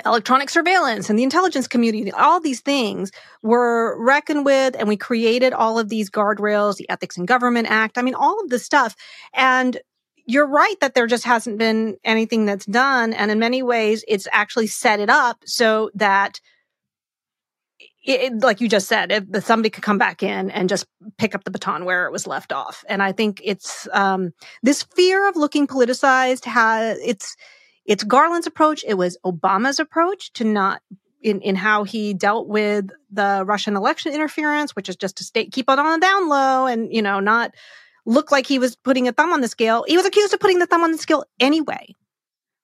electronic 0.05 0.49
surveillance 0.49 1.09
and 1.09 1.17
the 1.17 1.23
intelligence 1.23 1.67
community, 1.67 2.11
all 2.11 2.39
these 2.39 2.61
things 2.61 3.11
were 3.41 4.01
reckoned 4.03 4.45
with, 4.45 4.75
and 4.77 4.87
we 4.87 4.97
created 4.97 5.53
all 5.53 5.79
of 5.79 5.89
these 5.89 6.09
guardrails, 6.09 6.77
the 6.77 6.89
Ethics 6.89 7.17
in 7.17 7.25
Government 7.25 7.67
Act. 7.69 7.97
I 7.97 8.01
mean, 8.01 8.15
all 8.15 8.39
of 8.41 8.49
this 8.49 8.65
stuff. 8.65 8.95
And 9.33 9.79
you're 10.25 10.47
right 10.47 10.75
that 10.81 10.93
there 10.93 11.07
just 11.07 11.25
hasn't 11.25 11.57
been 11.57 11.97
anything 12.03 12.45
that's 12.45 12.65
done. 12.65 13.13
And 13.13 13.31
in 13.31 13.39
many 13.39 13.63
ways, 13.63 14.05
it's 14.07 14.27
actually 14.31 14.67
set 14.67 14.99
it 14.99 15.09
up 15.09 15.41
so 15.45 15.89
that 15.95 16.39
it, 18.03 18.41
like 18.41 18.61
you 18.61 18.69
just 18.69 18.87
said, 18.87 19.11
if 19.11 19.43
somebody 19.43 19.69
could 19.69 19.83
come 19.83 19.97
back 19.97 20.23
in 20.23 20.51
and 20.51 20.69
just 20.69 20.85
pick 21.17 21.35
up 21.35 21.43
the 21.43 21.51
baton 21.51 21.85
where 21.85 22.05
it 22.05 22.11
was 22.11 22.27
left 22.27 22.51
off. 22.51 22.83
And 22.87 23.03
I 23.03 23.11
think 23.11 23.41
it's 23.43 23.87
um, 23.91 24.31
this 24.63 24.83
fear 24.95 25.27
of 25.27 25.35
looking 25.35 25.67
politicized 25.67 26.45
has 26.45 26.97
it's 26.99 27.35
it's 27.89 28.03
Garland's 28.03 28.45
approach. 28.45 28.85
It 28.87 28.93
was 28.93 29.17
Obama's 29.25 29.79
approach 29.79 30.31
to 30.33 30.43
not 30.43 30.83
in, 31.23 31.41
in 31.41 31.55
how 31.55 31.83
he 31.83 32.13
dealt 32.13 32.47
with 32.47 32.91
the 33.09 33.43
Russian 33.45 33.75
election 33.75 34.13
interference, 34.13 34.75
which 34.75 34.89
is 34.89 34.95
just 34.95 35.17
to 35.17 35.23
stay, 35.23 35.47
keep 35.47 35.67
it 35.67 35.79
on 35.79 35.99
the 35.99 36.05
down 36.05 36.29
low 36.29 36.67
and, 36.67 36.93
you 36.93 37.01
know, 37.01 37.19
not 37.19 37.55
look 38.05 38.31
like 38.31 38.45
he 38.45 38.59
was 38.59 38.75
putting 38.75 39.07
a 39.07 39.11
thumb 39.11 39.33
on 39.33 39.41
the 39.41 39.47
scale. 39.47 39.83
He 39.87 39.97
was 39.97 40.05
accused 40.05 40.35
of 40.35 40.39
putting 40.39 40.59
the 40.59 40.67
thumb 40.67 40.83
on 40.83 40.91
the 40.91 40.99
scale 40.99 41.25
anyway. 41.39 41.95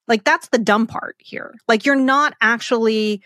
Like 0.06 0.22
that's 0.22 0.48
the 0.50 0.58
dumb 0.58 0.86
part 0.86 1.16
here. 1.18 1.52
Like 1.66 1.84
you're 1.84 1.96
not 1.96 2.34
actually 2.40 3.20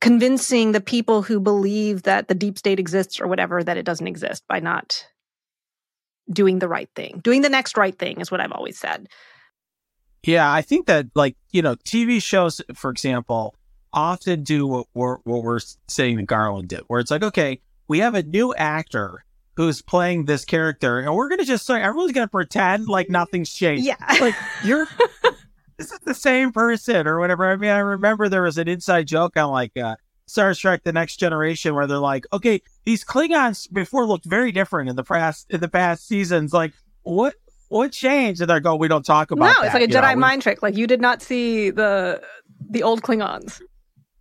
convincing 0.00 0.70
the 0.70 0.80
people 0.80 1.22
who 1.22 1.40
believe 1.40 2.04
that 2.04 2.28
the 2.28 2.36
deep 2.36 2.56
state 2.56 2.78
exists 2.78 3.20
or 3.20 3.26
whatever 3.26 3.64
that 3.64 3.76
it 3.76 3.84
doesn't 3.84 4.06
exist 4.06 4.44
by 4.48 4.60
not 4.60 5.04
doing 6.32 6.60
the 6.60 6.68
right 6.68 6.88
thing. 6.94 7.18
Doing 7.20 7.42
the 7.42 7.48
next 7.48 7.76
right 7.76 7.98
thing 7.98 8.20
is 8.20 8.30
what 8.30 8.40
I've 8.40 8.52
always 8.52 8.78
said. 8.78 9.08
Yeah, 10.22 10.52
I 10.52 10.62
think 10.62 10.86
that 10.86 11.06
like 11.14 11.36
you 11.50 11.62
know 11.62 11.76
TV 11.76 12.22
shows, 12.22 12.60
for 12.74 12.90
example, 12.90 13.54
often 13.92 14.42
do 14.42 14.66
what 14.66 14.86
we're 14.94 15.16
what 15.24 15.42
we're 15.42 15.60
saying 15.88 16.16
that 16.16 16.26
Garland 16.26 16.68
did, 16.68 16.82
where 16.88 17.00
it's 17.00 17.10
like, 17.10 17.22
okay, 17.22 17.60
we 17.88 17.98
have 18.00 18.14
a 18.14 18.22
new 18.22 18.54
actor 18.54 19.24
who's 19.56 19.82
playing 19.82 20.26
this 20.26 20.44
character, 20.44 21.00
and 21.00 21.14
we're 21.14 21.28
gonna 21.28 21.44
just 21.44 21.66
say 21.66 21.80
everyone's 21.82 22.12
gonna 22.12 22.28
pretend 22.28 22.88
like 22.88 23.08
nothing's 23.08 23.52
changed. 23.52 23.84
Yeah, 23.84 23.96
like 24.20 24.34
you're. 24.62 24.86
this 25.78 25.92
is 25.92 25.98
the 26.00 26.14
same 26.14 26.52
person 26.52 27.06
or 27.06 27.18
whatever. 27.18 27.50
I 27.50 27.56
mean, 27.56 27.70
I 27.70 27.78
remember 27.78 28.28
there 28.28 28.42
was 28.42 28.58
an 28.58 28.68
inside 28.68 29.06
joke 29.06 29.36
on 29.38 29.50
like 29.50 29.74
uh, 29.76 29.96
Star 30.26 30.54
Trek: 30.54 30.82
The 30.84 30.92
Next 30.92 31.16
Generation 31.16 31.74
where 31.74 31.86
they're 31.86 31.98
like, 31.98 32.26
okay, 32.32 32.60
these 32.84 33.04
Klingons 33.04 33.72
before 33.72 34.04
looked 34.04 34.26
very 34.26 34.52
different 34.52 34.90
in 34.90 34.96
the 34.96 35.04
past 35.04 35.46
in 35.48 35.60
the 35.60 35.68
past 35.68 36.06
seasons. 36.06 36.52
Like, 36.52 36.72
what 37.02 37.34
what 37.70 37.92
changed? 37.92 38.40
And 38.40 38.50
they 38.50 38.60
go, 38.60 38.74
we 38.74 38.88
don't 38.88 39.04
talk 39.04 39.30
about. 39.30 39.46
No, 39.46 39.52
that. 39.62 39.64
it's 39.66 39.74
like 39.74 39.84
a 39.84 39.86
Jedi 39.86 40.14
know, 40.14 40.20
mind 40.20 40.40
we... 40.40 40.42
trick. 40.42 40.62
Like 40.62 40.76
you 40.76 40.86
did 40.86 41.00
not 41.00 41.22
see 41.22 41.70
the 41.70 42.20
the 42.68 42.82
old 42.82 43.02
Klingons, 43.02 43.62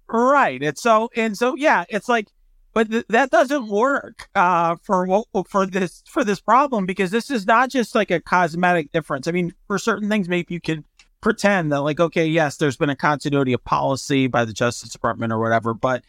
right? 0.08 0.62
And 0.62 0.78
so 0.78 1.10
and 1.16 1.36
so, 1.36 1.56
yeah, 1.56 1.84
it's 1.90 2.08
like, 2.08 2.28
but 2.74 2.90
th- 2.90 3.06
that 3.10 3.32
doesn't 3.32 3.68
work 3.68 4.30
uh, 4.36 4.78
for 4.84 5.26
for 5.48 5.66
this 5.66 6.04
for 6.08 6.24
this 6.24 6.40
problem 6.40 6.86
because 6.86 7.12
this 7.12 7.30
is 7.32 7.46
not 7.46 7.70
just 7.70 7.96
like 7.96 8.12
a 8.12 8.22
cosmetic 8.22 8.92
difference. 8.92 9.28
I 9.28 9.32
mean, 9.32 9.54
for 9.68 9.80
certain 9.80 10.10
things, 10.10 10.30
maybe 10.30 10.54
you 10.54 10.62
can 10.62 10.86
pretend 11.20 11.72
that 11.72 11.82
like, 11.82 12.00
okay, 12.00 12.28
yes, 12.28 12.58
there's 12.58 12.78
been 12.78 12.92
a 12.92 12.96
continuity 12.96 13.54
of 13.54 13.64
policy 13.66 14.28
by 14.28 14.46
the 14.46 14.54
Justice 14.54 14.90
Department 14.90 15.34
or 15.34 15.40
whatever, 15.40 15.74
but 15.74 16.04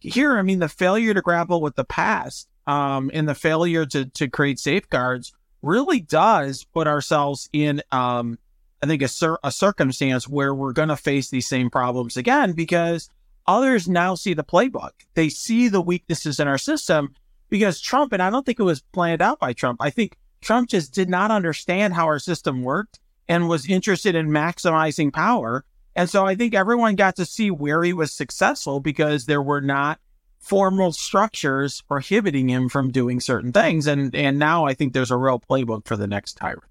here, 0.00 0.38
I 0.38 0.42
mean, 0.42 0.58
the 0.58 0.68
failure 0.68 1.14
to 1.14 1.22
grapple 1.22 1.62
with 1.62 1.76
the 1.76 1.84
past 1.84 2.46
um, 2.66 3.10
and 3.14 3.26
the 3.26 3.34
failure 3.34 3.86
to, 3.86 4.04
to 4.04 4.28
create 4.28 4.58
safeguards 4.58 5.32
really 5.64 6.00
does 6.00 6.64
put 6.64 6.86
ourselves 6.86 7.48
in, 7.52 7.82
um, 7.90 8.38
I 8.82 8.86
think, 8.86 9.02
a, 9.02 9.08
cir- 9.08 9.38
a 9.42 9.50
circumstance 9.50 10.28
where 10.28 10.54
we're 10.54 10.72
going 10.72 10.90
to 10.90 10.96
face 10.96 11.30
these 11.30 11.48
same 11.48 11.70
problems 11.70 12.16
again 12.16 12.52
because 12.52 13.10
others 13.46 13.88
now 13.88 14.14
see 14.14 14.34
the 14.34 14.44
playbook. 14.44 14.92
They 15.14 15.28
see 15.28 15.68
the 15.68 15.80
weaknesses 15.80 16.38
in 16.38 16.48
our 16.48 16.58
system 16.58 17.14
because 17.48 17.80
Trump, 17.80 18.12
and 18.12 18.22
I 18.22 18.30
don't 18.30 18.44
think 18.44 18.60
it 18.60 18.64
was 18.64 18.82
planned 18.92 19.22
out 19.22 19.38
by 19.38 19.52
Trump. 19.52 19.80
I 19.80 19.90
think 19.90 20.16
Trump 20.40 20.68
just 20.68 20.92
did 20.92 21.08
not 21.08 21.30
understand 21.30 21.94
how 21.94 22.06
our 22.06 22.18
system 22.18 22.62
worked 22.62 23.00
and 23.28 23.48
was 23.48 23.68
interested 23.68 24.14
in 24.14 24.28
maximizing 24.28 25.12
power. 25.12 25.64
And 25.96 26.10
so 26.10 26.26
I 26.26 26.34
think 26.34 26.54
everyone 26.54 26.96
got 26.96 27.16
to 27.16 27.24
see 27.24 27.50
where 27.50 27.82
he 27.82 27.92
was 27.92 28.12
successful 28.12 28.80
because 28.80 29.26
there 29.26 29.42
were 29.42 29.60
not 29.60 30.00
formal 30.44 30.92
structures 30.92 31.80
prohibiting 31.88 32.48
him 32.48 32.68
from 32.68 32.90
doing 32.90 33.18
certain 33.18 33.52
things. 33.52 33.86
And 33.86 34.14
and 34.14 34.38
now 34.38 34.66
I 34.66 34.74
think 34.74 34.92
there's 34.92 35.10
a 35.10 35.16
real 35.16 35.40
playbook 35.40 35.86
for 35.86 35.96
the 35.96 36.06
next 36.06 36.34
tyrant. 36.34 36.64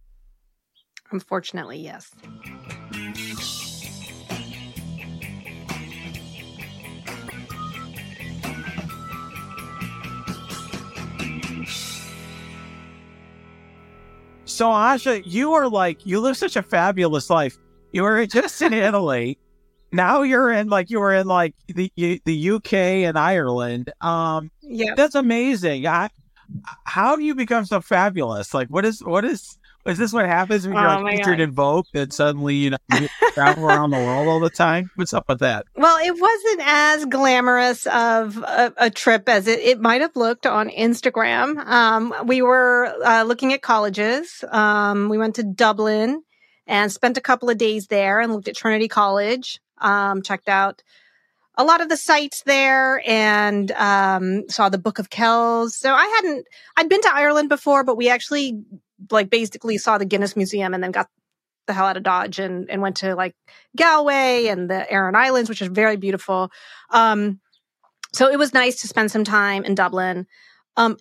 Unfortunately, 1.12 1.80
yes. 1.80 2.12
So 14.46 14.68
Asha, 14.68 15.24
you 15.26 15.54
are 15.54 15.68
like 15.68 16.06
you 16.06 16.20
live 16.20 16.38
such 16.38 16.56
a 16.56 16.62
fabulous 16.62 17.30
life. 17.30 17.58
You 17.92 18.04
were 18.04 18.26
just 18.28 18.62
in 18.62 18.72
Italy. 18.72 19.40
Now 19.94 20.24
you're 20.24 20.52
in 20.52 20.70
like 20.70 20.90
you 20.90 21.00
were 21.00 21.14
in 21.14 21.28
like 21.28 21.54
the 21.68 21.92
the 22.26 22.50
UK 22.50 22.74
and 22.74 23.18
Ireland. 23.18 23.92
Um, 24.02 24.50
yeah, 24.62 24.96
that's 24.96 25.16
amazing. 25.16 25.86
I, 25.86 26.10
how 26.84 27.16
do 27.16 27.24
you 27.24 27.36
become 27.36 27.66
so 27.66 27.80
fabulous? 27.80 28.54
Like, 28.54 28.70
what 28.70 28.86
is 28.86 29.04
what 29.04 29.24
is 29.24 29.58
is 29.86 29.98
this 29.98 30.14
what 30.14 30.26
happens 30.26 30.66
when 30.66 30.76
you're 30.76 30.90
oh 30.90 31.02
like 31.02 31.18
featured 31.18 31.38
God. 31.38 31.44
in 31.44 31.52
Vogue 31.52 31.86
and 31.94 32.14
suddenly 32.14 32.56
you 32.56 32.70
know 32.72 32.78
you 33.00 33.08
travel 33.34 33.66
around 33.66 33.92
the 33.92 33.98
world 33.98 34.28
all 34.28 34.40
the 34.40 34.50
time? 34.50 34.90
What's 34.96 35.14
up 35.14 35.30
with 35.30 35.40
that? 35.40 35.66
Well, 35.76 35.98
it 36.04 36.20
wasn't 36.20 36.62
as 36.64 37.06
glamorous 37.06 37.86
of 37.86 38.38
a, 38.38 38.74
a 38.78 38.90
trip 38.90 39.30
as 39.30 39.48
it, 39.48 39.60
it 39.60 39.80
might 39.80 40.02
have 40.02 40.16
looked 40.16 40.46
on 40.46 40.70
Instagram. 40.70 41.58
Um, 41.66 42.14
we 42.26 42.42
were 42.42 42.96
uh, 43.06 43.24
looking 43.24 43.54
at 43.54 43.62
colleges. 43.62 44.44
Um, 44.50 45.10
we 45.10 45.18
went 45.18 45.36
to 45.36 45.44
Dublin 45.44 46.24
and 46.66 46.92
spent 46.92 47.18
a 47.18 47.22
couple 47.22 47.50
of 47.50 47.58
days 47.58 47.88
there 47.88 48.22
and 48.22 48.34
looked 48.34 48.48
at 48.48 48.56
Trinity 48.56 48.88
College. 48.88 49.60
Um, 49.84 50.22
checked 50.22 50.50
out 50.50 50.82
a 51.56 51.64
lot 51.64 51.82
of 51.82 51.90
the 51.90 51.98
sites 51.98 52.44
there 52.44 53.02
and 53.08 53.72
um, 53.74 54.50
saw 54.50 54.70
the 54.70 54.78
Book 54.78 55.00
of 55.00 55.10
Kells. 55.10 55.76
So 55.76 55.94
I 55.94 56.06
hadn't, 56.16 56.48
I'd 56.78 56.90
been 56.90 57.02
to 57.02 57.14
Ireland 57.14 57.50
before, 57.50 57.84
but 57.84 57.98
we 57.98 58.10
actually 58.10 58.64
like 59.12 59.30
basically 59.30 59.78
saw 59.78 59.98
the 59.98 60.06
Guinness 60.06 60.36
Museum 60.36 60.74
and 60.74 60.84
then 60.84 60.92
got 60.92 61.10
the 61.68 61.74
hell 61.74 61.86
out 61.86 61.98
of 61.98 62.04
Dodge 62.04 62.40
and, 62.40 62.70
and 62.70 62.82
went 62.82 62.98
to 62.98 63.16
like 63.16 63.36
Galway 63.78 64.48
and 64.48 64.70
the 64.70 64.92
Aran 64.92 65.16
Islands, 65.16 65.50
which 65.50 65.62
is 65.62 65.68
very 65.68 65.96
beautiful. 65.96 66.52
Um, 66.90 67.40
so 68.14 68.30
it 68.30 68.38
was 68.38 68.54
nice 68.54 68.82
to 68.82 68.88
spend 68.88 69.12
some 69.12 69.24
time 69.24 69.64
in 69.64 69.76
Dublin. 69.76 70.28
Um, 70.76 70.98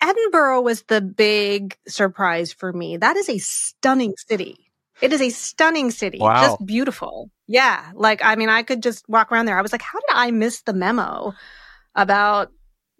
Edinburgh 0.00 0.62
was 0.62 0.82
the 0.84 1.00
big 1.00 1.76
surprise 1.88 2.52
for 2.52 2.72
me. 2.72 2.96
That 2.96 3.16
is 3.16 3.28
a 3.28 3.38
stunning 3.38 4.14
city. 4.16 4.67
It 5.00 5.12
is 5.12 5.20
a 5.20 5.30
stunning 5.30 5.90
city. 5.90 6.18
Wow. 6.18 6.42
Just 6.42 6.66
beautiful. 6.66 7.30
Yeah. 7.46 7.90
Like, 7.94 8.24
I 8.24 8.36
mean, 8.36 8.48
I 8.48 8.62
could 8.62 8.82
just 8.82 9.08
walk 9.08 9.30
around 9.30 9.46
there. 9.46 9.58
I 9.58 9.62
was 9.62 9.72
like, 9.72 9.82
how 9.82 9.98
did 10.00 10.14
I 10.14 10.30
miss 10.30 10.62
the 10.62 10.72
memo 10.72 11.32
about 11.94 12.50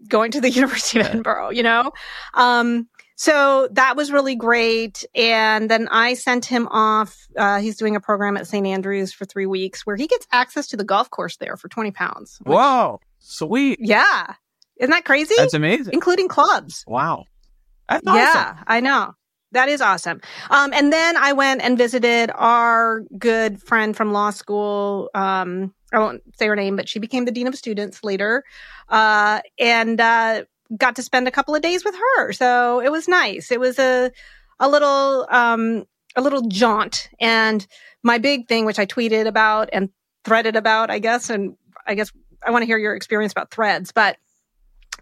going 0.09 0.31
to 0.33 0.41
the 0.41 0.51
University 0.51 1.01
of 1.01 1.07
Edinburgh, 1.07 1.51
you 1.51 1.63
know? 1.63 1.93
Um, 2.35 2.89
so 3.17 3.69
that 3.73 3.97
was 3.97 4.13
really 4.13 4.37
great. 4.37 5.05
And 5.15 5.69
then 5.69 5.89
I 5.89 6.15
sent 6.15 6.45
him 6.45 6.69
off. 6.69 7.17
Uh, 7.37 7.59
he's 7.59 7.77
doing 7.77 7.97
a 7.97 8.01
program 8.01 8.37
at 8.37 8.47
St. 8.47 8.65
Andrews 8.65 9.13
for 9.13 9.25
three 9.25 9.47
weeks 9.47 9.85
where 9.85 9.97
he 9.97 10.07
gets 10.07 10.27
access 10.31 10.69
to 10.69 10.77
the 10.77 10.85
golf 10.85 11.11
course 11.11 11.37
there 11.39 11.57
for 11.57 11.69
20 11.69 11.91
pounds. 11.91 12.39
Which, 12.45 12.55
Whoa. 12.55 13.01
Sweet. 13.19 13.81
Yeah. 13.83 14.35
Isn't 14.77 14.91
that 14.91 15.05
crazy? 15.05 15.35
That's 15.37 15.55
amazing. 15.55 15.93
Including 15.93 16.29
clubs. 16.29 16.85
Wow. 16.87 17.25
That's 17.89 18.07
awesome. 18.07 18.19
Yeah, 18.19 18.63
I 18.67 18.81
know. 18.81 19.15
That 19.53 19.69
is 19.69 19.81
awesome. 19.81 20.21
Um, 20.51 20.73
and 20.75 20.93
then 20.93 21.17
I 21.17 21.33
went 21.33 21.63
and 21.63 21.79
visited 21.79 22.31
our 22.35 23.01
good 23.19 23.63
friend 23.63 23.97
from 23.97 24.13
law 24.13 24.31
school. 24.31 25.09
Um, 25.15 25.73
I 25.93 25.99
won't 25.99 26.23
say 26.37 26.47
her 26.49 26.57
name, 26.57 26.77
but 26.77 26.89
she 26.89 26.99
became 26.99 27.25
the 27.25 27.31
dean 27.31 27.47
of 27.47 27.55
students 27.55 28.05
later. 28.05 28.45
Uh, 28.91 29.41
and, 29.59 30.01
uh, 30.01 30.45
got 30.77 30.97
to 30.97 31.03
spend 31.03 31.27
a 31.27 31.31
couple 31.31 31.55
of 31.55 31.63
days 31.63 31.83
with 31.83 31.95
her. 31.95 32.33
So 32.35 32.81
it 32.81 32.93
was 32.93 33.09
nice. 33.09 33.51
It 33.51 33.59
was 33.59 33.79
a, 33.79 34.13
a 34.61 34.69
little, 34.69 35.27
um, 35.31 35.87
a 36.15 36.21
little 36.21 36.43
jaunt. 36.43 37.09
And 37.19 37.67
my 38.03 38.19
big 38.19 38.49
thing, 38.49 38.67
which 38.67 38.79
I 38.79 38.85
tweeted 38.85 39.27
about 39.27 39.71
and 39.73 39.89
threaded 40.25 40.57
about, 40.57 40.91
I 40.91 40.99
guess, 40.99 41.31
and 41.31 41.57
I 41.87 41.95
guess 41.95 42.13
I 42.47 42.51
want 42.51 42.63
to 42.63 42.67
hear 42.67 42.77
your 42.77 42.95
experience 42.95 43.33
about 43.33 43.51
threads, 43.51 43.93
but, 43.93 44.19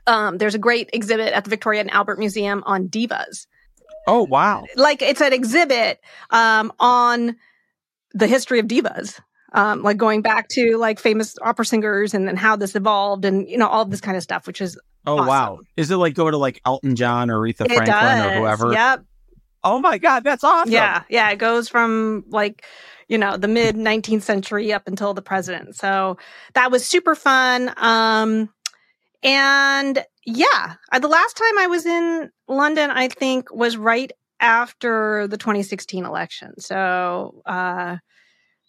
um, 0.07 0.39
there's 0.39 0.55
a 0.55 0.59
great 0.59 0.89
exhibit 0.93 1.33
at 1.33 1.43
the 1.43 1.51
Victoria 1.51 1.81
and 1.81 1.91
Albert 1.91 2.21
Museum 2.21 2.63
on 2.65 2.89
divas. 2.89 3.49
Oh, 4.07 4.23
wow. 4.23 4.65
Like 4.77 5.03
it's 5.03 5.21
an 5.21 5.33
exhibit, 5.33 6.01
um, 6.31 6.73
on 6.79 7.37
the 8.15 8.27
history 8.27 8.59
of 8.59 8.67
divas 8.67 9.21
um, 9.57 9.83
like 9.83 9.97
going 9.97 10.23
back 10.23 10.49
to 10.49 10.77
like 10.77 10.99
famous 10.99 11.37
opera 11.43 11.65
singers 11.65 12.15
and 12.15 12.29
then 12.29 12.37
how 12.37 12.57
this 12.57 12.75
evolved 12.77 13.25
and 13.25 13.49
you 13.49 13.57
know 13.57 13.67
all 13.67 13.85
this 13.85 14.01
kind 14.01 14.17
of 14.17 14.23
stuff, 14.23 14.47
which 14.47 14.61
is 14.61 14.79
oh 15.07 15.15
awesome. 15.15 15.27
wow, 15.27 15.59
is 15.77 15.91
it 15.91 15.97
like 15.97 16.15
go 16.15 16.31
to 16.31 16.37
like 16.37 16.61
Elton 16.65 16.95
John 16.95 17.31
or 17.31 17.41
Aretha 17.41 17.63
it 17.63 17.73
Franklin 17.73 17.87
does. 17.87 18.27
or 18.27 18.39
whoever? 18.39 18.73
Yep. 18.73 19.05
Oh 19.65 19.81
my 19.81 19.99
god, 19.99 20.25
that's 20.25 20.45
awesome. 20.45 20.73
Yeah, 20.73 21.03
yeah, 21.09 21.31
it 21.31 21.37
goes 21.37 21.69
from 21.69 22.25
like 22.29 22.65
you 23.09 23.17
know 23.17 23.37
the 23.37 23.49
mid 23.49 23.77
19th 23.77 24.23
century 24.23 24.73
up 24.73 24.87
until 24.87 25.15
the 25.15 25.23
president. 25.23 25.75
So 25.75 26.19
that 26.53 26.71
was 26.71 26.87
super 26.87 27.15
fun. 27.15 27.73
Um, 27.79 28.51
and 29.23 30.05
yeah, 30.25 30.75
the 31.01 31.09
last 31.09 31.37
time 31.37 31.59
I 31.59 31.67
was 31.69 31.87
in 31.87 32.31
London, 32.49 32.91
I 32.91 33.09
think 33.09 33.53
was 33.55 33.77
right 33.77 34.11
after 34.41 35.27
the 35.29 35.37
2016 35.37 36.05
election. 36.05 36.59
So 36.61 37.43
uh, 37.47 37.97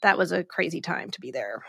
that 0.02 0.18
was 0.18 0.32
a 0.32 0.43
crazy 0.43 0.82
time 0.82 1.10
to 1.12 1.22
be 1.22 1.32
there. 1.32 1.64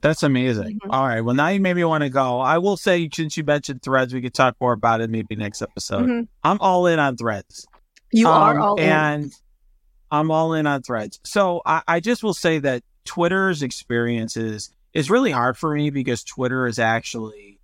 That's 0.00 0.22
amazing. 0.22 0.78
Mm-hmm. 0.78 0.90
All 0.90 1.06
right. 1.06 1.20
Well, 1.20 1.34
now 1.34 1.48
you 1.48 1.60
maybe 1.60 1.84
want 1.84 2.04
to 2.04 2.10
go. 2.10 2.40
I 2.40 2.58
will 2.58 2.76
say, 2.76 3.08
since 3.12 3.36
you 3.36 3.44
mentioned 3.44 3.82
threads, 3.82 4.14
we 4.14 4.22
could 4.22 4.32
talk 4.32 4.56
more 4.60 4.72
about 4.72 5.02
it 5.02 5.10
maybe 5.10 5.36
next 5.36 5.60
episode. 5.60 6.04
Mm-hmm. 6.04 6.22
I'm 6.42 6.58
all 6.60 6.86
in 6.86 6.98
on 6.98 7.16
threads. 7.16 7.66
You 8.10 8.26
um, 8.28 8.42
are 8.42 8.58
all 8.58 8.76
in. 8.76 8.88
And 8.88 9.32
I'm 10.10 10.30
all 10.30 10.54
in 10.54 10.66
on 10.66 10.82
threads. 10.82 11.20
So 11.24 11.60
I, 11.66 11.82
I 11.86 12.00
just 12.00 12.22
will 12.22 12.34
say 12.34 12.58
that 12.60 12.82
Twitter's 13.04 13.62
experiences 13.62 14.70
is 14.92 15.10
really 15.10 15.30
hard 15.30 15.56
for 15.56 15.74
me 15.74 15.90
because 15.90 16.24
Twitter 16.24 16.66
is 16.66 16.78
actually 16.78 17.60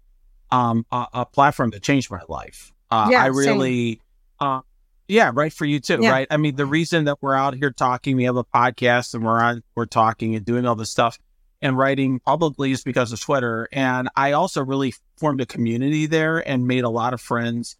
um, 0.51 0.87
a, 0.93 1.07
a 1.12 1.27
platform 1.27 1.70
that 1.70 1.83
changed 1.83 2.11
my 2.11 2.20
life. 2.29 2.72
Uh, 2.91 3.09
yeah, 3.11 3.22
I 3.22 3.27
really, 3.27 4.01
uh, 4.39 4.61
yeah, 5.09 5.31
right 5.35 5.53
for 5.53 5.64
you 5.64 5.81
too, 5.81 5.99
yeah. 6.01 6.11
right? 6.11 6.27
I 6.31 6.37
mean, 6.37 6.57
the 6.57 6.66
reason 6.66 7.05
that 7.05 7.18
we're 7.20 7.35
out 7.35 7.55
here 7.55 7.70
talking, 7.70 8.16
we 8.16 8.24
have 8.24 8.37
a 8.37 8.45
podcast 8.45 9.14
and 9.14 9.24
we're 9.24 9.41
on, 9.41 9.62
we're 9.74 9.87
talking 9.87 10.37
and 10.37 10.45
doing 10.45 10.66
all 10.66 10.77
this 10.77 10.91
stuff 10.91 11.18
and 11.62 11.77
writing 11.77 12.20
publicly 12.20 12.72
is 12.72 12.83
because 12.83 13.12
of 13.12 13.20
Twitter. 13.20 13.68
And 13.72 14.09
I 14.14 14.33
also 14.33 14.64
really 14.64 14.95
formed 15.16 15.41
a 15.41 15.47
community 15.47 16.07
there 16.07 16.47
and 16.47 16.66
made 16.66 16.85
a 16.85 16.91
lot 16.91 17.14
of 17.14 17.20
friends 17.20 17.77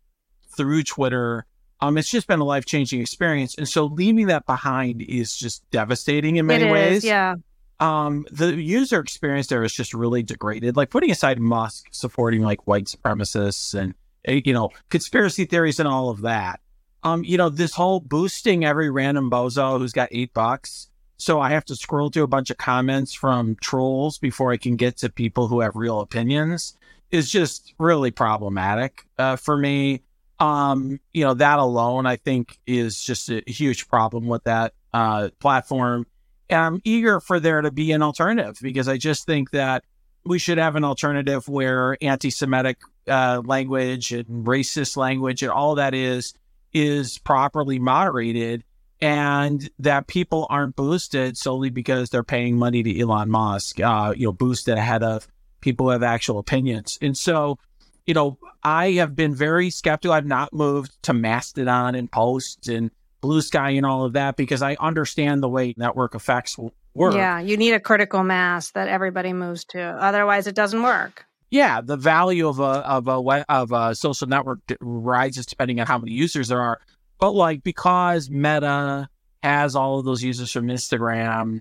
through 0.57 0.83
Twitter. 0.85 1.47
Um, 1.81 1.99
it's 1.99 2.11
just 2.11 2.27
been 2.27 2.41
a 2.41 2.45
life 2.45 2.65
changing 2.65 3.01
experience. 3.01 3.55
And 3.57 3.69
so 3.69 3.85
leaving 3.85 4.29
that 4.29 4.47
behind 4.47 5.03
is 5.03 5.37
just 5.37 5.69
devastating 5.71 6.37
in 6.37 6.47
many 6.47 6.71
ways. 6.71 7.05
Yeah. 7.05 7.37
Um, 7.79 8.27
the 8.31 8.55
user 8.55 9.01
experience 9.01 9.49
there 9.49 9.63
is 9.63 9.73
just 9.73 9.93
really 9.93 10.23
degraded. 10.23 10.77
Like 10.77 10.91
putting 10.91 11.11
aside 11.11 11.39
Musk 11.39 11.87
supporting 11.91 12.43
like 12.43 12.67
white 12.67 12.85
supremacists 12.85 13.79
and, 13.79 13.95
eh, 14.25 14.41
you 14.45 14.53
know, 14.53 14.71
conspiracy 14.89 15.45
theories 15.45 15.79
and 15.79 15.89
all 15.89 16.09
of 16.09 16.23
that 16.23 16.61
um, 17.07 17.23
you 17.23 17.37
know, 17.37 17.49
this 17.49 17.73
whole 17.73 18.01
boosting 18.01 18.65
every 18.65 18.91
random 18.91 19.31
bozo 19.31 19.79
who's 19.79 19.93
got 19.93 20.09
eight 20.11 20.35
bucks. 20.35 20.91
So 21.19 21.41
I 21.41 21.51
have 21.51 21.65
to 21.67 21.77
scroll 21.77 22.11
through 22.11 22.25
a 22.25 22.29
bunch 22.29 22.51
of 22.51 22.57
comments 22.57 23.15
from 23.15 23.55
trolls 23.61 24.19
before 24.19 24.51
I 24.51 24.57
can 24.57 24.75
get 24.75 24.97
to 24.99 25.09
people 25.09 25.47
who 25.47 25.61
have 25.61 25.77
real 25.77 26.01
opinions 26.01 26.77
is 27.13 27.31
just 27.31 27.75
really 27.79 28.11
problematic 28.11 29.07
uh, 29.19 29.37
for 29.37 29.57
me. 29.57 30.03
Um, 30.41 30.99
you 31.15 31.25
know, 31.25 31.35
that 31.35 31.61
alone, 31.61 32.07
I 32.07 32.17
think, 32.17 32.59
is 32.67 33.01
just 33.01 33.31
a 33.31 33.41
huge 33.47 33.89
problem 33.89 34.27
with 34.27 34.43
that 34.45 34.75
uh, 34.93 35.29
platform. 35.39 36.07
I'm 36.51 36.81
eager 36.85 37.21
for 37.21 37.41
there 37.41 37.61
to 37.61 37.71
be 37.71 37.93
an 37.93 38.03
alternative 38.03 38.59
because 38.61 38.89
I 38.89 38.97
just 38.97 39.27
think 39.27 39.51
that 39.51 39.85
we 40.25 40.39
should 40.39 40.59
have 40.59 40.77
an 40.77 40.85
alternative 40.85 41.49
where 41.49 41.97
anti 42.01 42.31
Semitic 42.31 42.79
uh, 43.09 43.43
language 43.45 44.13
and 44.13 44.47
racist 44.47 44.97
language 44.97 45.43
and 45.43 45.51
all 45.51 45.77
that 45.77 45.95
is 45.95 46.35
is 46.73 47.19
properly 47.19 47.79
moderated 47.79 48.65
and 49.01 49.71
that 49.79 50.07
people 50.07 50.47
aren't 50.51 50.77
boosted 50.77 51.37
solely 51.37 51.71
because 51.71 52.11
they're 52.11 52.23
paying 52.23 52.59
money 52.59 52.83
to 52.83 53.01
Elon 53.01 53.31
Musk, 53.31 53.81
uh, 53.81 54.15
you 54.17 54.27
know, 54.27 54.33
boosted 54.33 54.79
ahead 54.79 55.03
of 55.03 55.29
people 55.61 55.87
who 55.87 55.91
have 55.91 56.03
actual 56.03 56.39
opinions. 56.39 56.99
And 57.03 57.17
so, 57.17 57.59
you 58.07 58.15
know, 58.15 58.39
I 58.63 58.93
have 58.93 59.15
been 59.15 59.35
very 59.35 59.71
skeptical. 59.71 60.15
I've 60.15 60.27
not 60.27 60.53
moved 60.53 60.97
to 61.03 61.13
Mastodon 61.13 61.95
and 61.95 62.11
Posts 62.11 62.69
and 62.69 62.91
Blue 63.21 63.41
Sky 63.41 63.71
and 63.71 63.87
all 63.87 64.05
of 64.05 64.15
that 64.15 64.37
because 64.37 64.63
I 64.63 64.77
understand 64.79 65.43
the 65.43 65.49
way 65.49 65.75
network 65.77 66.15
effects 66.15 66.57
work. 66.95 67.15
Yeah, 67.15 67.41
you 67.41 67.57
need 67.57 67.73
a 67.73 67.81
critical 67.81 68.23
mass 68.23 68.71
that 68.73 68.89
everybody 68.89 69.33
moves 69.33 69.65
to. 69.67 69.81
Otherwise, 69.81 70.47
it 70.47 70.55
doesn't 70.55 70.83
work. 70.83 71.27
Yeah, 71.51 71.81
the 71.81 71.97
value 71.97 72.49
of 72.49 72.59
a 72.59 72.63
of 72.63 73.09
a 73.09 73.45
of 73.49 73.73
a 73.73 73.95
social 73.95 74.27
network 74.27 74.61
rises 74.81 75.47
depending 75.47 75.81
on 75.81 75.87
how 75.87 75.99
many 75.99 76.13
users 76.13 76.49
there 76.49 76.61
are. 76.61 76.81
But 77.19 77.33
like 77.33 77.63
because 77.63 78.29
Meta 78.29 79.09
has 79.43 79.77
all 79.77 79.99
of 79.99 80.05
those 80.05 80.23
users 80.23 80.51
from 80.51 80.67
Instagram 80.67 81.61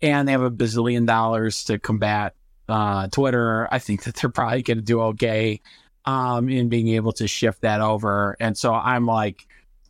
and 0.00 0.26
they 0.26 0.32
have 0.32 0.42
a 0.42 0.50
bazillion 0.50 1.06
dollars 1.06 1.64
to 1.64 1.78
combat 1.78 2.34
uh, 2.68 3.08
Twitter, 3.08 3.68
I 3.70 3.78
think 3.78 4.04
that 4.04 4.16
they're 4.16 4.30
probably 4.30 4.62
going 4.62 4.78
to 4.78 4.82
do 4.82 5.00
okay 5.02 5.60
um, 6.04 6.48
in 6.48 6.68
being 6.68 6.88
able 6.88 7.12
to 7.12 7.28
shift 7.28 7.62
that 7.62 7.80
over. 7.80 8.36
And 8.40 8.56
so 8.56 8.72
I'm 8.72 9.06
like, 9.06 9.46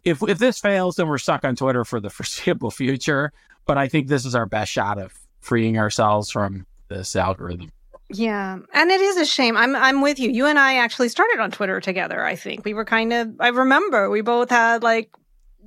if 0.07 0.23
if 0.23 0.39
this 0.39 0.61
fails, 0.61 0.97
then 0.97 1.09
we're 1.09 1.19
stuck 1.19 1.45
on 1.45 1.57
Twitter 1.57 1.85
for 1.85 2.01
the 2.01 2.09
foreseeable 2.17 2.71
future. 2.71 3.33
But 3.67 3.77
I 3.77 3.89
think 3.89 4.07
this 4.07 4.25
is 4.25 4.35
our 4.35 4.47
best 4.47 4.71
shot 4.71 4.99
of 4.99 5.13
freeing 5.41 5.77
ourselves 5.77 6.31
from 6.31 6.67
this 6.89 7.17
algorithm. 7.17 7.73
Yeah, 8.09 8.59
and 8.73 8.91
it 8.91 9.01
is 9.01 9.17
a 9.17 9.27
shame. 9.27 9.57
I'm 9.57 9.75
I'm 9.75 10.01
with 10.01 10.21
you. 10.21 10.31
You 10.31 10.47
and 10.47 10.59
I 10.59 10.77
actually 10.77 11.09
started 11.09 11.41
on 11.41 11.51
Twitter 11.51 11.81
together. 11.81 12.25
I 12.25 12.37
think 12.37 12.65
we 12.65 12.73
were 12.73 12.85
kind 12.85 13.13
of. 13.13 13.35
I 13.41 13.49
remember 13.49 14.09
we 14.09 14.21
both 14.21 14.49
had 14.49 14.85
like 14.85 15.11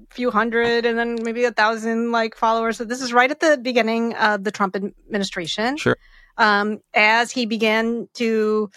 a 0.09 0.13
few 0.13 0.31
hundred 0.31 0.85
and 0.85 0.97
then 0.97 1.17
maybe 1.21 1.43
a 1.43 1.51
thousand 1.51 2.13
like 2.13 2.35
followers. 2.35 2.77
So 2.77 2.85
this 2.85 3.01
is 3.01 3.11
right 3.11 3.29
at 3.29 3.41
the 3.41 3.59
beginning 3.61 4.15
of 4.15 4.45
the 4.45 4.51
Trump 4.51 4.77
administration. 4.77 5.75
Sure. 5.75 5.97
Um, 6.37 6.79
as 6.93 7.31
he 7.31 7.45
began 7.45 8.07
to 8.13 8.71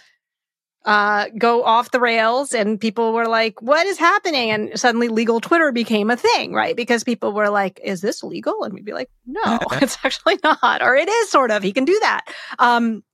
uh, 0.85 1.27
go 1.39 1.63
off 1.63 1.91
the 1.91 2.01
rails 2.01 2.53
and 2.53 2.81
people 2.81 3.13
were 3.13 3.27
like, 3.27 3.63
what 3.63 3.87
is 3.87 3.99
happening? 3.99 4.51
And 4.51 4.79
suddenly 4.79 5.09
legal 5.09 5.41
Twitter 5.41 5.71
became 5.71 6.11
a 6.11 6.17
thing, 6.17 6.53
right? 6.53 6.75
Because 6.75 7.05
people 7.05 7.33
were 7.33 7.51
like, 7.51 7.81
is 7.85 8.01
this 8.01 8.23
legal? 8.23 8.65
And 8.65 8.75
we'd 8.75 8.85
be 8.85 8.93
like, 8.93 9.11
no, 9.27 9.59
it's 9.73 9.99
actually 10.05 10.39
not. 10.43 10.83
Or 10.83 10.97
it 10.97 11.09
is 11.09 11.31
sort 11.31 11.51
of, 11.51 11.63
he 11.63 11.73
can 11.73 11.85
do 11.85 11.99
that. 12.01 12.25
Um, 12.59 13.05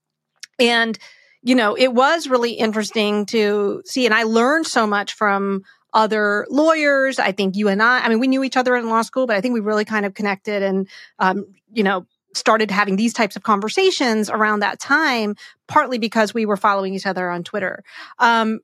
and, 0.59 0.99
you 1.43 1.55
know, 1.55 1.75
it 1.75 1.93
was 1.93 2.29
really 2.29 2.53
interesting 2.53 3.27
to 3.27 3.83
see. 3.85 4.07
And 4.07 4.15
I 4.15 4.23
learned 4.23 4.67
so 4.67 4.87
much 4.87 5.15
from 5.15 5.63
other 5.93 6.47
lawyers. 6.51 7.19
I 7.19 7.33
think 7.33 7.57
you 7.57 7.69
and 7.69 7.83
I, 7.83 8.01
I 8.01 8.09
mean, 8.09 8.19
we 8.19 8.29
knew 8.29 8.45
each 8.45 8.57
other 8.57 8.77
in 8.77 8.89
law 8.89 9.03
school, 9.03 9.27
but 9.27 9.37
I 9.37 9.41
think 9.41 9.55
we 9.55 9.61
really 9.61 9.85
kind 9.85 10.07
of 10.07 10.15
connected 10.15 10.63
and, 10.63 10.89
um, 11.19 11.47
you 11.73 11.83
know, 11.83 12.07
started 12.35 12.71
having 12.71 12.97
these 12.97 13.13
types 13.13 13.37
of 13.37 13.43
conversations 13.43 14.29
around 14.31 14.61
that 14.61 14.79
time, 14.79 15.35
partly 15.67 15.99
because 15.99 16.35
we 16.35 16.47
were 16.47 16.57
following 16.57 16.95
each 16.95 17.07
other 17.07 17.31
on 17.31 17.43
Twitter. 17.43 17.83
Um, 18.19 18.61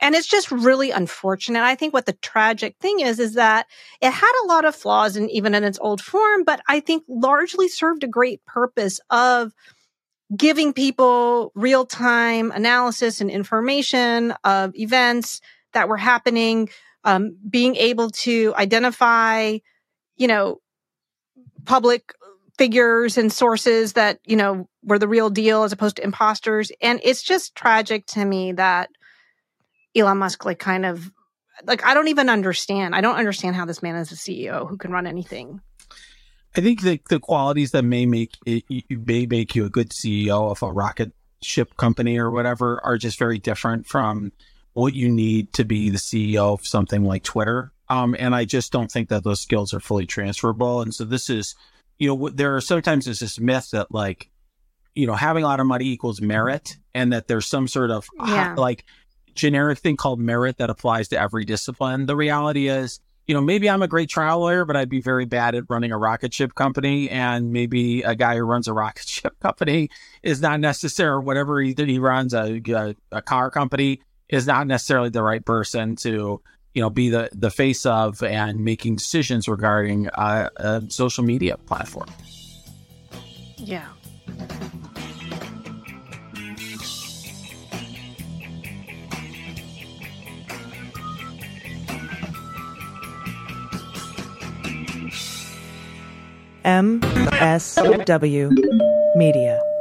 and 0.00 0.14
it's 0.14 0.26
just 0.26 0.50
really 0.50 0.90
unfortunate. 0.90 1.62
I 1.62 1.76
think 1.76 1.94
what 1.94 2.06
the 2.06 2.14
tragic 2.14 2.76
thing 2.80 3.00
is, 3.00 3.18
is 3.18 3.34
that 3.34 3.66
it 4.00 4.10
had 4.10 4.42
a 4.42 4.46
lot 4.46 4.64
of 4.64 4.74
flaws 4.74 5.16
and 5.16 5.30
even 5.30 5.54
in 5.54 5.64
its 5.64 5.78
old 5.80 6.00
form, 6.00 6.44
but 6.44 6.60
I 6.68 6.80
think 6.80 7.04
largely 7.08 7.68
served 7.68 8.04
a 8.04 8.08
great 8.08 8.44
purpose 8.44 9.00
of 9.10 9.52
giving 10.36 10.72
people 10.72 11.52
real 11.54 11.86
time 11.86 12.50
analysis 12.50 13.20
and 13.20 13.30
information 13.30 14.34
of 14.42 14.74
events 14.74 15.40
that 15.72 15.88
were 15.88 15.96
happening, 15.96 16.68
um, 17.04 17.36
being 17.48 17.76
able 17.76 18.10
to 18.10 18.52
identify, 18.56 19.58
you 20.16 20.26
know, 20.26 20.60
public 21.64 22.12
figures 22.58 23.18
and 23.18 23.32
sources 23.32 23.94
that, 23.94 24.20
you 24.24 24.36
know, 24.36 24.68
were 24.82 24.98
the 24.98 25.08
real 25.08 25.30
deal 25.30 25.64
as 25.64 25.72
opposed 25.72 25.96
to 25.96 26.04
imposters. 26.04 26.70
And 26.80 27.00
it's 27.02 27.22
just 27.22 27.54
tragic 27.54 28.06
to 28.06 28.24
me 28.24 28.52
that 28.52 28.90
Elon 29.96 30.18
Musk, 30.18 30.44
like, 30.44 30.58
kind 30.58 30.86
of, 30.86 31.10
like, 31.64 31.84
I 31.84 31.94
don't 31.94 32.08
even 32.08 32.28
understand. 32.28 32.94
I 32.94 33.00
don't 33.00 33.16
understand 33.16 33.56
how 33.56 33.64
this 33.64 33.82
man 33.82 33.96
is 33.96 34.12
a 34.12 34.16
CEO 34.16 34.68
who 34.68 34.76
can 34.76 34.92
run 34.92 35.06
anything. 35.06 35.60
I 36.56 36.60
think 36.60 36.82
the, 36.82 37.00
the 37.08 37.18
qualities 37.18 37.72
that 37.72 37.84
may 37.84 38.06
make 38.06 38.34
it, 38.46 38.64
may 38.88 39.26
make 39.26 39.54
you 39.56 39.64
a 39.64 39.70
good 39.70 39.90
CEO 39.90 40.50
of 40.50 40.62
a 40.62 40.72
rocket 40.72 41.12
ship 41.42 41.76
company 41.76 42.18
or 42.18 42.30
whatever 42.30 42.80
are 42.84 42.96
just 42.96 43.18
very 43.18 43.38
different 43.38 43.86
from 43.86 44.32
what 44.72 44.94
you 44.94 45.10
need 45.10 45.52
to 45.54 45.64
be 45.64 45.90
the 45.90 45.98
CEO 45.98 46.54
of 46.54 46.66
something 46.66 47.04
like 47.04 47.22
Twitter. 47.22 47.72
Um, 47.88 48.16
and 48.18 48.34
I 48.34 48.44
just 48.44 48.72
don't 48.72 48.90
think 48.90 49.08
that 49.08 49.24
those 49.24 49.40
skills 49.40 49.74
are 49.74 49.80
fully 49.80 50.06
transferable. 50.06 50.80
And 50.80 50.94
so 50.94 51.04
this 51.04 51.28
is 51.28 51.54
you 51.98 52.08
know, 52.08 52.28
there 52.28 52.56
are 52.56 52.60
sometimes 52.60 53.04
there's 53.04 53.20
this 53.20 53.38
myth 53.38 53.70
that 53.72 53.90
like, 53.90 54.30
you 54.94 55.06
know, 55.06 55.14
having 55.14 55.44
a 55.44 55.46
lot 55.46 55.60
of 55.60 55.66
money 55.66 55.86
equals 55.86 56.20
merit 56.20 56.76
and 56.94 57.12
that 57.12 57.28
there's 57.28 57.46
some 57.46 57.68
sort 57.68 57.90
of 57.90 58.06
yeah. 58.26 58.54
like 58.56 58.84
generic 59.34 59.78
thing 59.78 59.96
called 59.96 60.20
merit 60.20 60.58
that 60.58 60.70
applies 60.70 61.08
to 61.08 61.20
every 61.20 61.44
discipline. 61.44 62.06
The 62.06 62.16
reality 62.16 62.68
is, 62.68 63.00
you 63.26 63.34
know, 63.34 63.40
maybe 63.40 63.70
I'm 63.70 63.82
a 63.82 63.88
great 63.88 64.08
trial 64.08 64.40
lawyer, 64.40 64.64
but 64.64 64.76
I'd 64.76 64.88
be 64.88 65.00
very 65.00 65.24
bad 65.24 65.54
at 65.54 65.64
running 65.68 65.92
a 65.92 65.98
rocket 65.98 66.34
ship 66.34 66.54
company. 66.54 67.08
And 67.08 67.52
maybe 67.52 68.02
a 68.02 68.14
guy 68.14 68.36
who 68.36 68.42
runs 68.42 68.68
a 68.68 68.72
rocket 68.74 69.08
ship 69.08 69.38
company 69.40 69.90
is 70.22 70.40
not 70.40 70.60
necessary, 70.60 71.18
whatever 71.20 71.60
he, 71.60 71.74
he 71.76 71.98
runs, 71.98 72.34
a, 72.34 72.60
a, 72.68 72.94
a 73.10 73.22
car 73.22 73.50
company 73.50 74.00
is 74.28 74.46
not 74.46 74.66
necessarily 74.66 75.10
the 75.10 75.22
right 75.22 75.44
person 75.44 75.96
to 75.96 76.40
you 76.74 76.82
know, 76.82 76.90
be 76.90 77.08
the, 77.08 77.28
the 77.32 77.50
face 77.50 77.86
of 77.86 78.22
and 78.22 78.64
making 78.64 78.96
decisions 78.96 79.48
regarding 79.48 80.08
uh, 80.10 80.50
a 80.56 80.82
social 80.88 81.24
media 81.24 81.56
platform. 81.56 82.08
Yeah. 83.56 83.88
MSW 96.64 98.50
Media. 99.16 99.73